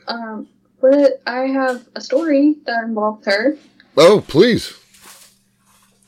um, 0.06 0.48
but 0.80 1.22
I 1.26 1.46
have 1.46 1.88
a 1.94 2.00
story 2.00 2.56
that 2.66 2.84
involved 2.84 3.24
her. 3.24 3.56
oh, 3.96 4.22
please. 4.26 4.74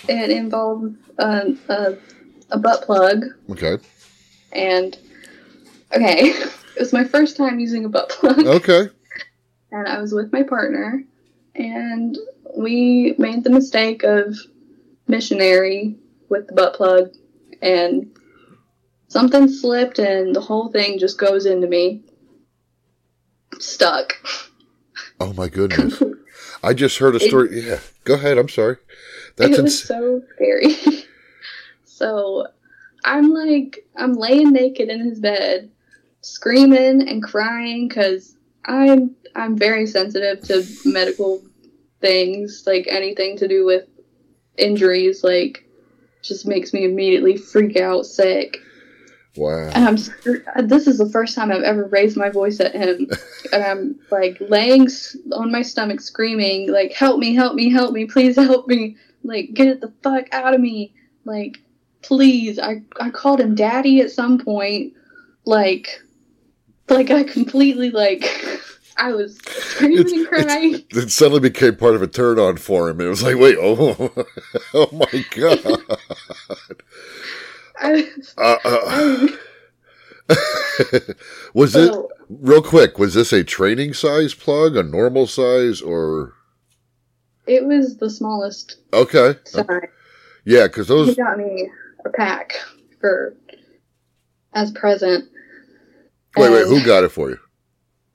It 0.09 0.31
involved 0.31 0.97
um, 1.19 1.59
a, 1.69 1.95
a 2.51 2.59
butt 2.59 2.83
plug. 2.85 3.25
Okay, 3.51 3.79
And, 4.53 4.97
okay, 5.95 6.21
it 6.31 6.53
was 6.79 6.93
my 6.93 7.05
first 7.05 7.37
time 7.37 7.61
using 7.61 7.85
a 7.85 7.89
butt 7.89 8.09
plug. 8.09 8.47
okay. 8.47 8.89
and 9.71 9.87
I 9.89 10.01
was 10.01 10.13
with 10.13 10.33
my 10.33 10.43
partner, 10.43 11.05
and 11.55 12.19
we 12.57 13.15
made 13.19 13.45
the 13.45 13.51
mistake 13.51 14.03
of 14.03 14.37
missionary 15.07 15.97
with 16.29 16.47
the 16.49 16.55
butt 16.55 16.75
plug, 16.75 17.11
and 17.61 18.11
something 19.09 19.49
slipped, 19.49 19.99
and 19.99 20.35
the 20.35 20.41
whole 20.41 20.71
thing 20.71 20.99
just 20.99 21.19
goes 21.19 21.47
into 21.47 21.67
me. 21.69 22.03
Stuck. 23.59 24.15
Oh 25.21 25.33
my 25.35 25.49
goodness! 25.49 26.03
I 26.65 26.75
just 26.75 26.99
heard 26.99 27.15
a 27.15 27.21
story. 27.21 27.61
yeah, 27.61 27.79
go 28.05 28.15
ahead. 28.15 28.39
I'm 28.39 28.49
sorry. 28.49 28.77
That's 29.37 29.59
it 29.59 29.63
was 29.63 29.81
ins- 29.81 29.85
so 29.85 30.23
scary. 30.35 30.77
so 31.85 32.49
I'm 33.05 33.31
like, 33.31 33.85
I'm 33.97 34.15
laying 34.15 34.53
naked 34.53 34.89
in 34.89 35.01
his 35.01 35.21
bed, 35.21 35.71
screaming 36.21 37.09
and 37.09 37.23
crying 37.23 37.89
because 37.89 38.37
I'm 38.65 39.15
I'm 39.35 39.57
very 39.57 39.87
sensitive 39.87 40.43
to 40.43 40.65
medical 40.85 41.43
things, 42.01 42.65
like 42.67 42.87
anything 42.89 43.37
to 43.39 43.49
do 43.49 43.65
with 43.65 43.87
injuries, 44.57 45.25
like 45.25 45.65
just 46.23 46.47
makes 46.47 46.73
me 46.73 46.85
immediately 46.85 47.37
freak 47.37 47.77
out, 47.77 48.07
sick. 48.07 48.59
wow. 49.37 49.71
And 49.75 49.89
I'm 49.89 49.99
scr- 49.99 50.39
this 50.63 50.87
is 50.87 50.99
the 50.99 51.09
first 51.09 51.35
time 51.35 51.51
I've 51.51 51.63
ever 51.63 51.87
raised 51.87 52.17
my 52.17 52.29
voice 52.29 52.61
at 52.61 52.75
him, 52.75 53.09
and 53.53 53.65
I'm 53.65 53.99
like 54.11 54.37
laying 54.41 54.89
on 55.33 55.51
my 55.51 55.63
stomach 55.63 56.01
screaming 56.01 56.71
like, 56.71 56.93
"Help 56.93 57.19
me! 57.19 57.35
Help 57.35 57.55
me! 57.55 57.71
Help 57.71 57.93
me! 57.93 58.05
Please 58.05 58.37
help 58.37 58.69
me! 58.69 58.97
Like, 59.25 59.55
get 59.55 59.69
it 59.69 59.81
the 59.81 59.93
fuck 60.03 60.27
out 60.33 60.55
of 60.55 60.61
me! 60.61 60.95
Like, 61.25 61.59
please!" 62.03 62.59
I 62.59 62.83
I 63.01 63.11
called 63.11 63.41
him 63.41 63.55
daddy 63.55 64.01
at 64.01 64.11
some 64.11 64.39
point, 64.39 64.95
like, 65.45 66.03
like 66.89 67.11
I 67.11 67.25
completely 67.25 67.91
like. 67.91 68.25
I 68.99 69.13
was 69.15 69.39
screaming 69.39 69.99
It's- 70.01 70.13
and 70.13 70.29
crying. 70.29 70.85
It 70.91 71.11
suddenly 71.11 71.41
became 71.41 71.77
part 71.77 71.95
of 71.95 72.03
a 72.03 72.07
turn 72.07 72.39
on 72.39 72.59
for 72.59 72.91
him. 72.91 73.01
It 73.01 73.09
was 73.09 73.23
like, 73.23 73.37
wait, 73.39 73.57
oh, 73.59 73.97
oh 74.75 74.89
my 74.93 75.25
god. 75.35 75.83
I, 77.81 78.09
Uh, 78.37 78.57
uh, 78.65 79.29
was 81.55 81.75
it 81.75 81.93
real 82.29 82.63
quick? 82.63 82.99
Was 82.99 83.15
this 83.15 83.33
a 83.33 83.43
training 83.43 83.95
size 83.95 84.35
plug, 84.35 84.77
a 84.77 84.83
normal 84.83 85.27
size, 85.27 85.81
or 85.81 86.35
it 87.47 87.65
was 87.65 87.97
the 87.97 88.11
smallest 88.11 88.77
okay? 88.93 89.39
size. 89.45 89.67
Yeah, 90.45 90.67
because 90.67 90.89
those. 90.89 91.09
he 91.09 91.15
got 91.15 91.39
me 91.39 91.71
a 92.05 92.11
pack 92.11 92.55
for 93.01 93.37
as 94.53 94.71
present. 94.73 95.29
Wait, 96.37 96.51
wait, 96.51 96.67
who 96.67 96.85
got 96.85 97.05
it 97.05 97.11
for 97.11 97.31
you? 97.31 97.39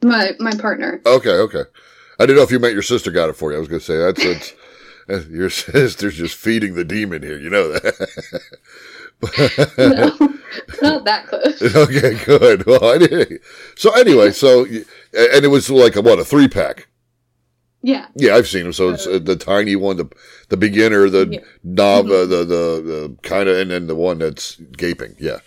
My 0.01 0.31
my 0.39 0.51
partner. 0.51 1.01
Okay, 1.05 1.31
okay. 1.31 1.63
I 2.19 2.25
didn't 2.25 2.37
know 2.37 2.43
if 2.43 2.51
you 2.51 2.59
meant 2.59 2.73
your 2.73 2.81
sister 2.81 3.11
got 3.11 3.29
it 3.29 3.35
for 3.35 3.51
you. 3.51 3.57
I 3.57 3.59
was 3.59 3.67
going 3.67 3.79
to 3.79 3.85
say 3.85 3.97
that's 3.97 4.55
it's, 5.07 5.29
your 5.29 5.49
sister's 5.49 6.15
just 6.15 6.35
feeding 6.35 6.73
the 6.73 6.83
demon 6.83 7.21
here. 7.21 7.37
You 7.39 7.49
know 7.49 7.73
that. 7.73 8.51
No, 9.77 10.29
not 10.81 11.05
that 11.05 11.27
close. 11.27 11.61
okay, 11.75 12.17
good. 12.25 12.65
Well. 12.65 12.99
So 13.75 13.91
anyway, 13.93 14.31
so 14.31 14.65
and 14.65 15.45
it 15.45 15.49
was 15.49 15.69
like 15.69 15.95
a 15.95 16.01
what 16.01 16.19
a 16.19 16.25
three 16.25 16.47
pack. 16.47 16.87
Yeah, 17.87 18.07
Yeah, 18.15 18.35
I've 18.35 18.49
seen 18.49 18.63
them. 18.63 18.73
So 18.73 18.89
it's 18.89 19.07
uh, 19.07 19.17
the 19.23 19.37
tiny 19.37 19.77
one, 19.77 19.95
the 19.95 20.09
the 20.49 20.57
beginner, 20.57 21.09
the 21.09 21.25
Yeah. 21.31 21.39
knob, 21.63 22.07
uh, 22.07 22.25
the 22.25 22.43
the 22.43 22.81
the 22.83 23.17
kind 23.23 23.47
of, 23.47 23.55
and 23.57 23.71
then 23.71 23.87
the 23.87 23.95
one 23.95 24.17
that's 24.17 24.57
gaping. 24.75 25.15
Yeah, 25.19 25.39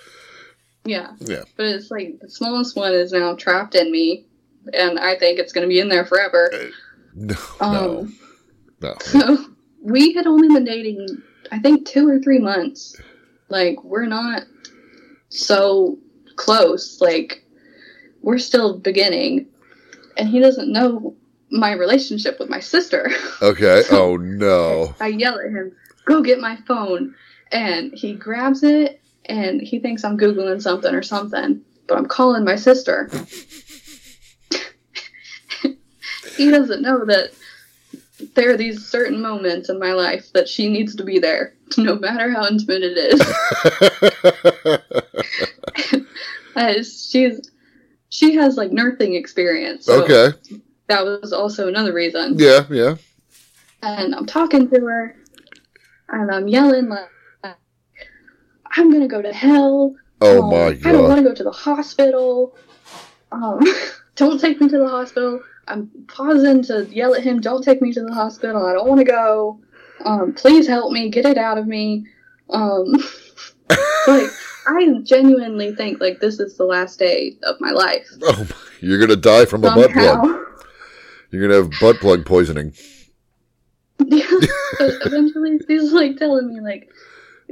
yeah. 0.86 1.12
yeah. 1.20 1.42
But 1.58 1.66
it's 1.66 1.90
like 1.90 2.18
the 2.18 2.30
smallest 2.30 2.76
one 2.76 2.94
is 2.94 3.12
now 3.12 3.34
trapped 3.34 3.74
in 3.74 3.92
me, 3.92 4.24
and 4.72 4.98
I 4.98 5.16
think 5.18 5.38
it's 5.38 5.52
going 5.52 5.64
to 5.66 5.68
be 5.68 5.80
in 5.80 5.90
there 5.90 6.06
forever. 6.06 6.50
No, 7.12 7.34
no, 7.60 7.98
Um, 8.00 8.18
no. 8.80 8.94
so 9.00 9.44
we 9.82 10.14
had 10.14 10.26
only 10.26 10.48
been 10.48 10.64
dating, 10.64 11.06
I 11.52 11.58
think, 11.58 11.84
two 11.86 12.08
or 12.08 12.20
three 12.20 12.38
months. 12.38 12.96
Like 13.50 13.84
we're 13.84 14.06
not 14.06 14.44
so 15.28 15.98
close. 16.36 17.00
Like 17.02 17.44
we're 18.22 18.38
still 18.38 18.78
beginning, 18.78 19.46
and 20.16 20.28
he 20.28 20.40
doesn't 20.40 20.72
know 20.72 21.16
my 21.50 21.72
relationship 21.72 22.38
with 22.38 22.48
my 22.48 22.60
sister. 22.60 23.10
Okay. 23.42 23.82
Oh 23.90 24.16
no. 24.16 24.94
I 25.00 25.06
yell 25.08 25.38
at 25.38 25.50
him, 25.50 25.74
"Go 26.04 26.20
get 26.20 26.40
my 26.40 26.56
phone!" 26.68 27.14
And 27.50 27.92
he 27.94 28.12
grabs 28.14 28.62
it, 28.62 29.00
and 29.24 29.62
he 29.62 29.78
thinks 29.78 30.04
I'm 30.04 30.18
googling 30.18 30.60
something 30.60 30.94
or 30.94 31.02
something, 31.02 31.62
but 31.88 31.96
I'm 31.96 32.04
calling 32.06 32.44
my 32.44 32.56
sister. 32.56 33.08
he 36.36 36.50
doesn't 36.50 36.82
know 36.82 37.06
that 37.06 37.30
there 38.34 38.50
are 38.50 38.58
these 38.58 38.86
certain 38.86 39.22
moments 39.22 39.70
in 39.70 39.78
my 39.78 39.92
life 39.92 40.30
that 40.34 40.50
she 40.50 40.68
needs 40.68 40.94
to 40.96 41.04
be 41.04 41.18
there 41.18 41.54
no 41.78 41.96
matter 41.96 42.30
how 42.30 42.46
intimate 42.46 42.82
it 42.82 42.98
is. 42.98 43.20
Uh, 46.56 46.82
she's 46.82 47.50
she 48.08 48.34
has 48.34 48.56
like 48.56 48.72
nursing 48.72 49.14
experience. 49.14 49.86
So 49.86 50.04
okay. 50.04 50.36
That 50.90 51.04
was 51.04 51.32
also 51.32 51.68
another 51.68 51.92
reason. 51.92 52.34
Yeah, 52.38 52.66
yeah. 52.68 52.96
And 53.82 54.14
I'm 54.14 54.26
talking 54.26 54.68
to 54.70 54.80
her, 54.80 55.16
and 56.08 56.30
I'm 56.30 56.48
yelling 56.48 56.88
like, 56.88 57.08
"I'm 58.76 58.92
gonna 58.92 59.08
go 59.08 59.22
to 59.22 59.32
hell." 59.32 59.94
Oh 60.20 60.42
Um, 60.42 60.50
my 60.50 60.74
god! 60.74 60.86
I 60.86 60.92
don't 60.92 61.08
want 61.08 61.18
to 61.18 61.28
go 61.28 61.34
to 61.34 61.44
the 61.44 61.50
hospital. 61.50 62.56
Um, 63.32 63.60
don't 64.16 64.40
take 64.40 64.60
me 64.60 64.68
to 64.68 64.78
the 64.78 64.88
hospital. 64.88 65.40
I'm 65.68 65.88
pausing 66.08 66.62
to 66.64 66.86
yell 66.90 67.14
at 67.14 67.22
him. 67.22 67.40
Don't 67.40 67.62
take 67.62 67.80
me 67.80 67.92
to 67.92 68.02
the 68.02 68.12
hospital. 68.12 68.66
I 68.66 68.72
don't 68.72 68.88
want 68.88 68.98
to 69.00 69.04
go. 69.04 69.60
Um, 70.04 70.32
please 70.34 70.66
help 70.66 70.92
me. 70.92 71.08
Get 71.08 71.24
it 71.24 71.38
out 71.38 71.56
of 71.56 71.66
me. 71.66 72.06
Um, 72.50 72.84
like 74.08 74.30
I 74.66 75.00
genuinely 75.04 75.74
think 75.74 76.00
like 76.00 76.20
this 76.20 76.40
is 76.40 76.56
the 76.56 76.64
last 76.64 76.98
day 76.98 77.36
of 77.44 77.60
my 77.60 77.70
life. 77.70 78.08
Oh, 78.22 78.46
you're 78.80 78.98
gonna 78.98 79.16
die 79.16 79.44
from 79.44 79.64
a 79.64 79.74
butt 79.74 79.92
plug. 79.92 80.46
You're 81.30 81.42
gonna 81.42 81.62
have 81.62 81.72
butt 81.80 81.96
plug 81.96 82.24
poisoning. 82.26 82.72
Yeah. 83.98 84.26
eventually 84.80 85.58
she's 85.66 85.92
like 85.92 86.16
telling 86.16 86.48
me 86.48 86.60
like 86.60 86.90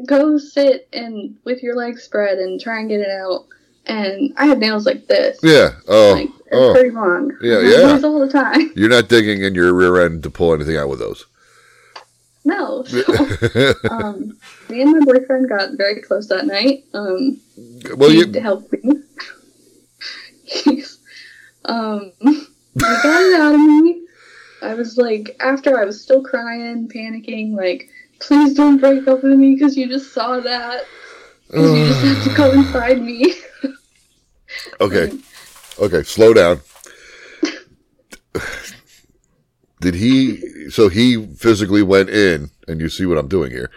go 0.06 0.38
sit 0.38 0.88
and 0.92 1.36
with 1.44 1.62
your 1.62 1.74
legs 1.76 2.02
spread 2.02 2.38
and 2.38 2.60
try 2.60 2.80
and 2.80 2.88
get 2.88 3.00
it 3.00 3.10
out. 3.10 3.46
And 3.86 4.34
I 4.36 4.46
have 4.46 4.58
nails 4.58 4.84
like 4.84 5.06
this. 5.06 5.38
Yeah. 5.42 5.70
Oh. 5.88 6.12
Like 6.12 6.28
it's 6.28 6.48
oh. 6.52 6.72
pretty 6.72 6.90
long. 6.90 7.36
Yeah, 7.40 7.60
yeah. 7.60 8.00
all 8.02 8.20
the 8.20 8.30
time. 8.30 8.72
You're 8.76 8.90
not 8.90 9.08
digging 9.08 9.42
in 9.42 9.54
your 9.54 9.72
rear 9.72 10.04
end 10.04 10.22
to 10.24 10.30
pull 10.30 10.54
anything 10.54 10.76
out 10.76 10.88
with 10.88 10.98
those. 10.98 11.26
No. 12.44 12.84
So, 12.84 13.02
um, 13.90 14.38
me 14.70 14.80
and 14.80 14.92
my 14.92 15.04
boyfriend 15.04 15.48
got 15.48 15.72
very 15.76 16.00
close 16.00 16.28
that 16.28 16.46
night. 16.46 16.84
Um, 16.94 17.40
well, 17.96 18.10
you. 18.10 18.32
helped 18.40 18.72
me. 18.72 19.02
He's, 20.44 20.98
um, 21.66 22.12
he 22.74 22.80
got 22.80 23.22
it 23.22 23.40
out 23.40 23.54
of 23.54 23.60
me. 23.60 24.02
I 24.62 24.74
was 24.74 24.96
like, 24.96 25.36
after 25.40 25.78
I 25.80 25.84
was 25.84 26.00
still 26.00 26.22
crying, 26.22 26.88
panicking, 26.88 27.54
like, 27.54 27.88
please 28.20 28.54
don't 28.54 28.78
break 28.78 29.06
up 29.06 29.22
with 29.22 29.38
me 29.38 29.54
because 29.54 29.76
you 29.76 29.88
just 29.88 30.12
saw 30.12 30.40
that. 30.40 30.82
Because 31.46 31.78
you 31.78 31.86
just 31.86 32.04
have 32.04 32.24
to 32.24 32.34
go 32.34 32.50
inside 32.52 33.00
me. 33.02 33.34
Okay. 34.80 35.12
Okay. 35.78 36.02
Slow 36.04 36.32
down. 36.32 36.60
Did 39.80 39.94
he? 39.94 40.70
So 40.70 40.88
he 40.88 41.26
physically 41.36 41.82
went 41.82 42.08
in, 42.10 42.50
and 42.66 42.80
you 42.80 42.88
see 42.88 43.06
what 43.06 43.18
I'm 43.18 43.28
doing 43.28 43.50
here, 43.50 43.70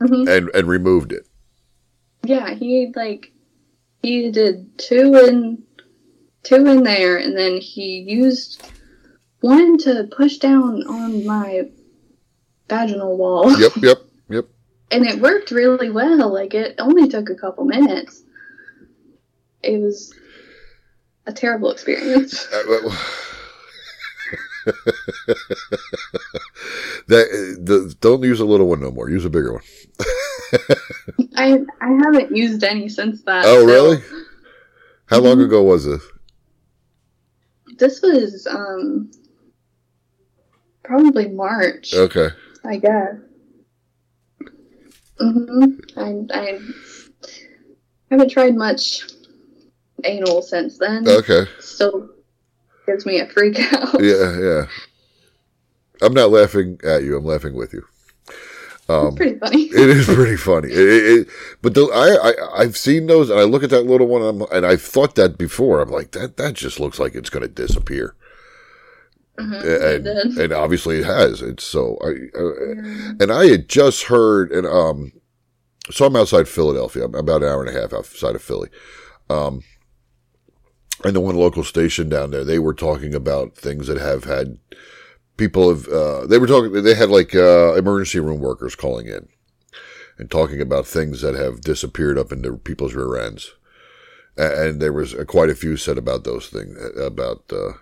Mhm. 0.00 0.28
and 0.28 0.48
and 0.54 0.68
removed 0.68 1.12
it. 1.12 1.26
Yeah, 2.24 2.54
he 2.54 2.92
like 2.94 3.32
he 4.02 4.30
did 4.30 4.78
two 4.78 5.14
in 5.16 5.62
two 6.46 6.66
in 6.66 6.82
there, 6.84 7.18
and 7.18 7.36
then 7.36 7.60
he 7.60 7.98
used 8.06 8.62
one 9.40 9.76
to 9.78 10.08
push 10.16 10.38
down 10.38 10.82
on 10.86 11.24
my 11.26 11.68
vaginal 12.68 13.16
wall, 13.16 13.52
Yep. 13.58 13.72
Yep. 13.82 13.98
Yep. 14.28 14.46
and 14.92 15.04
it 15.06 15.20
worked 15.20 15.50
really 15.50 15.90
well. 15.90 16.32
Like 16.32 16.54
it 16.54 16.76
only 16.78 17.08
took 17.08 17.28
a 17.30 17.34
couple 17.34 17.64
minutes. 17.64 18.22
It 19.62 19.78
was 19.80 20.14
a 21.26 21.32
terrible 21.32 21.70
experience. 21.70 22.46
Uh, 24.66 24.72
that 27.06 27.26
the, 27.62 27.94
don't 28.00 28.22
use 28.24 28.40
a 28.40 28.44
little 28.44 28.66
one 28.68 28.80
no 28.80 28.90
more. 28.90 29.08
Use 29.08 29.24
a 29.24 29.30
bigger 29.30 29.52
one. 29.52 29.62
I 31.36 31.58
I 31.80 31.88
haven't 32.04 32.34
used 32.36 32.64
any 32.64 32.88
since 32.88 33.22
that. 33.22 33.44
Oh, 33.46 33.60
so 33.60 33.66
really? 33.66 34.02
How 35.06 35.20
long 35.20 35.36
Mhm. 35.38 35.44
ago 35.44 35.62
was 35.62 35.84
this? 35.84 36.02
This 37.76 38.00
was 38.02 38.46
um 38.46 39.10
probably 40.84 41.28
March. 41.28 41.92
Okay. 41.94 42.28
I 42.64 42.76
guess. 42.78 43.14
hmm 45.18 45.74
I, 45.96 46.26
I 46.32 46.60
haven't 48.10 48.30
tried 48.30 48.54
much 48.54 49.08
anal 50.04 50.42
since 50.42 50.78
then. 50.78 51.06
Okay. 51.08 51.44
Still 51.58 52.10
gives 52.86 53.06
me 53.06 53.20
a 53.20 53.26
freak 53.26 53.58
out. 53.72 54.00
Yeah. 54.02 54.38
Yeah. 54.38 54.66
I'm 56.02 56.12
not 56.12 56.30
laughing 56.30 56.78
at 56.84 57.02
you. 57.02 57.16
I'm 57.16 57.24
laughing 57.24 57.54
with 57.54 57.72
you. 57.72 57.84
Um, 58.88 59.08
It's 59.08 59.16
pretty 59.16 59.38
funny. 59.38 59.62
It 59.72 59.88
is 59.90 60.06
pretty 60.06 60.36
funny. 60.36 60.68
It, 60.68 60.78
it, 60.78 61.04
it- 61.20 61.28
but 61.62 61.74
the, 61.74 61.86
I, 61.86 62.30
I, 62.30 62.62
I've 62.62 62.76
seen 62.76 63.06
those, 63.06 63.30
and 63.30 63.38
I 63.40 63.42
look 63.44 63.64
at 63.64 63.70
that 63.70 63.82
little 63.86 64.06
one, 64.06 64.22
and, 64.22 64.42
I'm, 64.42 64.48
and 64.52 64.66
I've 64.66 64.82
thought 64.82 65.14
that 65.16 65.36
before. 65.38 65.80
I'm 65.80 65.90
like, 65.90 66.12
that, 66.12 66.36
that 66.36 66.54
just 66.54 66.78
looks 66.78 66.98
like 67.00 67.14
it's 67.14 67.30
going 67.30 67.42
to 67.42 67.48
disappear, 67.48 68.14
Mhm, 69.38 69.92
and 69.98 70.38
and 70.38 70.52
obviously 70.52 70.98
it 70.98 71.04
has. 71.04 71.42
It's 71.42 71.64
so. 71.64 71.98
I, 72.02 72.08
I, 72.08 72.42
Yeah. 72.42 73.12
and 73.20 73.32
I 73.32 73.46
had 73.46 73.68
just 73.68 74.04
heard, 74.04 74.50
and 74.52 74.66
um, 74.66 75.12
so 75.90 76.06
I'm 76.06 76.16
outside 76.16 76.48
Philadelphia. 76.48 77.04
I'm 77.04 77.14
about 77.14 77.42
an 77.42 77.48
hour 77.48 77.64
and 77.64 77.76
a 77.76 77.80
half 77.80 77.92
outside 77.92 78.34
of 78.34 78.42
Philly. 78.42 78.68
Um, 79.28 79.62
and 81.04 81.14
the 81.14 81.20
one 81.20 81.36
local 81.36 81.64
station 81.64 82.08
down 82.08 82.30
there, 82.30 82.44
they 82.44 82.58
were 82.58 82.72
talking 82.74 83.14
about 83.14 83.54
things 83.56 83.88
that 83.88 83.98
have 83.98 84.24
had 84.24 84.58
people 85.36 85.68
have. 85.68 85.88
Uh, 85.88 86.26
they 86.26 86.38
were 86.38 86.46
talking. 86.46 86.72
They 86.82 86.94
had 86.94 87.10
like 87.10 87.34
uh, 87.34 87.74
emergency 87.74 88.20
room 88.20 88.40
workers 88.40 88.74
calling 88.74 89.06
in 89.06 89.28
and 90.18 90.30
talking 90.30 90.60
about 90.60 90.86
things 90.86 91.20
that 91.22 91.34
have 91.34 91.60
disappeared 91.60 92.18
up 92.18 92.32
into 92.32 92.56
people's 92.56 92.94
rear 92.94 93.16
ends. 93.16 93.52
And 94.38 94.80
there 94.80 94.92
was 94.92 95.14
uh, 95.14 95.24
quite 95.24 95.48
a 95.50 95.54
few 95.54 95.76
said 95.76 95.96
about 95.98 96.24
those 96.24 96.48
things 96.48 96.76
about, 97.00 97.44
uh, 97.50 97.72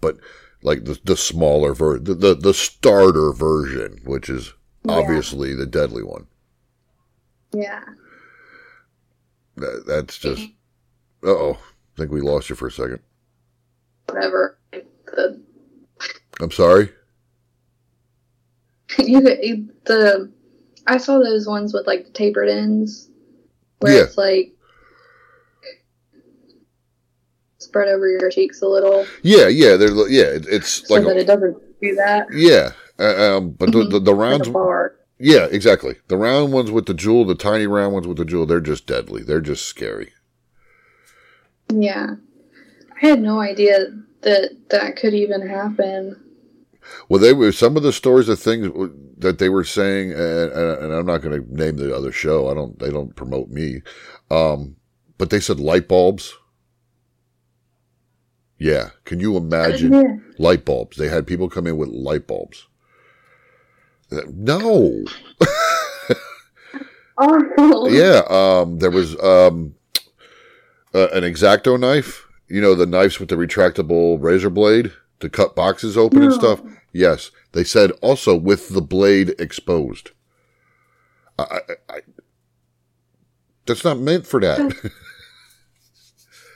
but 0.00 0.18
like 0.62 0.84
the 0.84 0.98
the 1.04 1.16
smaller 1.16 1.74
ver 1.74 1.98
the, 1.98 2.14
the 2.14 2.34
the 2.34 2.54
starter 2.54 3.32
version, 3.32 4.00
which 4.04 4.28
is 4.28 4.52
Yeah. 4.84 4.92
obviously 4.96 5.54
the 5.54 5.66
deadly 5.66 6.02
one. 6.02 6.26
Yeah. 7.52 7.84
That, 9.56 9.84
that's 9.86 10.18
just. 10.18 10.42
Uh 11.22 11.28
oh, 11.30 11.58
I 11.94 11.96
think 11.96 12.10
we 12.10 12.20
lost 12.20 12.50
you 12.50 12.56
for 12.56 12.66
a 12.66 12.72
second. 12.72 13.00
Whatever. 14.06 14.58
The, 14.72 15.40
I'm 16.40 16.50
sorry. 16.50 16.90
you 18.98 19.20
the 19.84 20.30
I 20.86 20.98
saw 20.98 21.18
those 21.18 21.46
ones 21.46 21.72
with 21.72 21.86
like 21.86 22.04
the 22.04 22.10
tapered 22.10 22.48
ends 22.48 23.08
where 23.80 23.94
Yeah. 23.96 24.02
it's 24.02 24.18
like 24.18 24.52
spread 27.58 27.88
over 27.88 28.08
your 28.08 28.30
cheeks 28.30 28.60
a 28.62 28.66
little 28.68 29.06
Yeah, 29.22 29.48
yeah, 29.48 29.76
they're 29.76 29.90
yeah. 30.08 30.24
it- 30.24 30.46
It's 30.48 30.86
so 30.86 30.94
like 30.94 31.04
that 31.04 31.16
a, 31.16 31.20
it 31.20 31.26
doesn't 31.26 31.56
do 31.80 31.94
that. 31.96 32.26
yeah, 32.32 32.72
uh, 32.98 33.36
um, 33.38 33.50
but 33.50 33.72
the, 33.72 33.84
the 33.84 33.98
the 34.00 34.12
Like 34.14 34.30
rounds. 34.30 34.48
bar. 34.48 34.96
Yeah, 35.18 35.46
exactly. 35.50 35.96
The 36.08 36.16
round 36.16 36.52
ones 36.52 36.70
with 36.70 36.86
the 36.86 36.94
jewel, 36.94 37.24
the 37.24 37.34
tiny 37.36 37.66
round 37.66 37.94
ones 37.94 38.06
with 38.06 38.16
the 38.18 38.24
jewel, 38.24 38.46
they're 38.46 38.60
just 38.60 38.86
deadly. 38.86 39.22
They're 39.22 39.40
just 39.40 39.64
scary. 39.64 40.12
Yeah. 41.72 42.16
I 43.00 43.06
had 43.06 43.22
no 43.22 43.40
idea 43.40 43.86
that 44.22 44.50
that 44.70 44.96
could 44.96 45.14
even 45.14 45.46
happen. 45.46 46.20
Well, 47.08 47.20
they 47.20 47.32
were 47.32 47.52
some 47.52 47.76
of 47.76 47.82
the 47.82 47.92
stories 47.92 48.28
of 48.28 48.38
things 48.38 48.66
that 49.18 49.38
they 49.38 49.48
were 49.48 49.64
saying, 49.64 50.12
and, 50.12 50.52
and 50.52 50.82
and 50.84 50.92
I'm 50.92 51.06
not 51.06 51.22
going 51.22 51.42
to 51.42 51.54
name 51.54 51.76
the 51.76 51.94
other 51.94 52.12
show. 52.12 52.48
I 52.50 52.54
don't. 52.54 52.78
They 52.78 52.90
don't 52.90 53.14
promote 53.16 53.48
me, 53.50 53.82
um, 54.30 54.76
but 55.18 55.30
they 55.30 55.40
said 55.40 55.60
light 55.60 55.88
bulbs. 55.88 56.34
Yeah, 58.58 58.90
can 59.04 59.20
you 59.20 59.36
imagine 59.36 60.24
light 60.38 60.64
bulbs? 60.64 60.96
They 60.96 61.08
had 61.08 61.26
people 61.26 61.50
come 61.50 61.66
in 61.66 61.76
with 61.76 61.88
light 61.88 62.26
bulbs. 62.26 62.66
Uh, 64.10 64.20
No, 64.32 65.04
Awful. 67.18 67.90
yeah. 67.92 68.22
Um, 68.28 68.78
there 68.78 68.90
was 68.90 69.18
um, 69.20 69.74
uh, 70.94 71.08
an 71.12 71.24
X-Acto 71.24 71.78
knife. 71.78 72.26
You 72.48 72.60
know 72.60 72.74
the 72.74 72.86
knives 72.86 73.18
with 73.18 73.28
the 73.30 73.36
retractable 73.36 74.22
razor 74.22 74.50
blade 74.50 74.92
to 75.24 75.30
cut 75.30 75.56
boxes 75.56 75.96
open 75.96 76.22
and 76.22 76.32
stuff. 76.32 76.62
Yes, 76.92 77.30
they 77.52 77.64
said 77.64 77.90
also 78.02 78.36
with 78.36 78.68
the 78.68 78.82
blade 78.82 79.34
exposed. 79.38 80.10
I, 81.38 81.42
I, 81.42 81.58
I 81.88 82.00
that's 83.66 83.84
not 83.84 83.98
meant 83.98 84.26
for 84.26 84.40
that. 84.40 84.92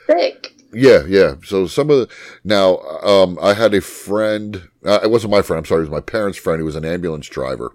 Sick. 0.06 0.54
yeah, 0.72 1.04
yeah. 1.06 1.34
So 1.44 1.66
some 1.66 1.90
of 1.90 1.98
the 1.98 2.14
now, 2.44 2.78
um, 2.78 3.38
I 3.40 3.54
had 3.54 3.74
a 3.74 3.80
friend. 3.80 4.68
Uh, 4.84 5.00
it 5.02 5.10
wasn't 5.10 5.30
my 5.30 5.42
friend. 5.42 5.58
I'm 5.58 5.64
sorry. 5.64 5.80
It 5.80 5.90
was 5.90 5.90
my 5.90 6.00
parents' 6.00 6.38
friend. 6.38 6.60
He 6.60 6.64
was 6.64 6.76
an 6.76 6.84
ambulance 6.84 7.28
driver, 7.28 7.74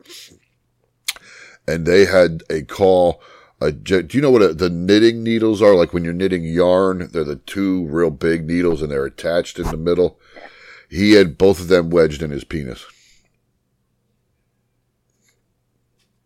and 1.67 1.85
they 1.85 2.05
had 2.05 2.43
a 2.49 2.61
call. 2.61 3.21
Uh, 3.61 3.71
do 3.71 4.05
you 4.11 4.21
know 4.21 4.31
what 4.31 4.41
a, 4.41 4.53
the 4.53 4.69
knitting 4.69 5.23
needles 5.23 5.61
are? 5.61 5.75
Like 5.75 5.93
when 5.93 6.03
you're 6.03 6.13
knitting 6.13 6.43
yarn, 6.43 7.09
they're 7.11 7.23
the 7.23 7.37
two 7.37 7.85
real 7.87 8.11
big 8.11 8.45
needles, 8.45 8.81
and 8.81 8.91
they're 8.91 9.05
attached 9.05 9.57
in 9.57 9.65
the 9.65 9.77
middle. 9.77 10.19
He 10.93 11.13
had 11.13 11.37
both 11.37 11.59
of 11.59 11.69
them 11.69 11.89
wedged 11.89 12.21
in 12.21 12.29
his 12.31 12.43
penis. 12.43 12.85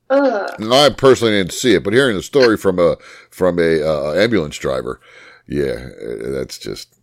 Ugh. 0.09 0.49
And 0.59 0.73
I 0.73 0.89
personally 0.89 1.33
didn't 1.33 1.53
see 1.53 1.73
it, 1.73 1.83
but 1.83 1.93
hearing 1.93 2.15
the 2.15 2.23
story 2.23 2.57
from 2.57 2.79
a 2.79 2.97
from 3.29 3.59
a 3.59 3.81
uh, 3.81 4.13
ambulance 4.13 4.57
driver, 4.57 4.99
yeah, 5.47 5.89
that's 6.31 6.57
just 6.57 6.95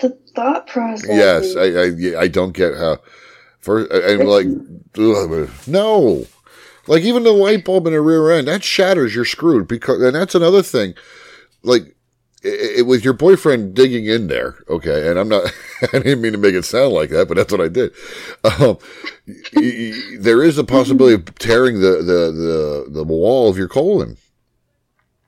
The 0.00 0.18
thought 0.34 0.66
process. 0.66 1.08
yes. 1.08 1.56
I 1.56 1.64
I, 2.18 2.22
I 2.22 2.28
don't 2.28 2.52
get 2.54 2.74
how 2.76 2.98
first 3.60 3.90
and 3.92 4.24
like 4.24 4.48
ugh, 4.98 5.50
no, 5.66 6.26
like 6.86 7.02
even 7.02 7.22
the 7.24 7.32
light 7.32 7.64
bulb 7.64 7.86
in 7.86 7.92
the 7.92 8.00
rear 8.00 8.30
end 8.30 8.48
that 8.48 8.64
shatters, 8.64 9.14
you're 9.14 9.24
screwed 9.24 9.68
because 9.68 10.02
and 10.02 10.14
that's 10.14 10.34
another 10.34 10.62
thing, 10.62 10.94
like. 11.62 11.94
It, 12.48 12.78
it, 12.80 12.82
with 12.86 13.04
your 13.04 13.12
boyfriend 13.14 13.74
digging 13.74 14.06
in 14.06 14.28
there, 14.28 14.56
okay, 14.68 15.08
and 15.08 15.18
I'm 15.18 15.28
not, 15.28 15.52
I 15.92 15.98
didn't 15.98 16.20
mean 16.20 16.32
to 16.32 16.38
make 16.38 16.54
it 16.54 16.64
sound 16.64 16.92
like 16.92 17.10
that, 17.10 17.28
but 17.28 17.36
that's 17.36 17.52
what 17.52 17.60
I 17.60 17.68
did. 17.68 17.92
Um, 18.44 18.78
there 20.20 20.42
is 20.42 20.56
a 20.58 20.64
possibility 20.64 21.14
of 21.14 21.34
tearing 21.38 21.80
the, 21.80 21.96
the, 22.02 22.32
the, 22.32 22.86
the 22.90 23.04
wall 23.04 23.48
of 23.50 23.58
your 23.58 23.68
colon, 23.68 24.16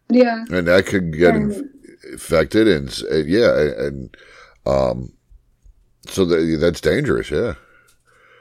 yeah. 0.08 0.44
and 0.50 0.66
that 0.68 0.86
could 0.86 1.16
get 1.16 1.34
And- 1.34 1.52
inf- 1.52 2.12
infected, 2.12 2.66
and 2.68 3.02
uh, 3.10 3.16
yeah, 3.16 3.58
and 3.58 4.16
um, 4.66 5.12
so 6.06 6.24
that, 6.24 6.58
that's 6.60 6.80
dangerous, 6.80 7.30
yeah. 7.30 7.54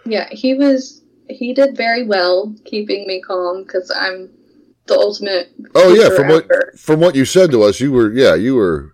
Yeah, 0.05 0.27
he 0.31 0.53
was. 0.53 1.01
He 1.29 1.53
did 1.53 1.77
very 1.77 2.03
well 2.03 2.55
keeping 2.65 3.05
me 3.05 3.21
calm 3.21 3.63
because 3.63 3.91
I'm 3.95 4.29
the 4.87 4.95
ultimate. 4.95 5.51
Oh 5.75 5.93
yeah, 5.93 6.09
from 6.15 6.29
what. 6.29 6.47
From 6.79 6.99
what 6.99 7.15
you 7.15 7.25
said 7.25 7.51
to 7.51 7.63
us, 7.63 7.79
you 7.79 7.91
were 7.91 8.11
yeah, 8.11 8.35
you 8.35 8.55
were 8.55 8.93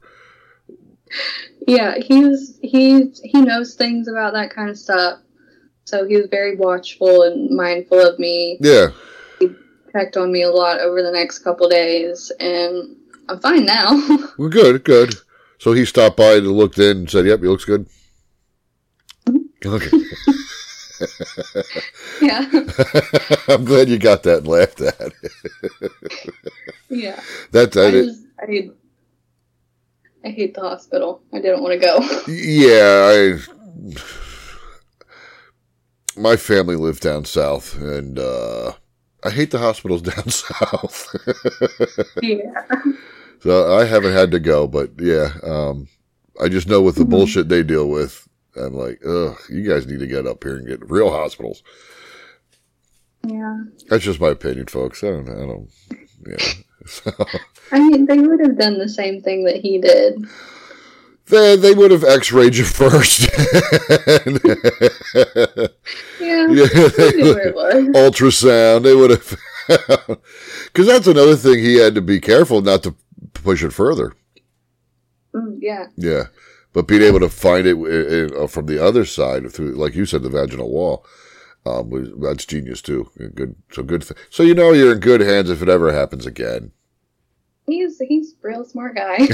Yeah, 1.67 1.95
he's 1.97 2.57
he's 2.61 3.19
he 3.23 3.41
knows 3.41 3.75
things 3.75 4.07
about 4.07 4.33
that 4.33 4.49
kind 4.53 4.69
of 4.69 4.77
stuff. 4.77 5.19
So 5.85 6.05
he 6.07 6.15
was 6.17 6.27
very 6.31 6.55
watchful 6.55 7.23
and 7.23 7.55
mindful 7.55 7.99
of 7.99 8.17
me. 8.19 8.57
yeah. 8.59 8.87
He 9.39 9.49
checked 9.91 10.17
on 10.17 10.31
me 10.31 10.41
a 10.41 10.49
lot 10.49 10.79
over 10.79 11.01
the 11.03 11.11
next 11.11 11.39
couple 11.39 11.69
days, 11.69 12.31
and 12.39 12.95
I'm 13.29 13.39
fine 13.39 13.65
now. 13.65 13.91
Well, 14.37 14.49
good, 14.49 14.83
good. 14.83 15.13
So 15.59 15.71
he 15.73 15.85
stopped 15.85 16.17
by 16.17 16.33
and 16.35 16.47
looked 16.51 16.77
in 16.79 16.97
and 16.97 17.09
said, 17.09 17.25
"Yep, 17.25 17.39
he 17.41 17.47
looks 17.47 17.65
good." 17.65 17.87
Mm-hmm. 19.27 19.73
Okay, 19.73 19.89
yeah, 22.21 22.45
I'm 23.47 23.65
glad 23.65 23.89
you 23.89 23.97
got 23.99 24.23
that 24.23 24.39
and 24.39 24.47
laughed 24.47 24.81
at. 24.81 24.99
it. 25.01 25.91
yeah. 26.89 27.19
that 27.51 27.71
that 27.73 27.87
I 27.87 27.91
just 27.91 28.23
I 28.39 28.69
I 30.23 30.29
hate 30.29 30.53
the 30.55 30.61
hospital. 30.61 31.21
I 31.33 31.39
didn't 31.39 31.61
want 31.61 31.73
to 31.73 31.85
go. 31.87 31.99
yeah. 32.31 33.37
I 33.37 33.39
my 36.17 36.35
family 36.37 36.75
lived 36.75 37.01
down 37.01 37.25
south, 37.25 37.75
and 37.79 38.17
uh, 38.19 38.73
I 39.23 39.29
hate 39.31 39.51
the 39.51 39.59
hospitals 39.59 40.01
down 40.13 40.29
south. 40.29 41.13
yeah, 42.21 42.63
so 43.41 43.75
I 43.77 43.85
haven't 43.85 44.13
had 44.13 44.31
to 44.31 44.39
go, 44.39 44.67
but 44.67 44.91
yeah, 44.99 45.33
um, 45.43 45.87
I 46.41 46.47
just 46.49 46.67
know 46.67 46.81
with 46.81 46.95
the 46.95 47.03
Mhm. 47.03 47.09
bullshit 47.09 47.49
they 47.49 47.63
deal 47.63 47.89
with, 47.89 48.27
I'm 48.57 48.73
like, 48.73 49.01
ugh, 49.05 49.37
you 49.49 49.67
guys 49.67 49.85
need 49.87 49.99
to 49.99 50.07
get 50.07 50.25
up 50.27 50.43
here 50.43 50.55
and 50.57 50.67
get 50.67 50.89
real 50.89 51.09
hospitals. 51.11 51.61
yeah. 53.27 53.63
That's 53.89 54.03
just 54.03 54.19
my 54.21 54.29
opinion, 54.29 54.67
folks. 54.67 55.03
I 55.03 55.07
don't, 55.07 55.29
I 55.29 55.33
don't, 55.45 55.69
yeah. 56.27 56.37
So, 56.85 57.11
I 57.71 57.79
mean, 57.79 58.05
they 58.05 58.19
would 58.19 58.39
have 58.41 58.57
done 58.57 58.77
the 58.77 58.89
same 58.89 59.21
thing 59.21 59.43
that 59.45 59.57
he 59.57 59.79
did. 59.79 60.23
they 61.27 61.55
they 61.55 61.73
would 61.73 61.89
have 61.91 62.03
X-rayed 62.03 62.55
you 62.55 62.63
first. 62.81 63.27
Yeah, 66.19 66.47
yeah, 66.49 66.67
they 66.97 67.11
knew 67.11 67.23
would- 67.25 67.35
where 67.35 67.47
it 67.47 67.55
was. 67.55 67.85
ultrasound. 67.95 68.83
They 68.83 68.95
would 68.95 69.09
have, 69.11 69.37
because 70.65 70.87
that's 70.87 71.07
another 71.07 71.35
thing 71.35 71.59
he 71.59 71.75
had 71.75 71.95
to 71.95 72.01
be 72.01 72.19
careful 72.19 72.61
not 72.61 72.83
to 72.83 72.95
push 73.33 73.63
it 73.63 73.71
further. 73.73 74.13
Mm, 75.33 75.57
yeah, 75.59 75.87
Yeah, 75.97 76.23
but 76.75 76.87
being 76.87 77.01
able 77.01 77.21
to 77.21 77.29
find 77.29 77.65
it 77.65 77.77
uh, 77.77 78.35
uh, 78.43 78.47
from 78.47 78.65
the 78.65 78.83
other 78.83 79.05
side 79.05 79.49
through, 79.49 79.71
like 79.75 79.95
you 79.95 80.05
said, 80.05 80.23
the 80.23 80.29
vaginal 80.29 80.69
wall, 80.69 81.05
um, 81.65 81.89
was, 81.89 82.09
that's 82.19 82.45
genius 82.45 82.81
too. 82.81 83.09
Good, 83.33 83.55
so 83.71 83.81
good. 83.81 84.01
Th- 84.01 84.19
so 84.29 84.43
you 84.43 84.53
know 84.53 84.73
you're 84.73 84.91
in 84.91 84.99
good 84.99 85.21
hands 85.21 85.49
if 85.49 85.61
it 85.61 85.69
ever 85.69 85.93
happens 85.93 86.25
again. 86.25 86.73
he's 87.65 87.97
he's 87.99 88.33
a 88.33 88.35
real 88.47 88.65
smart 88.65 88.97
guy. 88.97 89.19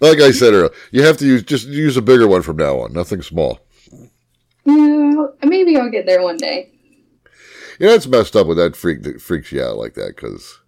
like 0.00 0.20
I 0.20 0.32
said 0.32 0.52
earlier, 0.52 0.70
you 0.90 1.04
have 1.04 1.16
to 1.18 1.26
use 1.26 1.44
just 1.44 1.68
use 1.68 1.96
a 1.96 2.02
bigger 2.02 2.26
one 2.26 2.42
from 2.42 2.56
now 2.56 2.80
on. 2.80 2.92
Nothing 2.92 3.22
small. 3.22 3.60
yeah, 4.64 5.26
maybe 5.44 5.76
I'll 5.76 5.90
get 5.90 6.06
there 6.06 6.22
one 6.24 6.38
day. 6.38 6.72
You 7.78 7.86
know, 7.86 7.94
it's 7.94 8.08
messed 8.08 8.34
up 8.34 8.48
with 8.48 8.56
that 8.56 8.74
freak 8.74 9.04
that 9.04 9.22
freaks 9.22 9.52
you 9.52 9.62
out 9.62 9.76
like 9.76 9.94
that 9.94 10.16
because 10.16 10.58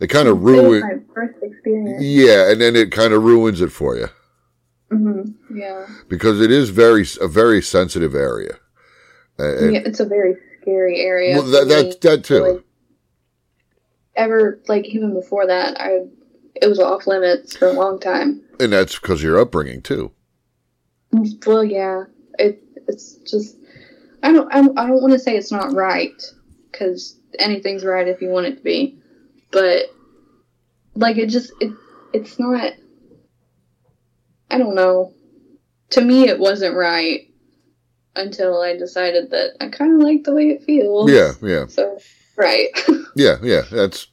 it 0.00 0.08
kind 0.08 0.28
of 0.28 0.42
ruins 0.42 0.82
my 0.82 0.98
first 1.14 1.38
experience. 1.42 2.02
Yeah, 2.02 2.50
and 2.50 2.60
then 2.60 2.76
it 2.76 2.92
kind 2.92 3.12
of 3.12 3.22
ruins 3.22 3.60
it 3.60 3.70
for 3.72 3.96
you 3.96 4.08
Mm-hmm. 4.90 5.56
Yeah. 5.56 5.86
because 6.08 6.40
it 6.40 6.50
is 6.50 6.70
very 6.70 7.04
a 7.20 7.28
very 7.28 7.60
sensitive 7.60 8.14
area. 8.14 8.54
And, 9.38 9.74
yeah, 9.74 9.80
it's 9.84 10.00
a 10.00 10.04
very 10.06 10.34
scary 10.60 11.00
area. 11.00 11.36
well, 11.36 11.46
that, 11.50 11.68
that 11.68 12.00
that 12.00 12.24
too. 12.24 12.40
Like, 12.54 12.64
ever 14.16 14.60
like 14.66 14.86
even 14.86 15.14
before 15.14 15.46
that, 15.46 15.80
I 15.80 16.06
it 16.60 16.66
was 16.68 16.80
off 16.80 17.06
limits 17.06 17.56
for 17.56 17.68
a 17.68 17.72
long 17.72 18.00
time. 18.00 18.42
and 18.58 18.72
that's 18.72 18.98
because 18.98 19.22
your 19.22 19.38
upbringing 19.38 19.82
too. 19.82 20.10
Well, 21.46 21.64
yeah, 21.64 22.04
it 22.38 22.62
it's 22.88 23.14
just 23.30 23.56
I 24.22 24.32
don't 24.32 24.52
I, 24.52 24.58
I 24.60 24.86
don't 24.88 25.00
want 25.02 25.12
to 25.12 25.18
say 25.18 25.36
it's 25.36 25.52
not 25.52 25.72
right 25.72 26.20
because 26.72 27.18
anything's 27.38 27.84
right 27.84 28.08
if 28.08 28.20
you 28.20 28.28
want 28.30 28.46
it 28.46 28.56
to 28.56 28.62
be, 28.62 28.98
but 29.50 29.86
like 30.94 31.16
it 31.16 31.28
just 31.28 31.52
it 31.60 31.72
it's 32.12 32.38
not. 32.38 32.72
I 34.50 34.58
don't 34.58 34.74
know. 34.74 35.12
To 35.90 36.00
me, 36.00 36.28
it 36.28 36.38
wasn't 36.38 36.76
right 36.76 37.28
until 38.16 38.60
I 38.60 38.76
decided 38.76 39.30
that 39.30 39.52
I 39.60 39.68
kind 39.68 39.94
of 39.94 40.06
like 40.06 40.24
the 40.24 40.34
way 40.34 40.48
it 40.48 40.64
feels. 40.64 41.10
Yeah, 41.10 41.32
yeah, 41.42 41.66
So 41.66 41.98
right. 42.36 42.68
yeah, 43.16 43.36
yeah. 43.42 43.62
That's 43.70 44.08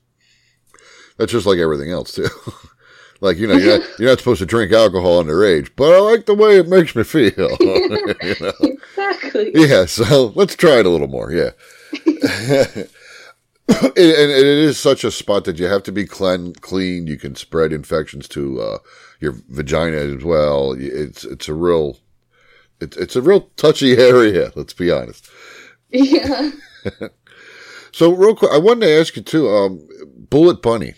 that's 1.18 1.32
just 1.32 1.46
like 1.46 1.60
everything 1.60 1.92
else 1.92 2.14
too. 2.14 2.28
like 3.22 3.38
you 3.38 3.48
know, 3.48 3.56
you're 3.56 3.80
not, 3.80 3.90
you're 4.00 4.10
not 4.10 4.20
supposed 4.20 4.40
to 4.40 4.46
drink 4.46 4.72
alcohol 4.72 5.24
underage, 5.24 5.72
but 5.76 5.94
I 5.94 6.00
like 6.00 6.26
the 6.26 6.36
way 6.36 6.58
it 6.58 6.68
makes 6.68 6.96
me 6.96 7.04
feel. 7.04 7.32
you 7.60 8.36
know? 8.42 8.54
exactly. 8.62 9.52
Yeah, 9.54 9.86
so 9.86 10.34
let's 10.36 10.56
try 10.56 10.80
it 10.80 10.86
a 10.86 10.90
little 10.90 11.08
more. 11.08 11.32
Yeah. 11.32 11.52
and, 13.68 13.98
and 13.98 14.32
it 14.32 14.46
is 14.46 14.80
such 14.80 15.04
a 15.04 15.12
spot 15.12 15.46
that 15.46 15.58
you 15.60 15.66
have 15.66 15.84
to 15.84 15.92
be 15.92 16.06
clean. 16.06 16.54
Clean. 16.54 17.08
You 17.08 17.18
can 17.18 17.36
spread 17.36 17.74
infections 17.74 18.28
to 18.30 18.62
uh, 18.62 18.78
your 19.20 19.36
vagina 19.50 19.98
as 19.98 20.24
well. 20.24 20.76
It's 20.78 21.24
it's 21.24 21.48
a 21.48 21.54
real 21.54 21.98
it's 22.80 22.98
it's 22.98 23.16
a 23.16 23.22
real 23.22 23.50
touchy 23.58 23.94
area. 23.98 24.52
Let's 24.56 24.74
be 24.74 24.92
honest. 24.92 25.30
Yeah. 25.90 26.52
So 27.96 28.12
real 28.12 28.36
quick, 28.36 28.52
I 28.52 28.58
wanted 28.58 28.88
to 28.88 29.00
ask 29.00 29.16
you 29.16 29.22
too. 29.22 29.48
Um, 29.48 29.88
Bullet 30.30 30.62
Bunny. 30.62 30.96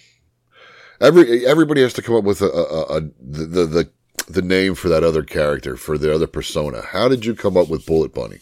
Every 1.00 1.46
everybody 1.46 1.84
has 1.84 1.94
to 1.94 2.02
come 2.02 2.16
up 2.16 2.24
with 2.24 2.42
a, 2.42 2.48
a, 2.48 2.98
a 2.98 3.02
the, 3.02 3.46
the 3.46 3.66
the 3.68 3.90
the 4.28 4.42
name 4.42 4.74
for 4.74 4.90
that 4.90 5.04
other 5.04 5.22
character 5.22 5.78
for 5.78 5.96
the 6.00 6.12
other 6.12 6.26
persona. 6.26 6.82
How 6.82 7.08
did 7.08 7.24
you 7.24 7.36
come 7.36 7.56
up 7.56 7.70
with 7.70 7.86
Bullet 7.86 8.16
Bunny? 8.16 8.40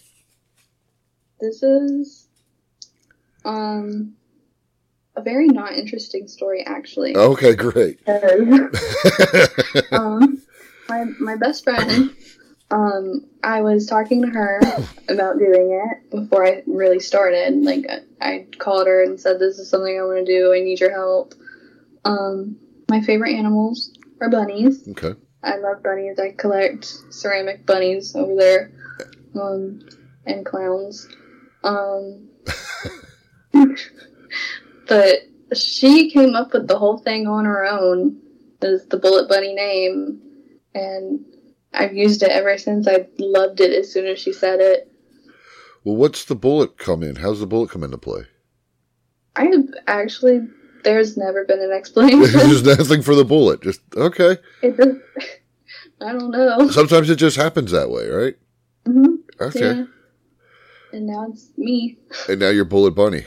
This 1.41 1.61
is 1.63 2.24
um 3.45 4.15
a 5.15 5.21
very 5.21 5.47
not 5.47 5.73
interesting 5.73 6.27
story 6.27 6.63
actually. 6.65 7.15
Okay, 7.15 7.55
great. 7.55 7.99
Um 9.91 10.41
my 10.89 11.05
my 11.19 11.35
best 11.35 11.63
friend 11.63 12.11
um 12.71 13.25
I 13.43 13.61
was 13.61 13.87
talking 13.87 14.21
to 14.23 14.27
her 14.29 14.59
about 15.09 15.37
doing 15.39 15.71
it 15.71 16.09
before 16.11 16.45
I 16.45 16.63
really 16.67 16.99
started. 16.99 17.55
Like 17.63 17.85
I, 18.19 18.27
I 18.27 18.47
called 18.57 18.87
her 18.87 19.03
and 19.03 19.19
said 19.19 19.39
this 19.39 19.59
is 19.59 19.69
something 19.69 19.97
I 19.97 20.03
want 20.03 20.25
to 20.25 20.31
do. 20.31 20.53
I 20.53 20.59
need 20.59 20.79
your 20.79 20.91
help. 20.91 21.33
Um 22.03 22.57
my 22.89 23.01
favorite 23.01 23.35
animals 23.35 23.91
are 24.21 24.29
bunnies. 24.29 24.87
okay. 24.89 25.15
I 25.43 25.57
love 25.57 25.83
bunnies. 25.83 26.19
I 26.19 26.31
collect 26.31 26.85
ceramic 27.11 27.65
bunnies 27.65 28.15
over 28.15 28.35
there, 28.35 28.71
um, 29.35 29.79
and 30.25 30.45
clowns. 30.45 31.07
Um, 31.63 32.29
but 34.87 35.15
she 35.55 36.11
came 36.11 36.35
up 36.35 36.53
with 36.53 36.67
the 36.67 36.77
whole 36.77 36.97
thing 36.97 37.27
on 37.27 37.45
her 37.45 37.65
own 37.65 38.19
as 38.61 38.85
the 38.87 38.97
Bullet 38.97 39.29
Bunny 39.29 39.53
name, 39.53 40.21
and 40.73 41.23
I've 41.73 41.95
used 41.95 42.23
it 42.23 42.29
ever 42.29 42.57
since. 42.57 42.87
I 42.87 43.07
loved 43.19 43.61
it 43.61 43.71
as 43.71 43.91
soon 43.91 44.07
as 44.07 44.19
she 44.19 44.33
said 44.33 44.59
it. 44.59 44.91
Well, 45.83 45.95
what's 45.95 46.25
the 46.25 46.35
bullet 46.35 46.77
come 46.77 47.03
in? 47.03 47.15
How's 47.15 47.39
the 47.39 47.45
bullet 47.45 47.69
come 47.69 47.83
into 47.83 47.97
play? 47.97 48.23
I 49.35 49.45
have 49.45 49.67
actually. 49.87 50.47
There's 50.83 51.17
never 51.17 51.45
been 51.45 51.61
an 51.61 51.71
explanation. 51.71 52.21
There's 52.31 52.63
nothing 52.63 53.01
for 53.01 53.15
the 53.15 53.25
bullet. 53.25 53.61
Just 53.61 53.81
okay. 53.95 54.37
it 54.61 54.77
just. 54.77 54.97
I 56.01 56.11
don't 56.11 56.31
know. 56.31 56.69
Sometimes 56.69 57.09
it 57.09 57.15
just 57.15 57.37
happens 57.37 57.71
that 57.71 57.89
way, 57.89 58.07
right? 58.07 58.35
hmm 58.85 59.15
Okay. 59.39 59.59
Yeah. 59.59 59.85
And 60.91 61.07
now 61.07 61.27
it's 61.29 61.49
me. 61.57 61.97
And 62.29 62.39
now 62.39 62.49
you're 62.49 62.65
Bullet 62.65 62.91
Bunny. 62.91 63.25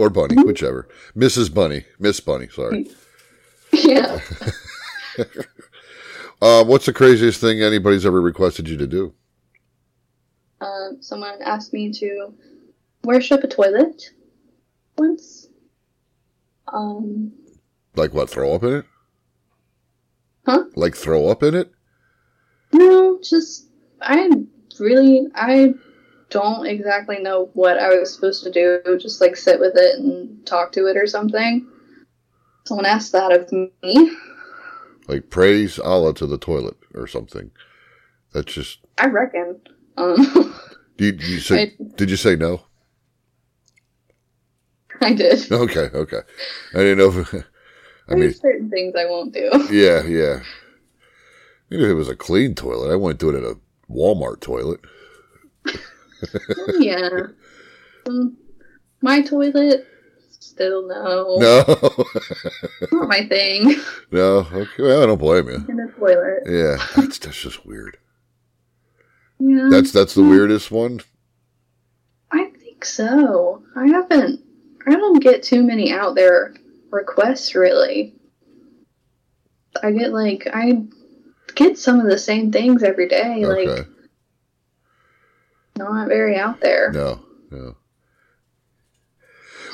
Or 0.00 0.08
Bunny, 0.08 0.34
Mm-hmm. 0.34 0.46
whichever. 0.46 0.88
Mrs. 1.14 1.52
Bunny. 1.52 1.84
Miss 1.98 2.20
Bunny, 2.20 2.48
sorry. 2.48 2.88
yeah. 3.72 4.20
Uh, 6.42 6.64
what's 6.64 6.86
the 6.86 6.92
craziest 6.94 7.38
thing 7.38 7.60
anybody's 7.62 8.06
ever 8.06 8.18
requested 8.18 8.66
you 8.66 8.78
to 8.78 8.86
do? 8.86 9.12
Um, 10.62 10.96
someone 11.00 11.42
asked 11.42 11.74
me 11.74 11.92
to 11.92 12.32
worship 13.04 13.44
a 13.44 13.46
toilet 13.46 14.02
once. 14.96 15.48
Um, 16.72 17.30
Like 17.94 18.14
what, 18.14 18.30
throw 18.30 18.54
up 18.54 18.62
in 18.62 18.72
it? 18.76 18.84
Huh? 20.46 20.64
Like 20.76 20.94
throw 20.96 21.28
up 21.28 21.42
in 21.42 21.54
it? 21.54 21.70
no, 22.72 23.18
just 23.22 23.66
I 24.00 24.30
really 24.78 25.26
I 25.34 25.74
don't 26.30 26.66
exactly 26.66 27.18
know 27.18 27.50
what 27.54 27.78
I 27.78 27.90
was 27.98 28.14
supposed 28.14 28.42
to 28.44 28.50
do. 28.50 28.80
Just 28.98 29.20
like 29.20 29.36
sit 29.36 29.60
with 29.60 29.76
it 29.76 29.98
and 29.98 30.44
talk 30.46 30.72
to 30.72 30.86
it 30.86 30.96
or 30.96 31.06
something. 31.06 31.66
Someone 32.66 32.86
asked 32.86 33.12
that 33.12 33.32
of 33.32 33.50
me. 33.52 34.16
Like 35.08 35.28
praise 35.30 35.78
Allah 35.78 36.14
to 36.14 36.26
the 36.26 36.38
toilet 36.38 36.76
or 36.94 37.06
something. 37.06 37.50
That's 38.32 38.52
just 38.52 38.78
I 38.98 39.06
reckon. 39.06 39.60
Um, 39.96 40.16
you, 40.98 41.12
you 41.18 41.40
say 41.40 41.62
I- 41.62 41.84
did 41.96 42.10
you 42.10 42.16
say 42.16 42.36
no? 42.36 42.62
I 45.00 45.14
did. 45.14 45.50
Okay, 45.50 45.88
okay. 45.94 46.20
I 46.74 46.78
didn't 46.78 46.98
know 46.98 47.20
if 47.20 47.34
I 48.08 48.14
mean 48.14 48.32
certain 48.34 48.70
things 48.70 48.94
I 48.96 49.06
won't 49.06 49.32
do. 49.34 49.50
yeah, 49.70 50.02
yeah. 50.04 50.40
Even 51.72 51.84
if 51.86 51.90
it 51.90 51.94
was 51.94 52.08
a 52.08 52.16
clean 52.16 52.54
toilet, 52.54 52.92
I 52.92 52.96
wouldn't 52.96 53.20
do 53.20 53.30
it 53.30 53.36
in 53.38 53.44
a 53.44 53.54
Walmart 53.92 54.40
toilet. 54.40 54.80
yeah. 56.78 57.08
Um, 58.08 58.36
my 59.00 59.22
toilet, 59.22 59.86
still 60.28 60.86
no. 60.86 61.36
No. 61.38 61.64
Not 62.92 63.08
my 63.08 63.26
thing. 63.26 63.76
no. 64.10 64.46
Okay. 64.52 64.82
Well, 64.82 65.02
I 65.02 65.06
don't 65.06 65.18
blame 65.18 65.48
you. 65.48 65.64
In 65.68 65.76
the 65.76 65.92
toilet. 65.98 66.42
Yeah. 66.46 66.84
That's 66.96 67.18
that's 67.18 67.40
just 67.40 67.64
weird. 67.64 67.96
Yeah. 69.38 69.68
That's 69.70 69.92
that's 69.92 70.14
the 70.14 70.24
weirdest 70.24 70.70
one. 70.70 71.00
I 72.30 72.50
think 72.58 72.84
so. 72.84 73.62
I 73.76 73.86
haven't. 73.86 74.40
I 74.86 74.92
don't 74.92 75.22
get 75.22 75.42
too 75.42 75.62
many 75.62 75.92
out 75.92 76.14
there 76.14 76.54
requests 76.90 77.54
really. 77.54 78.14
I 79.82 79.92
get 79.92 80.12
like 80.12 80.48
I 80.52 80.82
get 81.54 81.78
some 81.78 82.00
of 82.00 82.06
the 82.06 82.18
same 82.18 82.52
things 82.52 82.82
every 82.82 83.08
day. 83.08 83.44
Okay. 83.44 83.66
Like 83.66 83.86
not 85.88 86.08
very 86.08 86.36
out 86.36 86.60
there. 86.60 86.90
No, 86.92 87.20
no. 87.50 87.76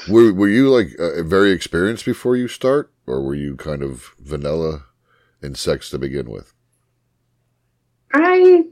Were 0.09 0.33
were 0.33 0.49
you 0.49 0.69
like 0.71 0.91
uh, 0.99 1.23
very 1.23 1.51
experienced 1.51 2.05
before 2.05 2.37
you 2.37 2.47
start, 2.49 2.93
or 3.07 3.21
were 3.23 3.35
you 3.35 3.57
kind 3.57 3.83
of 3.83 4.15
vanilla 4.21 4.85
in 5.43 5.55
sex 5.55 5.91
to 5.91 5.99
begin 5.99 6.31
with? 6.31 6.53
I 8.13 8.65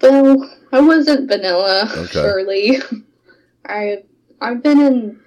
well, 0.00 0.50
I 0.72 0.80
wasn't 0.80 1.28
vanilla, 1.28 1.90
Okay. 1.96 2.12
surely. 2.12 2.78
I 3.66 4.04
I've 4.40 4.62
been 4.62 4.80
in 4.80 5.20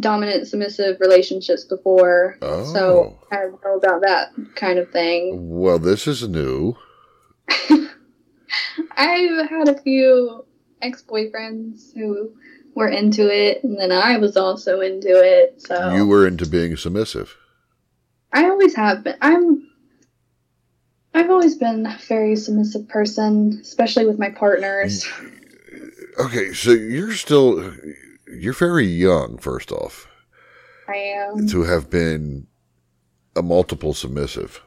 dominant 0.00 0.46
submissive 0.48 0.98
relationships 1.00 1.64
before, 1.64 2.36
Oh. 2.42 2.64
so 2.72 3.18
I 3.32 3.46
know 3.64 3.76
about 3.78 4.02
that 4.02 4.32
kind 4.56 4.78
of 4.78 4.90
thing. 4.90 5.48
Well, 5.58 5.78
this 5.78 6.06
is 6.06 6.28
new. 6.28 6.76
I've 8.96 9.48
had 9.48 9.68
a 9.68 9.80
few 9.80 10.44
ex 10.80 11.02
boyfriends 11.02 11.94
who 11.94 12.32
were 12.74 12.88
into 12.88 13.28
it, 13.28 13.64
and 13.64 13.78
then 13.78 13.92
I 13.92 14.18
was 14.18 14.36
also 14.36 14.80
into 14.80 15.08
it. 15.08 15.60
So 15.62 15.94
You 15.94 16.06
were 16.06 16.26
into 16.26 16.46
being 16.46 16.76
submissive. 16.76 17.36
I 18.32 18.44
always 18.44 18.74
have 18.76 19.04
been. 19.04 19.16
I'm. 19.20 19.68
I've 21.14 21.30
always 21.30 21.56
been 21.56 21.86
a 21.86 21.98
very 22.06 22.36
submissive 22.36 22.88
person, 22.88 23.58
especially 23.62 24.06
with 24.06 24.18
my 24.18 24.30
partners. 24.30 25.06
Okay, 26.20 26.52
so 26.52 26.70
you're 26.72 27.14
still 27.14 27.72
you're 28.28 28.52
very 28.52 28.86
young. 28.86 29.38
First 29.38 29.72
off, 29.72 30.06
I 30.88 30.96
am. 30.96 31.48
to 31.48 31.62
have 31.62 31.90
been 31.90 32.46
a 33.34 33.42
multiple 33.42 33.94
submissive. 33.94 34.60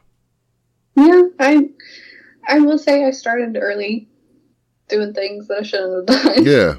Yeah, 0.96 1.22
I. 1.38 1.68
I 2.46 2.60
will 2.60 2.78
say 2.78 3.04
I 3.04 3.10
started 3.10 3.56
early, 3.60 4.08
doing 4.88 5.12
things 5.14 5.48
that 5.48 5.58
I 5.58 5.62
shouldn't 5.62 6.10
have 6.10 6.24
done. 6.24 6.44
Yeah. 6.44 6.74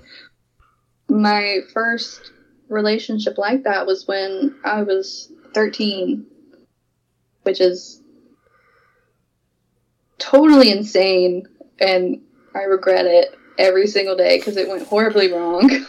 My 1.09 1.59
first 1.73 2.31
relationship 2.69 3.37
like 3.37 3.63
that 3.63 3.85
was 3.85 4.07
when 4.07 4.55
I 4.63 4.83
was 4.83 5.31
13, 5.53 6.25
which 7.43 7.61
is 7.61 8.01
totally 10.17 10.71
insane, 10.71 11.47
and 11.79 12.21
I 12.55 12.63
regret 12.63 13.05
it 13.05 13.37
every 13.57 13.87
single 13.87 14.15
day 14.15 14.37
because 14.37 14.57
it 14.57 14.67
went 14.67 14.87
horribly 14.87 15.31
wrong. 15.31 15.69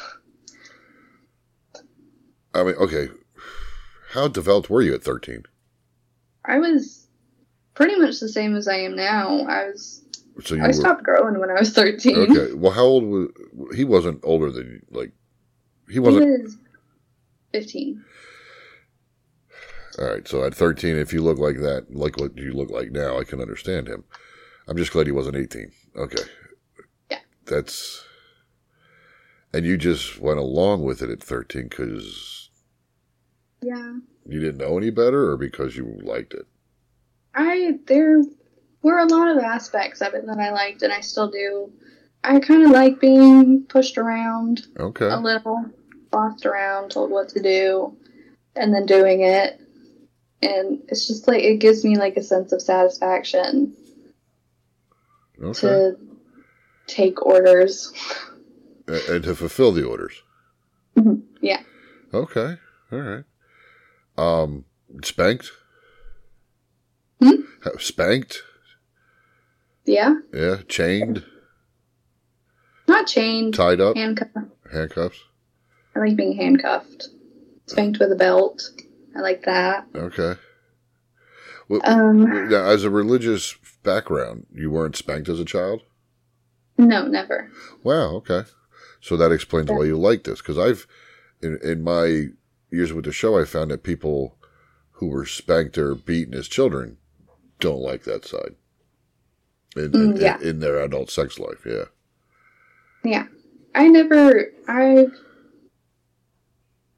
I 2.55 2.62
mean, 2.62 2.75
okay. 2.77 3.09
How 4.11 4.29
developed 4.29 4.70
were 4.70 4.83
you 4.83 4.95
at 4.95 5.03
13? 5.03 5.43
I 6.45 6.59
was 6.59 7.03
pretty 7.75 7.97
much 7.97 8.20
the 8.20 8.29
same 8.29 8.55
as 8.57 8.68
I 8.68 8.77
am 8.77 8.97
now. 8.97 9.41
I 9.47 9.66
was 9.68 10.03
So 10.45 10.57
I 10.59 10.68
were 10.68 10.72
stopped 10.72 11.03
growing 11.03 11.39
when 11.39 11.51
I 11.51 11.55
was 11.55 11.72
13. 11.72 12.16
okay. 12.31 12.53
Well, 12.55 12.72
how 12.72 12.83
old 12.85 13.05
was 13.05 13.29
he? 13.77 13.85
Wasn't 13.85 14.20
older 14.22 14.51
than 14.51 14.66
you. 14.66 14.81
Like 14.91 15.12
he 15.89 15.95
He 15.95 15.99
wasn't. 15.99 16.43
was 16.43 16.57
15. 17.53 18.05
All 19.99 20.07
right. 20.07 20.27
So 20.27 20.45
at 20.45 20.55
13, 20.55 20.97
if 20.97 21.12
you 21.12 21.22
look 21.22 21.39
like 21.39 21.57
that, 21.59 21.87
like 21.95 22.18
what 22.18 22.37
you 22.37 22.53
look 22.53 22.70
like 22.70 22.91
now, 22.91 23.18
I 23.18 23.25
can 23.25 23.41
understand 23.41 23.87
him. 23.89 24.05
I'm 24.66 24.77
just 24.77 24.93
glad 24.93 25.07
he 25.07 25.12
wasn't 25.12 25.37
18. 25.37 25.70
Okay. 25.97 26.22
Yeah. 27.11 27.18
That's. 27.47 28.03
And 29.53 29.64
you 29.64 29.77
just 29.77 30.18
went 30.18 30.41
along 30.41 30.83
with 30.83 31.01
it 31.01 31.11
at 31.11 31.22
13 31.22 31.68
because 31.68 32.49
Yeah. 33.62 33.99
you 34.27 34.41
didn't 34.41 34.57
know 34.59 34.77
any 34.79 34.91
better, 34.91 35.31
or 35.31 35.37
because 35.37 35.77
you 35.77 35.97
liked 36.03 36.35
it. 36.35 36.47
I 37.35 37.78
there 37.87 38.22
were 38.82 38.99
a 38.99 39.07
lot 39.07 39.28
of 39.28 39.39
aspects 39.43 40.01
of 40.03 40.14
it 40.14 40.26
that 40.26 40.39
I 40.39 40.51
liked 40.53 40.82
and 40.82 40.93
I 40.93 41.01
still 41.01 41.30
do. 41.30 41.72
I 42.22 42.41
kind 42.41 42.64
of 42.64 42.70
like 42.70 43.01
being 43.01 43.64
pushed 43.64 43.99
around 43.99 44.66
Okay. 44.78 45.09
a 45.09 45.18
little, 45.18 45.64
bossed 46.11 46.47
around, 46.47 46.91
told 46.91 47.11
what 47.11 47.28
to 47.30 47.43
do, 47.43 47.97
and 48.57 48.72
then 48.74 48.87
doing 48.87 49.22
it. 49.22 49.61
And 50.43 50.82
it's 50.89 51.07
just 51.07 51.26
like 51.28 51.43
it 51.43 51.59
gives 51.59 51.85
me 51.85 51.97
like 51.97 52.16
a 52.16 52.22
sense 52.22 52.53
of 52.53 52.62
satisfaction 52.62 53.74
Okay. 55.43 55.61
to 55.61 55.97
take 56.87 57.24
orders. 57.24 57.93
And 58.87 59.24
to 59.24 59.35
fulfill 59.35 59.72
the 59.72 59.85
orders. 59.85 60.22
Mhm. 60.97 61.22
Yeah. 61.41 61.62
Okay. 62.12 62.57
All 62.93 62.99
right. 63.01 63.24
Um, 64.16 64.64
spanked. 65.03 65.51
Spanked. 67.79 68.43
Yeah, 69.85 70.15
Yeah. 70.33 70.59
Chained. 70.69 71.25
not 72.89 73.07
chained, 73.07 73.55
Tied 73.55 73.81
up. 73.81 73.97
handcuffed. 73.97 74.37
Handcuffs. 74.73 75.19
I 75.95 76.01
like 76.01 76.17
being 76.17 76.37
handcuffed, 76.37 77.09
spanked 77.67 77.99
with 78.01 78.11
a 78.12 78.17
belt. 78.17 78.71
I 79.17 79.21
like 79.21 79.45
that. 79.45 79.87
Okay. 79.95 80.35
Well, 81.69 81.81
Um, 81.85 82.49
now, 82.51 82.65
as 82.65 82.85
a 82.85 82.91
religious 82.91 83.57
background, 83.83 84.47
you 84.53 84.71
weren't 84.71 84.97
spanked 84.97 85.29
as 85.29 85.39
a 85.41 85.45
child. 85.45 85.83
no, 86.77 87.07
never. 87.07 87.51
Wow. 87.83 88.17
Okay. 88.17 88.43
So 89.01 89.17
that 89.19 89.33
explains 89.33 89.71
why 89.71 89.85
you 89.85 89.97
like 89.99 90.25
this. 90.25 90.41
Because 90.41 90.59
I've, 90.59 90.87
in 91.43 91.59
in 91.62 91.83
my 91.83 92.29
years 92.71 92.93
with 92.93 93.05
the 93.05 93.12
show, 93.12 93.39
I 93.39 93.45
found 93.45 93.71
that 93.71 93.83
people 93.83 94.39
who 94.93 95.09
were 95.09 95.27
spanked 95.27 95.77
or 95.79 95.95
beaten 95.95 96.35
as 96.35 96.49
children 96.49 96.97
don't 97.61 97.80
like 97.80 98.05
that 98.05 98.24
side. 98.24 98.55
In, 99.76 99.84
in, 99.84 99.90
Mm, 99.92 100.20
yeah. 100.20 100.36
in, 100.40 100.48
in 100.48 100.61
their 100.61 100.80
adult 100.80 101.11
sex 101.11 101.38
life, 101.38 101.64
yeah. 101.66 101.84
Yeah. 103.02 103.26
I 103.74 103.88
never 103.88 104.46
I 104.68 105.07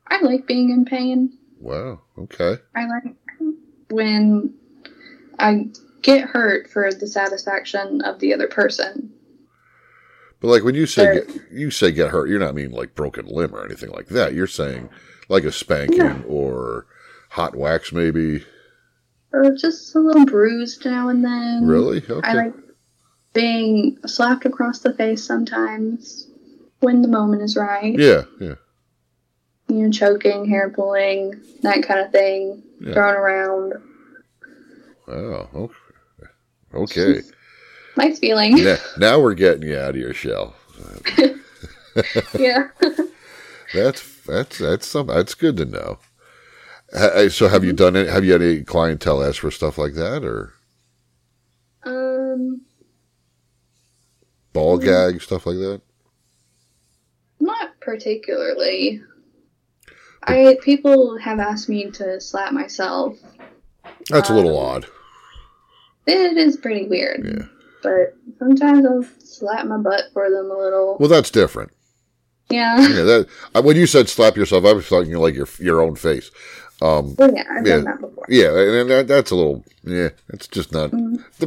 I 0.09 0.21
like 0.23 0.47
being 0.47 0.71
in 0.71 0.85
pain. 0.85 1.37
Wow. 1.59 2.01
Okay. 2.19 2.57
I 2.75 2.87
like 2.87 3.17
when 3.91 4.55
I 5.39 5.67
get 6.03 6.29
hurt 6.29 6.69
for 6.71 6.93
the 6.93 7.07
satisfaction 7.07 8.03
of 8.03 8.19
the 8.21 8.33
other 8.35 8.47
person. 8.47 9.11
But 10.41 10.49
like 10.49 10.65
when 10.65 10.75
you 10.75 10.87
say 10.87 11.15
get, 11.25 11.41
you 11.51 11.71
say 11.71 11.91
get 11.93 12.11
hurt, 12.11 12.29
you're 12.29 12.39
not 12.39 12.55
mean 12.55 12.71
like 12.73 12.95
broken 12.95 13.27
limb 13.27 13.55
or 13.55 13.65
anything 13.65 13.91
like 13.91 14.09
that. 14.09 14.35
You're 14.35 14.47
saying 14.47 14.91
like 15.29 15.45
a 15.45 15.53
spanking 15.53 15.97
Yeah. 15.99 16.23
or 16.29 16.87
hot 17.31 17.57
wax, 17.57 17.91
maybe. 17.93 18.45
Or 19.33 19.51
just 19.53 19.95
a 19.95 19.99
little 19.99 20.25
bruised 20.25 20.85
now 20.85 21.09
and 21.09 21.25
then. 21.25 21.67
Really? 21.67 21.99
Okay. 22.09 22.21
I 22.29 22.33
like 22.35 22.55
being 23.35 23.99
slapped 24.07 24.47
across 24.47 24.79
the 24.81 24.95
face 24.95 25.23
sometimes 25.23 26.29
when 26.81 27.03
the 27.03 27.09
moment 27.09 27.43
is 27.43 27.57
right. 27.57 27.99
Yeah, 27.99 28.23
yeah. 28.41 28.55
You 29.69 29.77
know, 29.77 29.91
choking, 29.91 30.47
hair 30.49 30.71
pulling, 30.71 31.41
that 31.63 31.83
kind 31.83 32.01
of 32.01 32.13
thing, 32.13 32.63
Yeah. 32.81 32.95
thrown 32.95 33.15
around. 33.15 33.73
Oh, 35.09 35.49
okay. 35.55 36.31
Okay. 36.75 37.23
Nice 37.99 38.19
feeling. 38.19 38.63
now, 38.63 38.77
now 38.99 39.19
we're 39.21 39.33
getting 39.33 39.63
you 39.67 39.75
out 39.79 39.91
of 39.91 39.97
your 39.97 40.13
shell. 40.13 40.55
yeah. 42.39 42.69
That's 43.75 44.23
that's 44.27 44.59
that's 44.59 44.87
some 44.87 45.07
that's 45.07 45.35
good 45.35 45.57
to 45.57 45.65
know. 45.65 45.99
So 47.31 47.49
have 47.49 47.65
you 47.65 47.73
done 47.73 47.97
it? 47.97 48.09
Have 48.09 48.25
you 48.25 48.33
had 48.33 48.43
any 48.43 48.63
clientele 48.63 49.23
ask 49.23 49.41
for 49.41 49.51
stuff 49.51 49.77
like 49.79 49.95
that 49.95 50.25
or 50.25 50.55
um, 51.85 52.63
ball 54.53 54.79
gag 54.79 55.21
stuff 55.21 55.47
like 55.47 55.57
that? 55.57 55.83
not 57.41 57.79
particularly. 57.81 59.03
I 60.25 60.57
people 60.63 61.19
have 61.19 61.39
asked 61.39 61.69
me 61.69 61.91
to 61.93 62.21
slap 62.21 62.53
myself. 62.53 63.17
That's 64.11 64.29
a 64.29 64.35
little 64.35 64.59
odd. 64.59 64.87
It 66.07 66.37
is 66.37 66.57
pretty 66.57 66.87
weird. 66.87 67.25
Yeah. 67.25 67.47
But 67.83 68.17
sometimes 68.39 68.85
I'll 68.85 69.05
slap 69.21 69.67
my 69.67 69.79
butt 69.79 70.05
for 70.13 70.29
them 70.31 70.51
a 70.51 70.59
little. 70.59 70.97
Well, 70.99 71.09
that's 71.09 71.31
different. 71.31 71.73
Yeah. 72.51 72.81
Yeah, 72.81 73.03
that 73.03 73.29
uh, 73.55 73.63
when 73.63 73.77
you 73.77 73.87
said 73.87 74.09
slap 74.09 74.37
yourself, 74.37 74.65
I 74.65 74.73
was 74.73 74.89
talking 74.89 75.13
like 75.15 75.35
your 75.35 75.49
your 75.59 75.81
own 75.81 75.95
face. 75.95 76.31
Um, 76.83 77.15
Well, 77.17 77.33
yeah, 77.35 77.45
I've 77.51 77.67
Yeah. 77.67 77.77
done 77.77 77.85
that 77.85 78.01
before. 78.01 78.25
yeah, 78.29 78.49
and 78.49 78.91
that, 78.91 79.07
that's 79.09 79.31
a 79.31 79.35
little 79.37 79.65
yeah. 79.85 80.11
It's 80.29 80.47
just 80.47 80.73
not. 80.73 80.91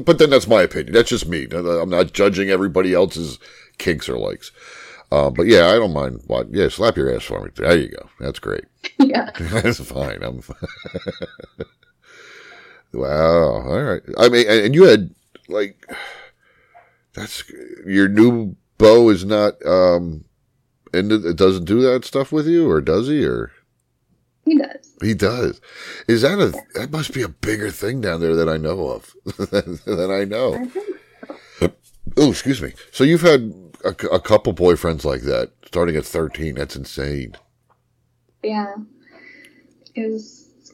But 0.05 0.17
then 0.17 0.29
that's 0.31 0.47
my 0.47 0.63
opinion. 0.63 0.93
That's 0.93 1.09
just 1.09 1.27
me. 1.27 1.47
I'm 1.53 1.89
not 1.89 2.13
judging 2.13 2.49
everybody 2.49 2.93
else's 2.93 3.37
kinks 3.77 4.09
or 4.09 4.17
likes. 4.17 4.51
Um, 5.11 5.33
but 5.33 5.45
yeah, 5.47 5.67
I 5.67 5.73
don't 5.75 5.93
mind. 5.93 6.21
What? 6.27 6.51
Yeah, 6.51 6.69
slap 6.69 6.95
your 6.97 7.13
ass 7.15 7.23
for 7.23 7.43
me. 7.43 7.51
There 7.55 7.77
you 7.77 7.89
go. 7.89 8.09
That's 8.19 8.39
great. 8.39 8.65
yeah. 8.99 9.29
That's 9.39 9.79
fine. 9.81 10.23
I'm. 10.23 10.41
wow. 12.93 13.61
All 13.67 13.83
right. 13.83 14.01
I 14.17 14.29
mean, 14.29 14.47
and 14.47 14.65
and 14.65 14.75
you 14.75 14.83
had 14.83 15.11
like 15.47 15.83
that's 17.13 17.43
your 17.85 18.07
new 18.07 18.55
beau 18.77 19.09
is 19.09 19.25
not 19.25 19.63
um 19.65 20.25
into 20.93 21.27
it 21.27 21.35
doesn't 21.35 21.65
do 21.65 21.81
that 21.81 22.05
stuff 22.05 22.31
with 22.31 22.47
you 22.47 22.69
or 22.69 22.81
does 22.81 23.07
he 23.07 23.25
or 23.25 23.51
He 24.49 24.57
does. 24.57 24.95
he 25.01 25.13
does 25.13 25.61
is 26.07 26.21
that 26.23 26.39
a 26.39 26.51
that 26.79 26.91
must 26.91 27.13
be 27.13 27.21
a 27.21 27.27
bigger 27.29 27.69
thing 27.71 28.01
down 28.01 28.19
there 28.19 28.35
that 28.35 28.49
i 28.49 28.57
know 28.57 28.89
of 28.89 29.15
than 29.85 30.09
i 30.11 30.23
know 30.25 30.65
think 30.65 31.73
oh 32.17 32.29
excuse 32.31 32.61
me 32.61 32.73
so 32.91 33.03
you've 33.03 33.21
had 33.21 33.53
a, 33.85 33.89
a 34.07 34.19
couple 34.19 34.53
boyfriends 34.53 35.05
like 35.05 35.21
that 35.21 35.51
starting 35.65 35.95
at 35.95 36.05
13 36.05 36.55
that's 36.55 36.75
insane 36.75 37.35
Yeah. 38.43 38.73
It 39.95 40.09
was 40.11 40.73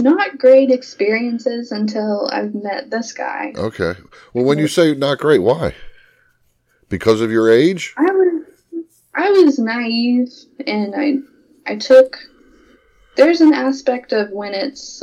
not 0.00 0.38
great 0.38 0.70
experiences 0.70 1.72
until 1.72 2.28
I've 2.32 2.54
met 2.54 2.90
this 2.90 3.12
guy. 3.12 3.52
Okay. 3.56 3.94
Well, 4.32 4.44
when 4.44 4.58
you 4.58 4.68
say 4.68 4.94
not 4.94 5.18
great, 5.18 5.40
why? 5.42 5.74
Because 6.88 7.20
of 7.20 7.30
your 7.30 7.50
age? 7.50 7.92
I 7.98 8.04
was 8.10 8.44
I 9.14 9.30
was 9.30 9.58
naive 9.58 10.32
and 10.66 10.94
I 10.96 11.18
I 11.70 11.76
took 11.76 12.16
there's 13.16 13.40
an 13.40 13.52
aspect 13.52 14.12
of 14.12 14.30
when 14.30 14.54
it's 14.54 15.02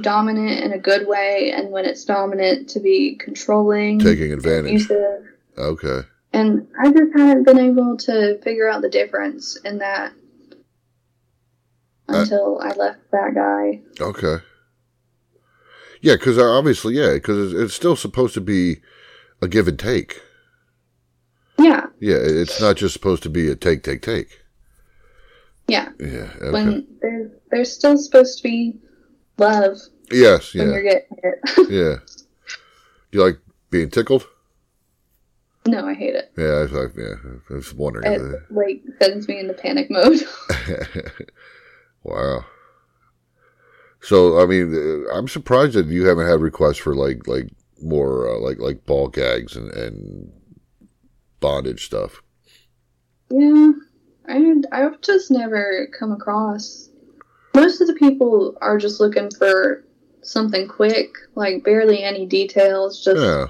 dominant 0.00 0.60
in 0.64 0.72
a 0.72 0.78
good 0.78 1.06
way 1.06 1.52
and 1.54 1.70
when 1.70 1.84
it's 1.84 2.04
dominant 2.04 2.68
to 2.70 2.80
be 2.80 3.16
controlling, 3.16 3.98
Taking 3.98 4.32
advantage. 4.32 4.84
abusive. 4.84 5.26
Okay. 5.58 6.00
And 6.32 6.68
I 6.80 6.90
just 6.92 7.12
haven't 7.16 7.44
been 7.44 7.58
able 7.58 7.96
to 7.98 8.38
figure 8.42 8.68
out 8.68 8.82
the 8.82 8.88
difference 8.90 9.56
in 9.64 9.78
that 9.78 10.12
Uh, 12.08 12.18
until 12.20 12.58
I 12.60 12.68
left 12.74 13.00
that 13.10 13.34
guy. 13.34 13.80
Okay. 14.00 14.42
Yeah, 16.00 16.14
because 16.14 16.38
obviously, 16.38 16.94
yeah, 16.94 17.14
because 17.14 17.52
it's, 17.52 17.60
it's 17.60 17.74
still 17.74 17.96
supposed 17.96 18.34
to 18.34 18.40
be 18.40 18.76
a 19.42 19.48
give 19.48 19.66
and 19.66 19.78
take. 19.78 20.22
Yeah, 21.58 21.86
Yeah, 21.98 22.18
it's 22.20 22.60
not 22.60 22.76
just 22.76 22.92
supposed 22.92 23.24
to 23.24 23.28
be 23.30 23.48
a 23.50 23.56
take, 23.56 23.82
take, 23.82 24.00
take. 24.02 24.42
Yeah. 25.68 25.90
Yeah. 26.00 26.30
Okay. 26.40 26.50
When 26.50 26.86
there's 27.00 27.30
there's 27.50 27.72
still 27.72 27.96
supposed 27.98 28.38
to 28.38 28.42
be 28.42 28.78
love 29.36 29.76
yes. 30.10 30.54
when 30.54 30.66
Yeah. 30.68 30.72
you're 30.74 30.82
getting 30.82 31.18
it. 31.22 31.38
Yeah. 31.70 31.96
Do 33.10 33.18
you 33.18 33.24
like 33.24 33.38
being 33.70 33.90
tickled? 33.90 34.26
no, 35.66 35.86
I 35.86 35.92
hate 35.94 36.14
it. 36.14 36.32
Yeah. 36.38 36.44
I 36.44 36.62
was 36.62 36.72
like, 36.72 36.96
yeah. 36.96 37.14
I 37.50 37.54
was 37.54 37.74
wondering. 37.74 38.10
It 38.10 38.42
like 38.50 38.82
sends 39.00 39.28
me 39.28 39.38
into 39.38 39.52
panic 39.54 39.90
mode. 39.90 40.20
wow. 42.02 42.44
So 44.00 44.40
I 44.40 44.46
mean, 44.46 44.74
uh, 44.74 45.12
I'm 45.14 45.28
surprised 45.28 45.74
that 45.74 45.86
you 45.86 46.06
haven't 46.06 46.26
had 46.28 46.40
requests 46.40 46.78
for 46.78 46.94
like 46.94 47.26
like 47.26 47.48
more 47.82 48.28
uh, 48.28 48.38
like 48.38 48.58
like 48.58 48.86
ball 48.86 49.08
gags 49.08 49.56
and 49.56 49.70
and 49.72 50.32
bondage 51.40 51.84
stuff. 51.86 52.22
yeah, 53.30 53.72
I 54.28 54.54
I've 54.72 55.00
just 55.00 55.30
never 55.30 55.88
come 55.98 56.12
across. 56.12 56.90
Most 57.54 57.80
of 57.80 57.86
the 57.86 57.94
people 57.94 58.56
are 58.60 58.78
just 58.78 59.00
looking 59.00 59.30
for 59.30 59.84
something 60.22 60.68
quick, 60.68 61.14
like 61.34 61.64
barely 61.64 62.02
any 62.02 62.26
details. 62.26 63.02
Just 63.02 63.20
Yeah. 63.22 63.46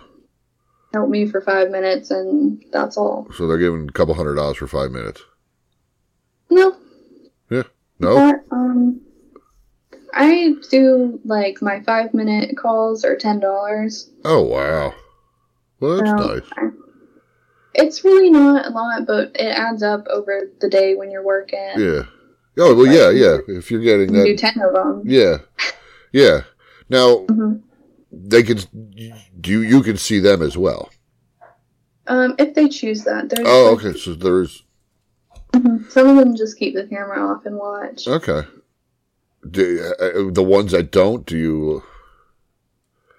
help 0.93 1.11
me 1.11 1.27
for 1.27 1.41
five 1.41 1.71
minutes, 1.71 2.11
and 2.11 2.63
that's 2.73 2.97
all. 2.97 3.29
So 3.35 3.47
they're 3.47 3.59
giving 3.59 3.89
a 3.89 3.93
couple 3.93 4.15
hundred 4.15 4.37
dollars 4.37 4.57
for 4.59 4.67
five 4.69 4.91
minutes. 4.93 5.23
No, 6.51 6.77
Yeah. 7.51 7.65
No. 7.99 8.15
But, 8.15 8.57
um, 8.57 9.01
I 10.15 10.55
do 10.71 11.21
like 11.25 11.61
my 11.61 11.81
five 11.83 12.15
minute 12.15 12.57
calls 12.57 13.05
are 13.05 13.17
ten 13.17 13.41
dollars. 13.41 14.11
Oh 14.25 14.43
wow. 14.43 14.95
Well, 15.81 15.97
that's 15.97 16.11
nice. 16.13 16.73
It's 17.81 18.05
really 18.05 18.31
not 18.31 18.67
a 18.67 18.71
lot, 18.71 19.07
but 19.07 19.31
it 19.35 19.47
adds 19.57 19.83
up 19.83 20.07
over 20.09 20.51
the 20.61 20.69
day 20.69 20.95
when 20.95 21.11
you're 21.11 21.23
working. 21.25 21.73
Yeah. 21.77 22.03
Oh 22.59 22.75
well, 22.75 22.87
yeah, 22.87 23.11
yeah. 23.11 23.39
If 23.47 23.71
you're 23.71 23.81
getting 23.81 24.15
You 24.15 24.25
do 24.25 24.37
ten 24.37 24.61
of 24.61 24.73
them. 24.75 25.03
yeah, 25.07 25.39
yeah. 26.13 26.41
Now 26.89 27.25
Mhm. 27.27 27.63
they 28.11 28.43
can 28.43 28.59
you 29.45 29.61
you 29.61 29.83
can 29.83 29.97
see 29.97 30.19
them 30.19 30.43
as 30.43 30.57
well. 30.59 30.91
Um, 32.09 32.35
if 32.39 32.55
they 32.55 32.69
choose 32.69 33.05
that, 33.05 33.29
there's 33.29 33.47
Oh, 33.47 33.73
like- 33.75 33.85
okay. 33.85 33.99
So 33.99 34.15
there's 34.15 34.65
Mhm. 35.53 35.91
Some 35.91 36.09
of 36.09 36.17
them 36.17 36.37
just 36.37 36.59
keep 36.59 36.75
the 36.75 36.85
camera 36.87 37.21
off 37.27 37.47
and 37.47 37.57
watch. 37.57 38.07
okay. 38.09 38.43
Do, 39.49 39.93
uh, 40.01 40.31
the 40.33 40.43
ones 40.43 40.73
that 40.73 40.91
don't, 40.91 41.25
do 41.25 41.37
you? 41.39 41.83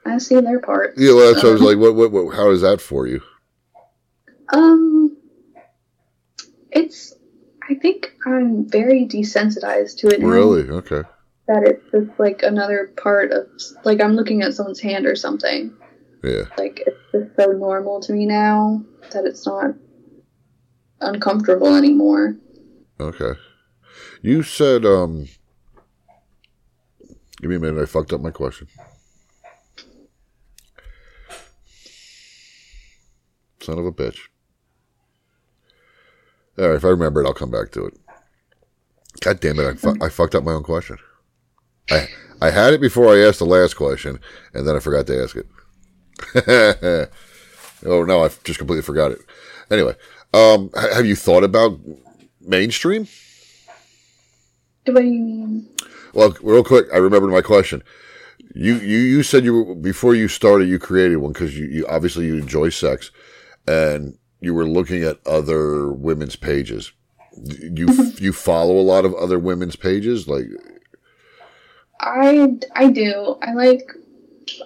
I 0.06 0.18
see 0.18 0.40
their 0.40 0.60
part. 0.60 0.94
Yeah, 0.98 1.14
well, 1.14 1.32
that's 1.34 1.44
what 1.44 1.50
I 1.50 1.54
was 1.54 1.62
like. 1.70 1.78
What, 1.78 1.96
what, 1.96 2.12
what? 2.12 2.36
How 2.36 2.50
is 2.52 2.62
that 2.62 2.82
for 2.82 3.08
you? 3.08 3.22
Um, 4.52 5.18
it's. 6.72 7.14
I 7.70 7.76
think 7.76 8.16
I'm 8.26 8.68
very 8.68 9.06
desensitized 9.06 9.98
to 10.00 10.08
it. 10.08 10.20
now. 10.22 10.28
Really? 10.28 10.68
Okay. 10.70 11.04
That 11.48 11.64
it's 11.64 11.92
just 11.92 12.20
like 12.20 12.42
another 12.44 12.92
part 12.98 13.32
of 13.32 13.48
like 13.84 14.02
I'm 14.02 14.14
looking 14.14 14.42
at 14.42 14.54
someone's 14.54 14.80
hand 14.80 15.06
or 15.06 15.16
something. 15.16 15.76
Yeah. 16.24 16.44
Like 16.58 16.84
it's 16.86 16.98
just 17.12 17.36
so 17.36 17.52
normal 17.52 18.00
to 18.02 18.14
me 18.14 18.26
now 18.26 18.84
that 19.12 19.26
it's 19.26 19.46
not 19.46 19.76
uncomfortable 21.02 21.76
anymore. 21.76 22.36
Okay. 23.00 23.40
You 24.22 24.44
said, 24.44 24.86
um, 24.86 25.28
give 27.42 27.50
me 27.50 27.56
a 27.56 27.60
minute. 27.60 27.82
I 27.82 27.86
fucked 27.86 28.12
up 28.12 28.22
my 28.22 28.32
question. 28.32 28.68
Son 33.62 33.78
of 33.78 33.86
a 33.86 33.92
bitch. 33.92 34.20
All 36.60 36.68
right, 36.68 36.76
if 36.76 36.84
I 36.84 36.90
remember 36.90 37.24
it, 37.24 37.26
I'll 37.26 37.34
come 37.34 37.52
back 37.52 37.72
to 37.72 37.86
it. 37.86 37.94
God 39.22 39.40
damn 39.40 39.60
it! 39.60 39.66
I, 39.66 39.74
fu- 39.76 39.98
I 40.02 40.10
fucked 40.10 40.36
up 40.36 40.44
my 40.44 40.52
own 40.52 40.64
question. 40.64 40.98
I 41.90 42.08
I 42.42 42.52
had 42.52 42.74
it 42.74 42.82
before 42.82 43.14
I 43.14 43.20
asked 43.20 43.40
the 43.40 43.46
last 43.46 43.76
question, 43.76 44.20
and 44.54 44.68
then 44.68 44.76
I 44.76 44.80
forgot 44.80 45.08
to 45.08 45.24
ask 45.24 45.36
it. 45.38 45.48
oh 47.86 48.04
no, 48.04 48.26
I 48.26 48.30
just 48.44 48.60
completely 48.60 48.82
forgot 48.82 49.12
it. 49.14 49.20
Anyway, 49.72 49.96
um, 50.34 50.70
have 50.76 51.06
you 51.06 51.16
thought 51.16 51.46
about 51.46 51.80
mainstream? 52.42 53.08
What 54.86 55.02
do 55.02 55.08
you 55.08 55.22
mean? 55.22 55.70
Well, 56.14 56.36
real 56.42 56.64
quick, 56.64 56.88
I 56.94 56.98
remembered 56.98 57.32
my 57.32 57.42
question. 57.42 57.84
You 58.54 58.76
you 58.76 58.98
you 58.98 59.24
said 59.24 59.46
you 59.46 59.64
were, 59.64 59.76
before 59.76 60.14
you 60.14 60.28
started, 60.28 60.68
you 60.68 60.78
created 60.78 61.18
one 61.18 61.32
because 61.32 61.58
you, 61.58 61.68
you 61.68 61.88
obviously 61.88 62.26
you 62.26 62.36
enjoy 62.36 62.70
sex, 62.70 63.12
and 63.66 64.18
you 64.42 64.54
were 64.54 64.68
looking 64.68 65.04
at 65.04 65.20
other 65.26 65.92
women's 65.92 66.36
pages. 66.36 66.92
You 67.46 67.88
you 68.18 68.34
follow 68.34 68.78
a 68.78 68.82
lot 68.82 69.06
of 69.06 69.14
other 69.16 69.40
women's 69.40 69.76
pages, 69.76 70.28
like 70.28 70.48
I 72.00 72.58
I 72.76 72.90
do. 72.90 73.38
I 73.42 73.54
like. 73.54 73.92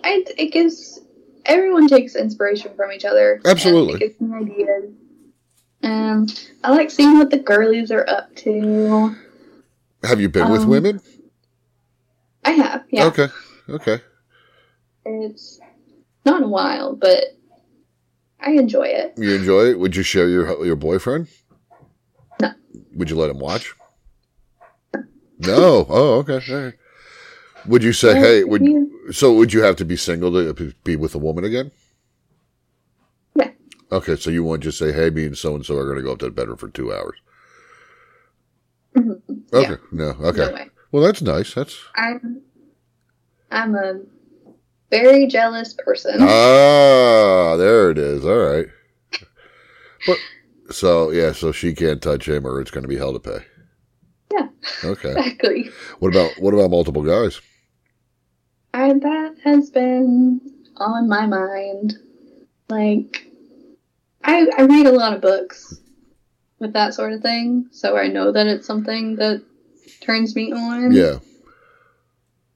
I 0.03 0.23
it 0.37 0.51
gives 0.51 1.01
everyone 1.45 1.87
takes 1.87 2.15
inspiration 2.15 2.71
from 2.75 2.91
each 2.91 3.05
other. 3.05 3.41
Absolutely. 3.45 3.99
gives 3.99 4.19
me 4.21 4.35
ideas. 4.37 4.91
And 5.81 6.49
I 6.63 6.71
like 6.71 6.89
seeing 6.89 7.17
what 7.17 7.29
the 7.29 7.39
girlies 7.39 7.91
are 7.91 8.07
up 8.07 8.33
to. 8.37 9.15
Have 10.03 10.21
you 10.21 10.29
been 10.29 10.49
with 10.51 10.61
Um, 10.61 10.69
women? 10.69 11.01
I 12.45 12.51
have, 12.51 12.85
yeah. 12.89 13.05
Okay. 13.05 13.27
Okay. 13.69 13.99
It's 15.05 15.59
not 16.25 16.43
a 16.43 16.47
while, 16.47 16.95
but 16.95 17.23
I 18.45 18.51
enjoy 18.51 18.87
it. 18.87 19.13
You 19.17 19.33
enjoy 19.35 19.69
it? 19.71 19.79
Would 19.79 19.95
you 19.95 20.03
share 20.03 20.27
your 20.29 20.65
your 20.65 20.75
boyfriend? 20.75 21.27
No. 22.41 22.51
Would 22.95 23.09
you 23.09 23.15
let 23.15 23.29
him 23.29 23.39
watch? 23.39 23.73
No. 25.39 25.85
Oh, 25.89 26.19
okay. 26.19 26.39
Right. 26.53 26.73
Would 27.67 27.83
you 27.83 27.93
say, 27.93 28.13
hey, 28.15 28.43
would 28.43 28.61
you- 28.65 29.11
so 29.11 29.33
would 29.33 29.53
you 29.53 29.63
have 29.63 29.75
to 29.77 29.85
be 29.85 29.95
single 29.95 30.31
to 30.31 30.73
be 30.83 30.95
with 30.95 31.15
a 31.15 31.17
woman 31.17 31.43
again? 31.45 31.71
Yeah. 33.35 33.51
Okay, 33.91 34.15
so 34.17 34.29
you 34.29 34.43
wouldn't 34.43 34.63
just 34.63 34.77
say, 34.77 34.91
hey, 34.91 35.09
me 35.09 35.25
and 35.25 35.37
so 35.37 35.55
and 35.55 35.65
so 35.65 35.77
are 35.77 35.85
going 35.85 35.97
to 35.97 36.03
go 36.03 36.11
up 36.13 36.19
to 36.19 36.25
the 36.25 36.31
bedroom 36.31 36.57
for 36.57 36.69
two 36.69 36.93
hours. 36.93 37.17
Mhm. 38.95 39.21
Okay. 39.53 39.69
Yeah. 39.71 39.75
No. 39.91 40.09
Okay. 40.29 40.51
No. 40.51 40.65
Well, 40.91 41.03
that's 41.03 41.21
nice. 41.21 41.53
That's 41.53 41.77
I'm 41.95 42.41
I'm 43.51 43.75
a 43.75 44.01
very 45.01 45.27
jealous 45.27 45.73
person. 45.73 46.17
ah, 46.21 47.55
there 47.57 47.91
it 47.91 47.97
is. 47.97 48.25
All 48.25 48.37
right. 48.37 48.67
But 50.05 50.17
so 50.69 51.11
yeah, 51.11 51.31
so 51.31 51.51
she 51.51 51.73
can't 51.73 52.01
touch 52.01 52.27
him, 52.27 52.45
or 52.45 52.61
it's 52.61 52.71
going 52.71 52.83
to 52.83 52.87
be 52.87 52.97
hell 52.97 53.13
to 53.13 53.19
pay. 53.19 53.45
Yeah. 54.31 54.47
Okay. 54.83 55.11
exactly. 55.17 55.69
What 55.99 56.09
about 56.13 56.31
what 56.39 56.53
about 56.53 56.71
multiple 56.71 57.03
guys? 57.03 57.39
I, 58.73 58.91
that 58.93 59.35
has 59.43 59.69
been 59.69 60.41
on 60.77 61.07
my 61.07 61.25
mind. 61.27 61.95
Like, 62.69 63.27
I, 64.23 64.47
I 64.57 64.63
read 64.63 64.87
a 64.87 64.91
lot 64.91 65.13
of 65.13 65.21
books 65.21 65.79
with 66.57 66.73
that 66.73 66.95
sort 66.95 67.13
of 67.13 67.21
thing, 67.21 67.67
so 67.71 67.97
I 67.97 68.07
know 68.07 68.31
that 68.31 68.47
it's 68.47 68.65
something 68.65 69.17
that 69.17 69.43
turns 70.01 70.35
me 70.35 70.51
on. 70.51 70.91
Yeah. 70.91 71.19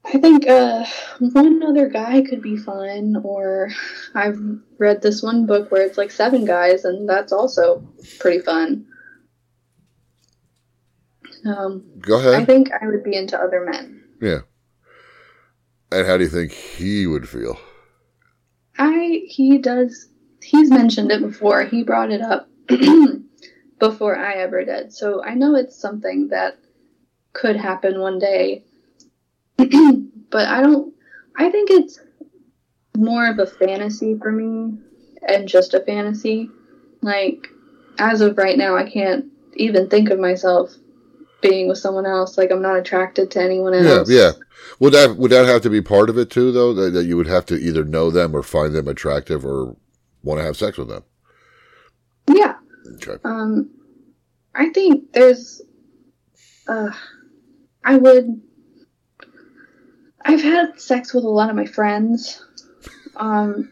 I 0.08 0.18
think 0.18 0.48
uh, 0.48 0.86
one 1.18 1.62
other 1.62 1.88
guy 1.88 2.22
could 2.22 2.40
be 2.40 2.56
fun, 2.56 3.20
or 3.22 3.70
I've 4.14 4.40
read 4.78 5.02
this 5.02 5.22
one 5.22 5.46
book 5.46 5.70
where 5.70 5.84
it's 5.84 5.98
like 5.98 6.10
seven 6.10 6.44
guys, 6.44 6.84
and 6.84 7.08
that's 7.08 7.32
also 7.32 7.86
pretty 8.18 8.40
fun. 8.40 8.86
Um, 11.44 11.84
Go 12.00 12.34
I 12.34 12.44
think 12.44 12.70
I 12.72 12.86
would 12.86 13.04
be 13.04 13.14
into 13.14 13.38
other 13.38 13.64
men. 13.64 14.02
Yeah. 14.20 14.40
And 15.90 16.06
how 16.06 16.16
do 16.16 16.24
you 16.24 16.30
think 16.30 16.52
he 16.52 17.06
would 17.06 17.28
feel? 17.28 17.58
I 18.78 19.22
he 19.26 19.58
does 19.58 20.08
he's 20.42 20.70
mentioned 20.70 21.10
it 21.10 21.20
before. 21.20 21.64
He 21.64 21.82
brought 21.82 22.10
it 22.10 22.20
up 22.20 22.48
before 23.78 24.16
I 24.16 24.34
ever 24.34 24.64
did. 24.64 24.92
So 24.92 25.22
I 25.22 25.34
know 25.34 25.54
it's 25.54 25.78
something 25.78 26.28
that 26.28 26.58
could 27.32 27.56
happen 27.56 28.00
one 28.00 28.18
day. 28.18 28.64
but 30.30 30.48
I 30.48 30.62
don't 30.62 30.94
I 31.36 31.50
think 31.50 31.70
it's 31.70 32.00
more 32.96 33.28
of 33.28 33.38
a 33.38 33.46
fantasy 33.46 34.16
for 34.18 34.32
me 34.32 34.78
and 35.26 35.48
just 35.48 35.74
a 35.74 35.80
fantasy. 35.80 36.50
Like 37.02 37.48
as 37.98 38.20
of 38.20 38.38
right 38.38 38.56
now 38.58 38.76
I 38.76 38.88
can't 38.88 39.26
even 39.54 39.88
think 39.88 40.10
of 40.10 40.18
myself 40.18 40.74
being 41.40 41.68
with 41.68 41.78
someone 41.78 42.06
else. 42.06 42.38
Like 42.38 42.50
I'm 42.50 42.62
not 42.62 42.78
attracted 42.78 43.30
to 43.32 43.42
anyone 43.42 43.74
Yeah, 43.74 43.90
else. 43.98 44.10
yeah. 44.10 44.32
Would 44.80 44.92
that 44.94 45.16
would 45.16 45.30
that 45.30 45.46
have 45.46 45.62
to 45.62 45.70
be 45.70 45.80
part 45.80 46.10
of 46.10 46.18
it 46.18 46.30
too, 46.30 46.52
though? 46.52 46.72
That, 46.74 46.90
that 46.92 47.04
you 47.04 47.16
would 47.16 47.26
have 47.28 47.46
to 47.46 47.54
either 47.56 47.84
know 47.84 48.10
them 48.10 48.34
or 48.34 48.42
find 48.42 48.74
them 48.74 48.88
attractive 48.88 49.44
or 49.44 49.76
want 50.22 50.40
to 50.40 50.44
have 50.44 50.56
sex 50.56 50.76
with 50.78 50.88
them. 50.88 51.04
Yeah. 52.28 52.56
Okay. 52.94 53.18
Um, 53.24 53.70
I 54.54 54.70
think 54.70 55.12
there's, 55.12 55.62
uh, 56.68 56.90
I 57.84 57.96
would, 57.96 58.40
I've 60.24 60.42
had 60.42 60.80
sex 60.80 61.14
with 61.14 61.24
a 61.24 61.28
lot 61.28 61.50
of 61.50 61.56
my 61.56 61.66
friends. 61.66 62.44
Um, 63.16 63.70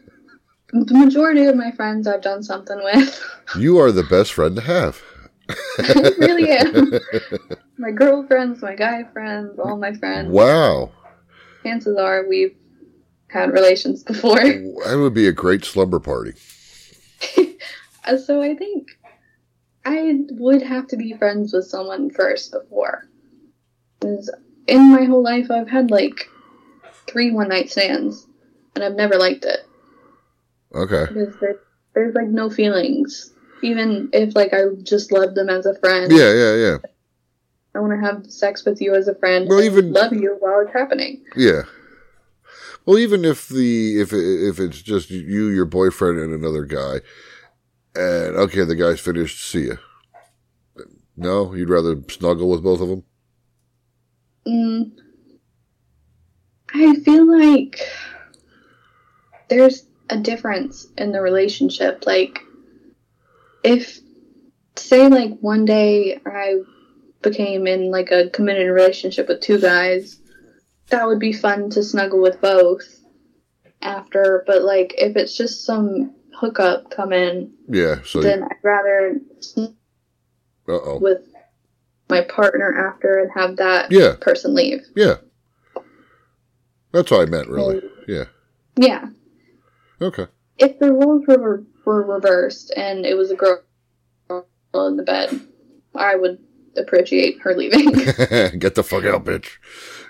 the 0.71 0.93
majority 0.93 1.45
of 1.45 1.55
my 1.55 1.71
friends 1.71 2.07
I've 2.07 2.21
done 2.21 2.43
something 2.43 2.81
with. 2.83 3.23
You 3.57 3.79
are 3.79 3.93
the 3.93 4.03
best 4.03 4.33
friend 4.33 4.57
to 4.57 4.61
have. 4.61 5.01
I 5.79 6.11
really 6.19 6.51
am. 6.51 6.91
My 7.77 7.91
girlfriends, 7.91 8.61
my 8.61 8.75
guy 8.75 9.05
friends, 9.13 9.57
all 9.57 9.77
my 9.77 9.93
friends. 9.93 10.29
Wow. 10.29 10.91
Chances 11.63 11.95
are 11.95 12.27
we've 12.27 12.57
had 13.29 13.53
relations 13.53 14.03
before. 14.03 14.35
That 14.35 14.97
would 14.99 15.13
be 15.13 15.27
a 15.27 15.31
great 15.31 15.63
slumber 15.63 16.01
party. 16.01 16.33
Uh, 18.03 18.17
so 18.17 18.41
I 18.41 18.55
think 18.55 18.97
I 19.85 20.25
would 20.31 20.61
have 20.61 20.87
to 20.87 20.97
be 20.97 21.13
friends 21.13 21.53
with 21.53 21.65
someone 21.65 22.09
first 22.09 22.51
before. 22.51 23.07
in 24.01 24.91
my 24.91 25.03
whole 25.03 25.23
life, 25.23 25.51
I've 25.51 25.69
had 25.69 25.91
like 25.91 26.27
three 27.07 27.31
one 27.31 27.49
night 27.49 27.69
stands, 27.71 28.27
and 28.75 28.83
I've 28.83 28.95
never 28.95 29.15
liked 29.17 29.45
it 29.45 29.59
Okay. 30.75 31.05
because 31.07 31.35
there, 31.39 31.55
there's 31.95 32.15
like 32.15 32.27
no 32.27 32.49
feelings. 32.49 33.33
Even 33.63 34.09
if 34.13 34.35
like 34.35 34.53
I 34.53 34.63
just 34.83 35.11
love 35.11 35.33
them 35.35 35.49
as 35.49 35.65
a 35.65 35.77
friend, 35.79 36.11
Yeah, 36.11 36.31
yeah, 36.33 36.55
yeah. 36.55 36.77
I 37.73 37.79
want 37.79 37.93
to 37.99 38.05
have 38.07 38.31
sex 38.31 38.65
with 38.65 38.81
you 38.81 38.95
as 38.95 39.07
a 39.07 39.15
friend. 39.15 39.47
Well, 39.47 39.61
even- 39.61 39.93
love 39.93 40.13
you 40.13 40.35
while 40.39 40.61
it's 40.61 40.73
happening. 40.73 41.23
Yeah. 41.35 41.63
Well, 42.85 42.97
even 42.97 43.25
if 43.25 43.49
the 43.49 43.99
if 43.99 44.13
if 44.13 44.59
it's 44.59 44.81
just 44.81 45.09
you, 45.09 45.47
your 45.47 45.65
boyfriend, 45.65 46.19
and 46.19 46.33
another 46.33 46.63
guy, 46.63 47.01
and 47.95 48.37
okay, 48.37 48.63
the 48.63 48.75
guy's 48.75 49.01
finished. 49.01 49.45
See 49.45 49.67
ya. 49.67 49.75
No, 51.17 51.53
you'd 51.53 51.69
rather 51.69 52.01
snuggle 52.09 52.49
with 52.49 52.63
both 52.63 52.79
of 52.79 52.87
them. 52.87 53.03
Mm, 54.47 54.91
I 56.73 56.95
feel 56.95 57.25
like 57.25 57.79
there's 59.49 59.85
a 60.09 60.17
difference 60.17 60.87
in 60.97 61.11
the 61.11 61.21
relationship. 61.21 62.05
Like, 62.05 62.39
if, 63.63 63.99
say, 64.75 65.07
like 65.07 65.37
one 65.39 65.65
day 65.65 66.19
I 66.25 66.59
became 67.21 67.67
in 67.67 67.89
like 67.91 68.11
a 68.11 68.29
committed 68.29 68.69
relationship 68.69 69.27
with 69.27 69.41
two 69.41 69.59
guys, 69.59 70.19
that 70.89 71.07
would 71.07 71.19
be 71.19 71.33
fun 71.33 71.69
to 71.71 71.83
snuggle 71.83 72.21
with 72.21 72.39
both 72.41 72.83
after. 73.81 74.43
But 74.45 74.63
like, 74.63 74.93
if 74.97 75.15
it's 75.15 75.35
just 75.35 75.65
some 75.65 76.13
hookup 76.33 76.91
come 76.91 77.13
in, 77.13 77.53
Yeah. 77.67 77.97
So. 78.05 78.21
then 78.21 78.43
I'd 78.43 78.63
rather 78.63 79.19
snuggle 79.39 79.75
Uh 80.67 80.73
oh. 80.73 80.99
with 80.99 81.21
my 82.09 82.21
partner 82.21 82.87
after 82.89 83.19
and 83.19 83.31
have 83.33 83.57
that 83.57 83.91
Yeah. 83.91 84.15
person 84.19 84.53
leave. 84.53 84.81
Yeah. 84.95 85.15
That's 86.97 87.11
what 87.11 87.21
I 87.27 87.29
meant, 87.29 87.47
really. 87.47 87.79
Yeah. 88.07 88.23
Yeah. 88.75 89.05
Okay. 90.01 90.25
If 90.57 90.79
the 90.79 90.91
roles 90.91 91.27
were 91.27 91.63
were 91.85 92.01
reversed 92.03 92.73
and 92.75 93.05
it 93.05 93.13
was 93.15 93.29
a 93.29 93.35
girl 93.35 93.61
in 94.73 94.97
the 94.97 95.03
bed, 95.03 95.39
I 95.93 96.15
would 96.15 96.39
appreciate 96.75 97.39
her 97.41 97.55
leaving. 97.55 97.91
Get 98.59 98.73
the 98.73 98.83
fuck 98.83 99.05
out, 99.05 99.25
bitch. 99.25 99.57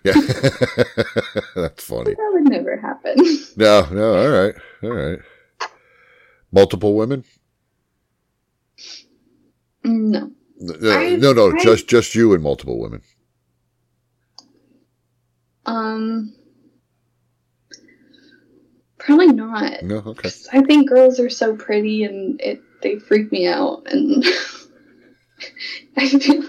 Yeah. 0.06 0.14
That's 1.56 1.84
funny. 1.84 2.14
That 2.14 2.30
would 2.34 2.50
never 2.50 2.78
happen. 2.78 3.18
No, 3.58 3.86
no. 3.92 4.16
All 4.16 4.30
right. 4.30 4.56
All 4.84 4.92
right. 4.92 5.20
Multiple 6.54 6.96
women? 6.96 7.26
No. 9.84 10.32
No, 10.60 10.92
I- 10.92 11.16
no, 11.18 11.34
no. 11.34 11.52
I- 11.52 11.62
Just 11.62 11.90
just 11.90 12.16
you 12.16 12.34
and 12.34 12.42
multiple 12.42 12.80
women. 12.80 13.02
Um. 15.66 16.34
Probably 19.08 19.28
not. 19.28 19.84
No. 19.84 20.00
Okay. 20.00 20.30
I 20.52 20.62
think 20.64 20.90
girls 20.90 21.18
are 21.18 21.30
so 21.30 21.56
pretty 21.56 22.04
and 22.04 22.42
it 22.42 22.62
they 22.82 23.00
freak 23.00 23.32
me 23.32 23.48
out 23.48 23.84
and 23.90 24.22
I 25.98 26.10
feel 26.10 26.44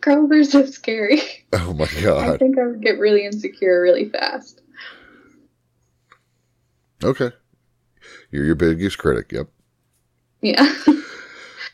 girls 0.00 0.32
are 0.32 0.44
so 0.44 0.64
scary. 0.64 1.20
Oh 1.52 1.74
my 1.74 1.86
god. 2.02 2.30
I 2.30 2.38
think 2.38 2.58
I 2.58 2.66
would 2.66 2.80
get 2.80 2.98
really 2.98 3.26
insecure 3.26 3.82
really 3.82 4.08
fast. 4.08 4.62
Okay. 7.04 7.30
You're 8.30 8.46
your 8.46 8.54
biggest 8.54 8.96
critic. 8.96 9.30
Yep. 9.32 9.48
Yeah. 10.40 10.74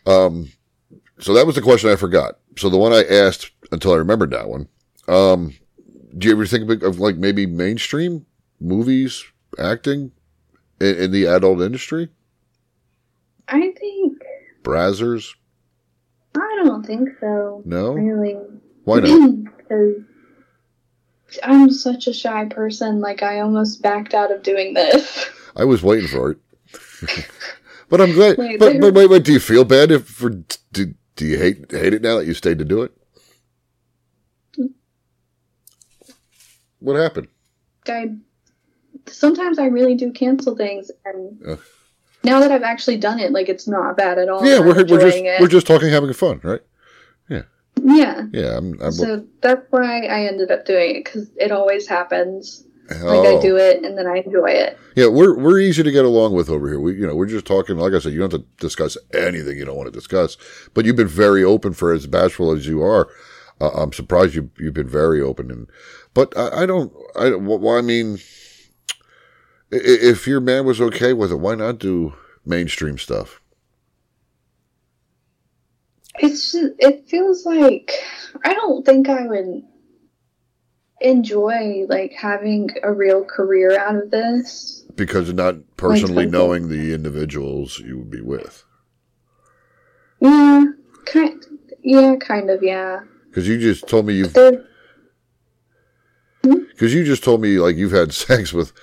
Um, 0.05 0.51
so 1.21 1.33
that 1.35 1.47
was 1.47 1.55
the 1.55 1.63
question 1.63 1.89
I 1.89 1.95
forgot. 1.95 2.41
So 2.59 2.69
the 2.69 2.77
one 2.77 2.93
I 2.93 3.05
asked 3.05 3.53
until 3.71 3.93
I 3.93 3.99
remembered 3.99 4.33
that 4.33 4.49
one. 4.49 4.67
Um, 5.07 5.55
do 6.19 6.27
you 6.27 6.35
ever 6.35 6.45
think 6.45 6.69
of, 6.69 6.83
of 6.83 6.99
like 6.99 7.15
maybe 7.15 7.47
mainstream 7.47 8.27
movies, 8.61 9.25
acting 9.59 10.13
in, 10.81 10.97
in 10.97 11.11
the 11.13 11.27
adult 11.27 11.61
industry? 11.61 12.09
I 13.49 13.73
think 13.79 14.23
Brazzers? 14.63 15.35
I 16.37 16.63
don't 16.65 16.87
think 16.87 17.11
so. 17.21 17.63
No? 17.65 17.93
Really. 17.93 18.37
Why 18.85 19.01
not? 19.01 19.31
Because 19.73 20.05
I'm 21.43 21.71
such 21.71 22.07
a 22.09 22.13
shy 22.13 22.45
person. 22.45 23.01
Like 23.01 23.23
I 23.23 23.41
almost 23.41 23.81
backed 23.81 24.13
out 24.13 24.31
of 24.31 24.43
doing 24.43 24.75
this. 24.75 25.31
I 25.57 25.65
was 25.65 25.83
waiting 25.83 26.09
for 26.09 26.33
it. 26.33 26.39
but 27.89 28.03
I'm 28.03 28.13
glad. 28.13 28.37
Wait, 28.37 28.59
but, 28.59 28.79
but 28.81 28.93
wait, 28.93 29.09
wait. 29.09 29.25
Do 29.25 29.33
you 29.33 29.41
feel 29.41 29.65
bad 29.65 29.91
if 29.91 30.07
for 30.07 30.29
do, 30.29 30.95
do 31.17 31.25
you 31.25 31.39
hate 31.39 31.71
hate 31.71 31.95
it 31.95 32.03
now 32.03 32.19
that 32.19 32.27
you 32.27 32.35
stayed 32.35 32.59
to 32.59 32.67
do 32.67 32.83
it? 32.83 32.93
Hmm. 34.57 34.67
What 36.81 36.97
happened? 36.97 37.29
I 37.89 38.17
sometimes 39.07 39.59
I 39.59 39.67
really 39.67 39.95
do 39.95 40.13
cancel 40.13 40.57
things, 40.57 40.91
and 41.05 41.41
Ugh. 41.49 41.61
now 42.25 42.41
that 42.41 42.51
I've 42.53 42.63
actually 42.63 42.97
done 42.99 43.19
it, 43.19 43.33
like 43.33 43.49
it's 43.49 43.67
not 43.69 43.97
bad 43.97 44.19
at 44.19 44.29
all. 44.29 44.45
yeah, 44.47 44.61
we're 44.61 44.75
we're 44.85 45.01
just 45.01 45.19
Oh, 45.19 45.25
it. 45.25 45.41
we're 45.41 45.49
just 45.49 45.67
talking, 45.67 45.89
having 45.91 46.13
fun, 46.13 46.41
right? 46.43 46.61
yeah. 47.29 48.27
Yeah, 48.33 48.59
I'm. 48.59 48.81
I'm 48.83 48.93
So 48.93 49.25
that's 49.41 49.67
why 49.71 50.03
I 50.07 50.27
ended 50.27 50.51
up 50.51 50.67
doing 50.67 50.97
it 50.97 51.05
because 51.05 51.31
it 51.37 51.51
always 51.51 51.87
happens. 51.89 52.65
oh. 52.91 53.07
Like 53.07 53.27
I 53.39 53.41
do 53.41 53.57
it 53.57 53.83
and 53.83 53.97
then 53.97 54.07
I 54.07 54.19
enjoy 54.19 54.51
it. 54.51 54.79
Yeah, 54.95 55.07
we're 55.09 55.37
we're 55.39 55.59
easy 55.59 55.83
to 55.83 55.91
get 55.91 56.05
along 56.05 56.35
with 56.35 56.49
over 56.51 56.69
here. 56.69 56.79
We 56.79 56.95
you 56.95 57.07
know 57.07 57.17
we're 57.17 57.27
just 57.27 57.47
talking. 57.47 57.79
Like 57.79 57.95
I 57.95 57.99
said, 57.99 58.13
you 58.13 58.21
don't 58.21 58.31
have 58.31 58.43
to 58.43 58.47
discuss 58.59 58.97
anything 59.15 59.57
you 59.57 59.65
don't 59.65 59.77
want 59.77 59.87
to 59.93 59.99
discuss. 59.99 60.37
But 60.75 60.85
you've 60.85 60.97
been 60.97 61.09
very 61.09 61.43
open 61.43 61.73
for 61.73 61.93
as 61.93 62.07
bashful 62.07 62.53
as 62.53 62.67
you 62.67 62.83
are. 62.83 63.09
Uh, 63.61 63.71
I'm 63.71 63.93
surprised 63.93 64.35
you 64.35 64.51
you've 64.59 64.75
been 64.75 64.89
very 64.89 65.21
open. 65.23 65.51
And 65.51 65.67
but 66.15 66.37
I, 66.37 66.63
I 66.63 66.67
don't. 66.67 66.93
I 67.17 67.31
well, 67.31 67.77
I 67.77 67.81
mean, 67.81 68.19
if 69.73 70.27
your 70.27 70.41
man 70.41 70.67
was 70.67 70.81
okay 70.81 71.13
with 71.13 71.33
it, 71.33 71.37
why 71.37 71.55
not 71.55 71.79
do 71.79 72.15
mainstream 72.45 72.99
stuff? 72.99 73.41
It's 76.19 76.53
just, 76.53 76.75
it 76.79 77.09
feels 77.09 77.47
like 77.47 77.91
I 78.45 78.53
don't 78.53 78.85
think 78.85 79.09
I 79.09 79.27
would 79.27 79.63
enjoy 81.01 81.87
like 81.89 82.13
having 82.13 82.71
a 82.83 82.93
real 82.93 83.25
career 83.25 83.79
out 83.79 83.97
of 83.97 84.11
this. 84.11 84.85
Because 84.95 85.31
of 85.31 85.37
not 85.37 85.57
personally 85.79 86.25
something. 86.25 86.31
knowing 86.31 86.69
the 86.69 86.93
individuals 86.93 87.79
you 87.79 87.99
would 87.99 88.11
be 88.11 88.21
with. 88.21 88.65
Yeah, 90.21 90.65
kind. 91.07 91.43
Yeah, 91.83 92.17
kind 92.17 92.51
of. 92.51 92.63
Yeah. 92.63 93.01
Because 93.29 93.49
you 93.49 93.59
just 93.59 93.89
told 93.89 94.07
me 94.07 94.15
you've 94.15 94.35
Because 94.35 94.61
hmm? 96.45 96.87
you 96.87 97.05
just 97.05 97.25
told 97.25 97.41
me 97.41 97.59
like 97.59 97.77
you've 97.77 97.93
had 97.93 98.13
sex 98.13 98.53
with 98.53 98.75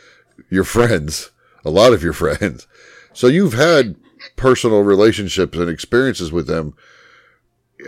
your 0.49 0.63
friends, 0.63 1.31
a 1.65 1.69
lot 1.69 1.93
of 1.93 2.03
your 2.03 2.13
friends. 2.13 2.67
So 3.13 3.27
you've 3.27 3.53
had 3.53 3.95
personal 4.35 4.81
relationships 4.83 5.57
and 5.57 5.69
experiences 5.69 6.31
with 6.31 6.47
them 6.47 6.73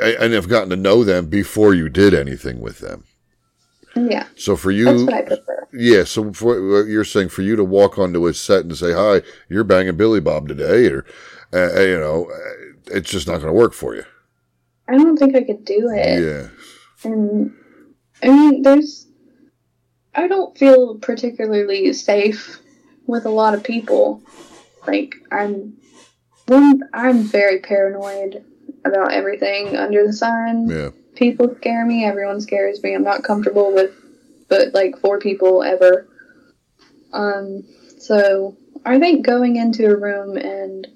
and 0.01 0.33
have 0.33 0.47
gotten 0.49 0.69
to 0.69 0.75
know 0.75 1.03
them 1.03 1.27
before 1.27 1.73
you 1.73 1.89
did 1.89 2.13
anything 2.13 2.59
with 2.61 2.79
them. 2.79 3.03
yeah, 3.95 4.27
So 4.37 4.55
for 4.55 4.73
that's 4.73 4.99
you, 4.99 5.05
what 5.05 5.13
I 5.13 5.21
prefer. 5.21 5.67
yeah. 5.73 6.03
So 6.05 6.31
for 6.33 6.87
you're 6.87 7.03
saying, 7.03 7.29
for 7.29 7.41
you 7.41 7.55
to 7.55 7.63
walk 7.63 7.97
onto 7.99 8.25
a 8.27 8.33
set 8.33 8.61
and 8.63 8.75
say, 8.77 8.93
"Hi, 8.93 9.21
you're 9.49 9.65
banging 9.65 9.97
Billy 9.97 10.21
Bob 10.21 10.47
today," 10.47 10.87
or 10.87 11.05
uh, 11.53 11.79
you 11.81 11.99
know, 11.99 12.29
uh, 12.31 12.95
it's 12.97 13.11
just 13.11 13.27
not 13.27 13.35
going 13.41 13.47
to 13.47 13.59
work 13.59 13.73
for 13.73 13.93
you. 13.95 14.03
I 14.87 14.97
don't 14.97 15.17
think 15.17 15.35
I 15.35 15.43
could 15.43 15.65
do 15.65 15.89
it. 15.93 16.23
Yeah. 16.23 17.09
And 17.11 17.53
I 18.23 18.27
mean, 18.29 18.61
there's. 18.61 19.07
I 20.13 20.27
don't 20.27 20.57
feel 20.57 20.95
particularly 20.95 21.93
safe 21.93 22.59
with 23.07 23.25
a 23.25 23.29
lot 23.29 23.53
of 23.53 23.63
people. 23.63 24.21
Like 24.85 25.15
I'm, 25.31 25.77
one, 26.47 26.83
I'm 26.93 27.23
very 27.23 27.59
paranoid 27.59 28.43
about 28.83 29.13
everything 29.13 29.77
under 29.77 30.05
the 30.05 30.13
sun. 30.13 30.67
Yeah. 30.69 30.89
People 31.15 31.55
scare 31.55 31.85
me. 31.85 32.05
Everyone 32.05 32.41
scares 32.41 32.81
me. 32.81 32.93
I'm 32.93 33.03
not 33.03 33.23
comfortable 33.23 33.73
with, 33.73 33.93
but 34.47 34.73
like 34.73 34.97
four 34.99 35.19
people 35.19 35.63
ever. 35.63 36.07
Um. 37.13 37.63
So 37.99 38.57
I 38.83 38.99
think 38.99 39.25
going 39.25 39.57
into 39.57 39.85
a 39.85 39.95
room 39.95 40.37
and 40.37 40.87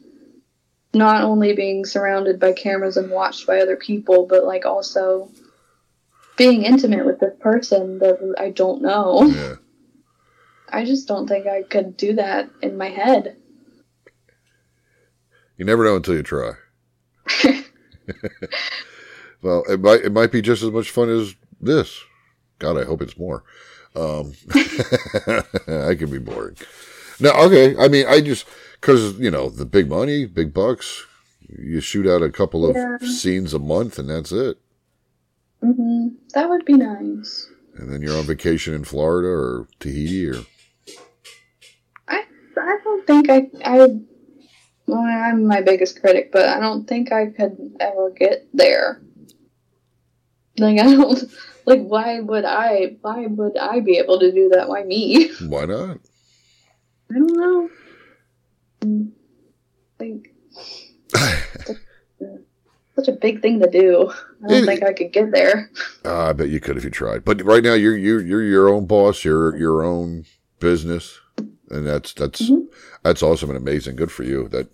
not 0.94 1.24
only 1.24 1.54
being 1.54 1.86
surrounded 1.86 2.40
by 2.40 2.54
cameras 2.54 2.98
and 2.98 3.12
watched 3.12 3.46
by 3.46 3.60
other 3.60 3.76
people, 3.76 4.26
but 4.26 4.46
like 4.46 4.66
also 4.66 5.30
being 6.38 6.64
intimate 6.64 7.06
with 7.06 7.20
this 7.20 7.34
person 7.40 8.00
that 8.00 8.36
I 8.38 8.50
don't 8.52 8.82
know. 8.82 9.24
Yeah. 9.24 9.56
I 10.70 10.84
just 10.86 11.08
don't 11.08 11.28
think 11.28 11.48
I 11.48 11.64
could 11.64 11.96
do 11.96 12.14
that 12.16 12.50
in 12.62 12.78
my 12.78 12.90
head. 12.90 13.38
You 15.58 15.66
never 15.66 15.86
know 15.86 15.96
until 15.96 16.16
you 16.16 16.24
try. 16.24 16.52
well, 19.42 19.64
it 19.70 19.80
might 19.80 20.02
it 20.02 20.12
might 20.12 20.32
be 20.32 20.42
just 20.42 20.64
as 20.64 20.72
much 20.72 20.90
fun 20.92 21.10
as 21.10 21.36
this. 21.62 22.02
God, 22.60 22.78
I 22.78 22.84
hope 22.86 23.02
it's 23.02 23.18
more. 23.18 23.44
Um, 23.96 24.34
I 25.68 25.96
can 25.96 26.10
be 26.10 26.20
boring. 26.20 26.58
No, 27.20 27.32
okay. 27.32 27.76
I 27.78 27.88
mean, 27.88 28.06
I 28.08 28.20
just 28.22 28.46
because 28.82 29.18
you 29.20 29.32
know 29.32 29.50
the 29.50 29.66
big 29.66 29.90
money, 29.90 30.26
big 30.26 30.54
bucks. 30.54 31.06
You 31.48 31.80
shoot 31.80 32.08
out 32.08 32.24
a 32.24 32.32
couple 32.32 32.66
of 32.66 32.76
Yeah. 32.76 32.98
scenes 33.08 33.54
a 33.54 33.60
month, 33.60 34.00
and 34.00 34.10
that's 34.10 34.32
it. 34.32 34.58
Hmm 35.66 36.08
That 36.34 36.50
would 36.50 36.66
be 36.66 36.74
nice. 36.74 37.48
And 37.76 37.92
then 37.92 38.02
you're 38.02 38.18
on 38.18 38.26
vacation 38.26 38.74
in 38.74 38.84
Florida 38.84 39.28
or 39.30 39.68
Tahiti 39.80 40.28
or 40.30 40.44
I 42.08 42.24
I 42.58 42.78
don't 42.84 43.08
think 43.08 43.30
I 43.30 43.48
I 43.64 43.88
well 44.88 45.00
I'm 45.02 45.48
my 45.48 45.62
biggest 45.62 46.00
critic, 46.00 46.32
but 46.32 46.48
I 46.48 46.60
don't 46.60 46.88
think 46.88 47.12
I 47.12 47.28
could 47.28 47.76
ever 47.80 48.12
get 48.12 48.48
there. 48.54 49.02
Like 50.58 50.80
I 50.84 50.84
don't 50.84 51.24
like 51.66 51.82
why 51.82 52.20
would 52.20 52.46
I 52.46 52.98
why 53.02 53.26
would 53.28 53.58
I 53.58 53.80
be 53.80 53.98
able 53.98 54.20
to 54.20 54.32
do 54.32 54.50
that? 54.50 54.70
Why 54.70 54.84
me? 54.84 55.32
why 55.48 55.66
not? 55.66 55.98
I 57.10 57.14
don't 57.14 57.38
know. 57.38 57.70
Mm, 58.82 59.12
Like 60.00 60.34
such 62.96 63.08
a 63.08 63.12
big 63.14 63.42
thing 63.42 63.60
to 63.62 63.70
do. 63.70 64.12
I 64.44 64.48
don't 64.48 64.64
It- 64.64 64.66
think 64.66 64.84
I 64.84 64.94
could 64.94 65.12
get 65.12 65.32
there. 65.32 65.70
Uh, 66.04 66.30
I 66.30 66.34
bet 66.34 66.50
you 66.50 66.60
could 66.60 66.78
if 66.78 66.84
you 66.84 66.90
tried. 66.90 67.26
But 67.26 67.44
right 67.44 67.64
now, 67.64 67.74
you're 67.74 67.98
you're 67.98 68.22
you're 68.22 68.44
your 68.44 68.70
own 68.70 68.86
boss. 68.86 69.24
You're 69.26 69.56
your 69.58 69.84
own 69.84 70.26
business, 70.60 71.20
and 71.70 71.86
that's 71.86 72.14
that's 72.14 72.50
Mhm. 72.50 72.68
that's 73.04 73.22
awesome 73.24 73.50
and 73.50 73.58
amazing. 73.58 73.96
Good 73.96 74.12
for 74.12 74.24
you. 74.24 74.48
That 74.50 74.68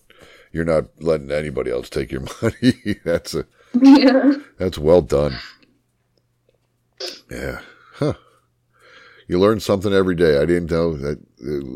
you're 0.51 0.65
not 0.65 0.85
letting 1.01 1.31
anybody 1.31 1.71
else 1.71 1.89
take 1.89 2.11
your 2.11 2.21
money. 2.41 2.99
that's 3.05 3.33
a 3.33 3.45
yeah. 3.81 4.33
that's 4.57 4.77
well 4.77 5.01
done. 5.01 5.35
Yeah, 7.31 7.61
huh? 7.95 8.13
You 9.27 9.39
learn 9.39 9.59
something 9.59 9.93
every 9.93 10.15
day. 10.15 10.37
I 10.37 10.45
didn't 10.45 10.69
know 10.71 10.95
that 10.97 11.19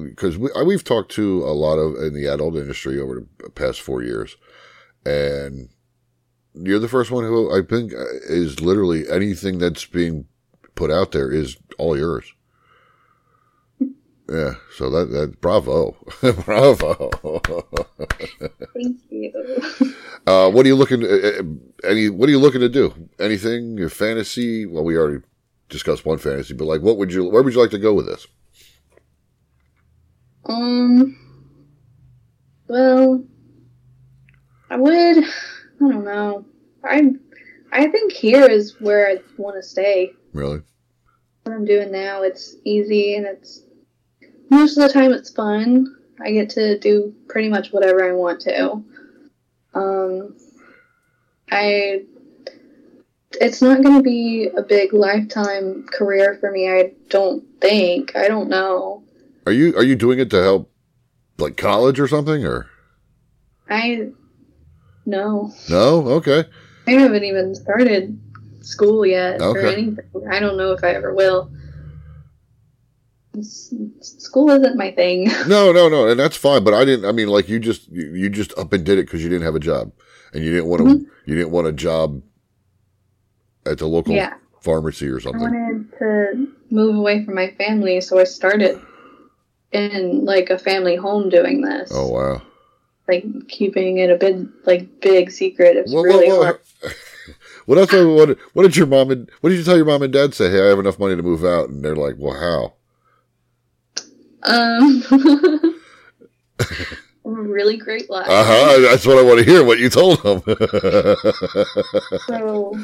because 0.09 0.37
we, 0.37 0.49
we've 0.65 0.83
talked 0.83 1.11
to 1.13 1.43
a 1.43 1.53
lot 1.53 1.77
of 1.77 1.95
in 1.95 2.13
the 2.13 2.27
adult 2.27 2.55
industry 2.55 2.99
over 2.99 3.25
the 3.39 3.49
past 3.49 3.81
four 3.81 4.03
years, 4.03 4.35
and 5.05 5.69
you're 6.55 6.79
the 6.79 6.87
first 6.87 7.11
one 7.11 7.23
who 7.23 7.51
I 7.51 7.61
think 7.65 7.93
uh, 7.93 8.05
is 8.27 8.59
literally 8.61 9.09
anything 9.09 9.59
that's 9.59 9.85
being 9.85 10.25
put 10.75 10.91
out 10.91 11.11
there 11.11 11.31
is 11.31 11.57
all 11.77 11.97
yours. 11.97 12.31
Yeah, 14.27 14.55
so 14.75 14.89
that 14.89 15.11
that 15.11 15.39
bravo, 15.39 15.95
bravo. 16.45 17.09
Thank 18.73 18.99
you. 19.09 19.93
Uh, 20.27 20.49
what 20.49 20.65
are 20.65 20.69
you 20.69 20.75
looking? 20.75 21.03
Uh, 21.03 21.07
uh, 21.07 21.43
any? 21.87 22.09
What 22.09 22.27
are 22.27 22.31
you 22.31 22.39
looking 22.39 22.61
to 22.61 22.67
do? 22.67 22.91
Anything? 23.19 23.77
Your 23.77 23.89
fantasy? 23.89 24.65
Well, 24.65 24.83
we 24.83 24.97
already 24.97 25.23
discussed 25.69 26.03
one 26.03 26.17
fantasy, 26.17 26.55
but 26.55 26.65
like, 26.65 26.81
what 26.81 26.97
would 26.97 27.13
you? 27.13 27.29
Where 27.29 27.43
would 27.43 27.53
you 27.53 27.59
like 27.61 27.69
to 27.69 27.77
go 27.77 27.93
with 27.93 28.07
this? 28.07 28.25
Um. 30.45 31.15
Well, 32.67 33.23
I 34.71 34.77
would. 34.77 35.23
I 35.81 35.89
don't 35.89 36.05
know. 36.05 36.45
I 36.83 37.11
I 37.71 37.87
think 37.87 38.13
here 38.13 38.45
is 38.45 38.79
where 38.79 39.07
I 39.09 39.17
want 39.37 39.55
to 39.57 39.63
stay. 39.63 40.13
Really? 40.33 40.61
What 41.43 41.53
I'm 41.53 41.65
doing 41.65 41.91
now, 41.91 42.23
it's 42.23 42.55
easy 42.63 43.15
and 43.15 43.25
it's 43.25 43.63
most 44.49 44.77
of 44.77 44.87
the 44.87 44.93
time 44.93 45.11
it's 45.11 45.29
fun. 45.29 45.95
I 46.21 46.31
get 46.31 46.49
to 46.51 46.79
do 46.79 47.13
pretty 47.27 47.49
much 47.49 47.71
whatever 47.71 48.07
I 48.07 48.13
want 48.13 48.41
to. 48.41 48.83
Um, 49.73 50.35
I. 51.51 52.03
It's 53.41 53.61
not 53.61 53.83
going 53.83 53.97
to 53.97 54.03
be 54.03 54.47
a 54.55 54.61
big 54.61 54.93
lifetime 54.93 55.85
career 55.91 56.37
for 56.39 56.51
me. 56.51 56.69
I 56.69 56.93
don't 57.09 57.43
think. 57.59 58.15
I 58.15 58.29
don't 58.29 58.47
know. 58.47 59.03
Are 59.45 59.51
you 59.51 59.75
are 59.75 59.83
you 59.83 59.95
doing 59.95 60.19
it 60.19 60.29
to 60.29 60.41
help, 60.41 60.71
like 61.37 61.57
college 61.57 61.99
or 61.99 62.07
something, 62.07 62.45
or 62.45 62.67
I. 63.69 64.11
No. 65.05 65.53
no? 65.69 66.07
Okay. 66.17 66.45
I 66.87 66.91
haven't 66.91 67.23
even 67.23 67.55
started 67.55 68.19
school 68.61 69.05
yet 69.05 69.41
or 69.41 69.57
anything. 69.59 69.99
I 70.29 70.39
don't 70.39 70.57
know 70.57 70.71
if 70.71 70.83
I 70.83 70.89
ever 70.91 71.13
will. 71.13 71.51
School 73.41 74.49
isn't 74.51 74.77
my 74.77 74.91
thing. 74.91 75.29
No, 75.47 75.71
no, 75.71 75.89
no, 75.89 76.07
and 76.07 76.19
that's 76.19 76.37
fine. 76.37 76.63
But 76.63 76.73
I 76.73 76.85
didn't. 76.85 77.05
I 77.05 77.11
mean, 77.11 77.27
like 77.27 77.49
you 77.49 77.59
just 77.59 77.87
you, 77.89 78.13
you 78.13 78.29
just 78.29 78.57
up 78.57 78.71
and 78.73 78.85
did 78.85 78.97
it 78.97 79.05
because 79.05 79.23
you 79.23 79.29
didn't 79.29 79.43
have 79.45 79.55
a 79.55 79.59
job, 79.59 79.91
and 80.33 80.43
you 80.43 80.51
didn't 80.51 80.67
want 80.67 80.79
to. 80.81 80.87
Mhm. 80.95 81.05
You 81.25 81.35
didn't 81.35 81.51
want 81.51 81.67
a 81.67 81.73
job 81.73 82.21
at 83.65 83.77
the 83.79 83.87
local 83.87 84.15
Yeah. 84.15 84.33
pharmacy 84.61 85.07
or 85.07 85.19
something. 85.19 85.41
I 85.41 85.49
wanted 85.49 85.91
to 85.99 86.47
move 86.71 86.95
away 86.95 87.25
from 87.25 87.35
my 87.35 87.51
family, 87.57 87.99
so 88.01 88.19
I 88.19 88.23
started. 88.23 88.79
in 89.71 90.23
like 90.23 90.49
a 90.51 90.57
family 90.57 90.95
home 90.95 91.27
doing 91.27 91.59
this. 91.61 91.91
Oh 91.93 92.07
wow. 92.07 92.41
Like 93.07 93.25
keeping 93.47 93.97
it 93.97 94.09
a 94.09 94.15
bit 94.15 94.37
like 94.65 94.99
big 95.01 95.29
secret. 95.31 95.77
It's 95.77 95.93
Well, 95.93 96.03
really 96.03 96.27
well, 96.27 96.43
hard. 96.43 96.59
well, 96.81 96.91
what 97.65 97.77
else? 97.77 97.91
What, 97.93 98.37
what 98.53 98.63
did 98.63 98.75
your 98.75 98.87
mom 98.87 99.11
and 99.11 99.29
what 99.41 99.51
did 99.51 99.59
you 99.59 99.63
tell 99.63 99.77
your 99.77 99.85
mom 99.85 100.01
and 100.01 100.11
dad? 100.11 100.33
Say, 100.33 100.49
hey, 100.49 100.63
I 100.63 100.69
have 100.69 100.79
enough 100.79 100.97
money 100.99 101.15
to 101.15 101.21
move 101.23 101.45
out, 101.45 101.69
and 101.69 101.85
they're 101.85 101.95
like, 101.95 102.15
well, 102.17 102.33
how? 102.33 102.73
Um, 104.47 105.03
really 107.23 107.77
great 107.77 108.09
life. 108.09 108.27
Uh 108.29 108.43
huh. 108.45 108.79
That's 108.81 109.05
what 109.05 109.17
I 109.17 109.23
want 109.23 109.39
to 109.39 109.45
hear. 109.45 109.63
What 109.63 109.79
you 109.79 109.89
told 109.89 110.21
them. 110.23 110.41
So, 112.27 112.77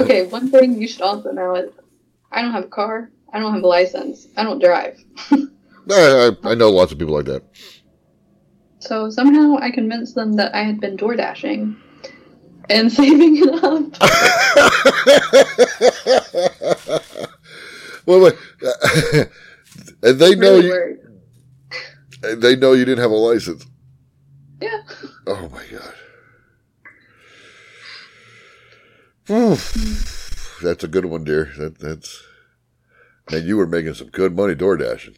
okay, 0.00 0.26
one 0.26 0.50
thing 0.50 0.80
you 0.80 0.88
should 0.88 1.02
also 1.02 1.30
know 1.32 1.54
is 1.56 1.70
I 2.32 2.42
don't 2.42 2.52
have 2.52 2.64
a 2.64 2.68
car. 2.68 3.10
I 3.32 3.38
don't 3.38 3.52
have 3.52 3.62
a 3.62 3.66
license. 3.66 4.26
I 4.36 4.44
don't 4.44 4.58
drive. 4.58 4.98
I, 5.30 5.46
I, 5.90 6.30
I 6.50 6.54
know 6.54 6.70
lots 6.70 6.92
of 6.92 6.98
people 6.98 7.14
like 7.14 7.26
that. 7.26 7.42
So 8.86 9.10
somehow 9.10 9.56
I 9.60 9.70
convinced 9.70 10.14
them 10.14 10.34
that 10.34 10.54
I 10.54 10.62
had 10.62 10.80
been 10.80 10.96
door 10.96 11.16
dashing 11.16 11.76
and 12.70 12.90
saving 12.92 13.36
it 13.36 13.64
up. 13.64 13.82
well, 18.06 18.20
wait. 18.24 18.34
and 18.62 19.28
uh, 20.04 20.12
they 20.12 20.34
know 20.36 20.52
Really 20.52 20.66
you. 20.66 20.70
worked. 20.70 21.02
They 22.42 22.56
know 22.56 22.72
you 22.72 22.84
didn't 22.84 23.02
have 23.02 23.10
a 23.10 23.14
license. 23.14 23.66
Yeah. 24.60 24.80
Oh 25.26 25.48
my 25.50 25.64
god. 25.70 25.94
Oof. 29.28 29.74
Hmm. 29.74 30.64
That's 30.66 30.84
a 30.84 30.88
good 30.88 31.04
one, 31.06 31.24
dear. 31.24 31.52
That, 31.58 31.78
that's. 31.78 32.22
And 33.30 33.44
you 33.44 33.56
were 33.56 33.66
making 33.66 33.94
some 33.94 34.08
good 34.08 34.34
money 34.36 34.54
door 34.54 34.76
dashing. 34.76 35.16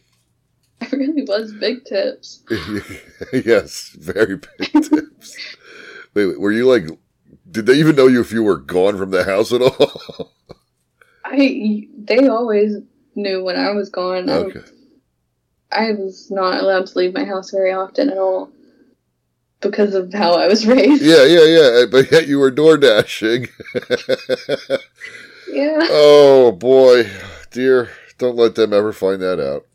It 0.91 0.91
really 0.93 1.23
was 1.23 1.51
big 1.53 1.83
tips. 1.85 2.41
yes, 3.33 3.89
very 3.99 4.37
big 4.37 4.71
tips. 4.83 5.35
Wait, 6.13 6.25
wait, 6.25 6.39
were 6.39 6.51
you 6.53 6.65
like? 6.65 6.85
Did 7.51 7.65
they 7.65 7.73
even 7.73 7.95
know 7.95 8.07
you 8.07 8.21
if 8.21 8.31
you 8.31 8.43
were 8.43 8.57
gone 8.57 8.97
from 8.97 9.11
the 9.11 9.23
house 9.23 9.51
at 9.51 9.61
all? 9.61 10.31
I 11.25 11.87
they 11.97 12.27
always 12.27 12.77
knew 13.15 13.43
when 13.43 13.57
I 13.57 13.71
was 13.71 13.89
gone. 13.89 14.29
I- 14.29 14.33
okay. 14.37 14.61
I 15.71 15.91
was 15.91 16.31
not 16.31 16.61
allowed 16.63 16.87
to 16.87 16.97
leave 16.97 17.13
my 17.13 17.25
house 17.25 17.51
very 17.51 17.71
often 17.71 18.09
at 18.09 18.17
all 18.17 18.49
because 19.61 19.93
of 19.93 20.11
how 20.13 20.33
I 20.33 20.47
was 20.47 20.65
raised. 20.65 21.03
Yeah, 21.03 21.25
yeah, 21.25 21.43
yeah. 21.45 21.81
Eh, 21.81 21.85
but 21.91 22.11
yet 22.11 22.27
you 22.27 22.39
were 22.39 22.49
door 22.51 22.77
dashing. 22.77 23.47
Yeah. 25.51 25.79
oh 25.91 26.51
boy, 26.51 27.09
dear, 27.51 27.89
don't 28.17 28.35
let 28.35 28.55
them 28.55 28.71
ever 28.73 28.93
find 28.93 29.21
that 29.21 29.39
out. 29.39 29.65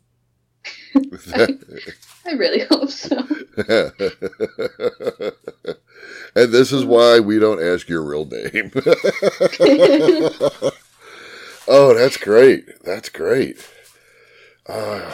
I 2.25 2.31
really 2.33 2.65
hope 2.69 2.89
so. 2.89 3.17
and 6.35 6.51
this 6.53 6.71
is 6.71 6.83
why 6.85 7.19
we 7.19 7.39
don't 7.39 7.61
ask 7.61 7.87
your 7.89 8.01
real 8.03 8.25
name. 8.25 8.71
oh, 11.67 11.93
that's 11.93 12.17
great. 12.17 12.65
That's 12.83 13.09
great. 13.09 13.57
Uh, 14.67 15.13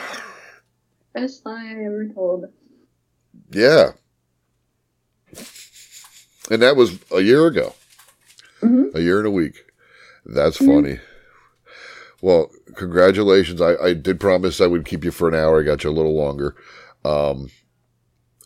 Best 1.14 1.46
lie 1.46 1.68
I 1.68 1.86
ever 1.86 2.08
told. 2.14 2.46
yeah. 3.52 3.92
And 6.50 6.62
that 6.62 6.76
was 6.76 7.00
a 7.12 7.22
year 7.22 7.46
ago. 7.48 7.74
Mhm. 8.62 8.94
A 8.96 9.02
year 9.02 9.20
and 9.20 9.28
a 9.28 9.32
week. 9.32 9.66
That's 10.26 10.58
funny. 10.58 11.00
Well, 12.22 12.52
congratulations. 12.76 13.62
I, 13.62 13.76
I 13.76 13.94
did 13.94 14.20
promise 14.20 14.62
I 14.62 14.68
would 14.68 14.86
keep 14.86 15.04
you 15.04 15.12
for 15.12 15.28
an 15.28 15.36
hour. 15.36 15.60
I 15.60 15.64
got 15.64 15.84
you 15.84 15.90
a 15.90 15.92
little 15.92 16.16
longer. 16.16 16.56
Um, 17.04 17.50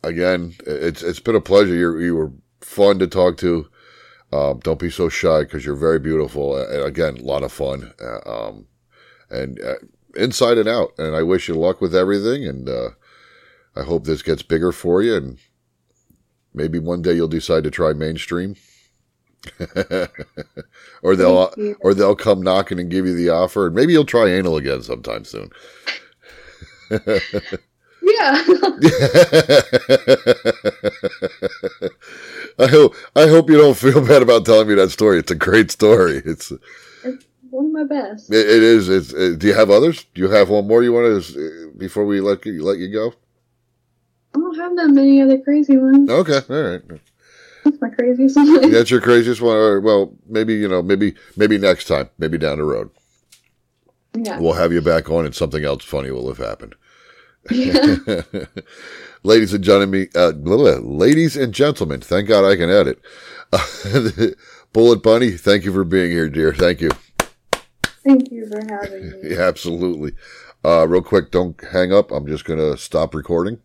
again, 0.03 0.55
it's 0.65 1.03
it's 1.03 1.19
been 1.19 1.35
a 1.35 1.41
pleasure. 1.41 1.75
You 1.75 1.99
you 1.99 2.15
were 2.15 2.31
fun 2.61 2.99
to 2.99 3.07
talk 3.07 3.37
to. 3.37 3.67
Um, 4.31 4.59
don't 4.59 4.79
be 4.79 4.89
so 4.89 5.09
shy 5.09 5.41
because 5.41 5.65
you're 5.65 5.75
very 5.75 5.99
beautiful. 5.99 6.57
And 6.57 6.83
again, 6.83 7.17
a 7.17 7.21
lot 7.21 7.43
of 7.43 7.51
fun. 7.51 7.93
Uh, 8.01 8.29
um, 8.29 8.67
and 9.29 9.59
uh, 9.61 9.75
inside 10.15 10.57
and 10.57 10.67
out. 10.67 10.91
And 10.97 11.15
I 11.15 11.23
wish 11.23 11.47
you 11.47 11.55
luck 11.55 11.81
with 11.81 11.95
everything. 11.95 12.45
And 12.45 12.67
uh, 12.69 12.89
I 13.75 13.83
hope 13.83 14.05
this 14.05 14.21
gets 14.21 14.41
bigger 14.41 14.71
for 14.71 15.01
you. 15.01 15.15
And 15.15 15.37
maybe 16.53 16.79
one 16.79 17.01
day 17.01 17.13
you'll 17.13 17.27
decide 17.27 17.63
to 17.65 17.71
try 17.71 17.93
mainstream. 17.93 18.55
or 21.03 21.15
they'll 21.15 21.53
or 21.81 21.93
they'll 21.93 22.15
come 22.15 22.41
knocking 22.41 22.79
and 22.79 22.89
give 22.91 23.05
you 23.05 23.15
the 23.15 23.29
offer, 23.29 23.67
and 23.67 23.75
maybe 23.75 23.93
you'll 23.93 24.05
try 24.05 24.27
anal 24.29 24.57
again 24.57 24.81
sometime 24.81 25.25
soon. 25.25 25.49
Yeah. 28.05 28.33
I 32.59 32.67
hope 32.67 32.95
I 33.15 33.27
hope 33.27 33.49
you 33.49 33.57
don't 33.57 33.75
feel 33.77 34.05
bad 34.05 34.21
about 34.21 34.45
telling 34.45 34.67
me 34.67 34.75
that 34.75 34.91
story. 34.91 35.17
It's 35.19 35.31
a 35.31 35.35
great 35.35 35.71
story. 35.71 36.21
It's 36.23 36.51
it, 37.03 37.25
One 37.49 37.65
of 37.67 37.71
my 37.71 37.83
best. 37.83 38.31
it 38.31 38.45
is. 38.47 38.89
It's. 38.89 39.11
It, 39.13 39.39
do 39.39 39.47
you 39.47 39.53
have 39.55 39.71
others? 39.71 40.05
Do 40.13 40.21
you 40.21 40.29
have 40.29 40.49
one 40.49 40.67
more 40.67 40.83
you 40.83 40.93
want 40.93 41.23
to 41.23 41.39
uh, 41.39 41.71
before 41.77 42.05
we 42.05 42.21
let 42.21 42.45
you 42.45 42.63
let 42.63 42.77
you 42.77 42.91
go? 42.93 43.13
I 44.35 44.39
don't 44.39 44.55
have 44.57 44.75
that 44.75 44.89
many 44.89 45.21
other 45.21 45.39
crazy 45.39 45.77
ones. 45.77 46.09
Okay, 46.09 46.41
all 46.49 46.63
right. 46.71 46.81
That's 47.65 47.81
my 47.81 47.89
craziest 47.89 48.35
one. 48.37 48.71
That's 48.71 48.91
your 48.91 49.01
craziest 49.01 49.41
one. 49.41 49.83
Well, 49.83 50.13
maybe 50.27 50.53
you 50.53 50.67
know, 50.69 50.81
maybe 50.81 51.15
maybe 51.35 51.57
next 51.57 51.85
time, 51.85 52.09
maybe 52.17 52.37
down 52.37 52.59
the 52.59 52.63
road, 52.63 52.91
Yeah. 54.13 54.39
we'll 54.39 54.53
have 54.53 54.71
you 54.71 54.81
back 54.81 55.09
on, 55.09 55.25
and 55.25 55.35
something 55.35 55.65
else 55.65 55.83
funny 55.83 56.11
will 56.11 56.27
have 56.27 56.37
happened. 56.37 56.75
yeah. 57.51 57.97
ladies 59.23 59.53
and 59.53 59.63
gentlemen, 59.63 60.07
uh, 60.15 60.29
ladies 60.29 61.35
and 61.35 61.53
gentlemen, 61.53 62.01
thank 62.01 62.27
God 62.27 62.45
I 62.45 62.55
can 62.55 62.69
edit. 62.69 63.01
Bullet 64.73 65.01
Bunny, 65.03 65.31
thank 65.31 65.63
you 65.65 65.73
for 65.73 65.83
being 65.83 66.11
here, 66.11 66.29
dear. 66.29 66.53
Thank 66.53 66.81
you. 66.81 66.91
Thank 68.03 68.31
you 68.31 68.47
for 68.47 68.61
having 68.69 69.09
me. 69.21 69.29
Yeah, 69.35 69.41
absolutely. 69.41 70.13
Uh, 70.63 70.87
real 70.87 71.01
quick, 71.01 71.31
don't 71.31 71.59
hang 71.71 71.91
up. 71.93 72.11
I'm 72.11 72.27
just 72.27 72.45
going 72.45 72.59
to 72.59 72.77
stop 72.77 73.15
recording. 73.15 73.59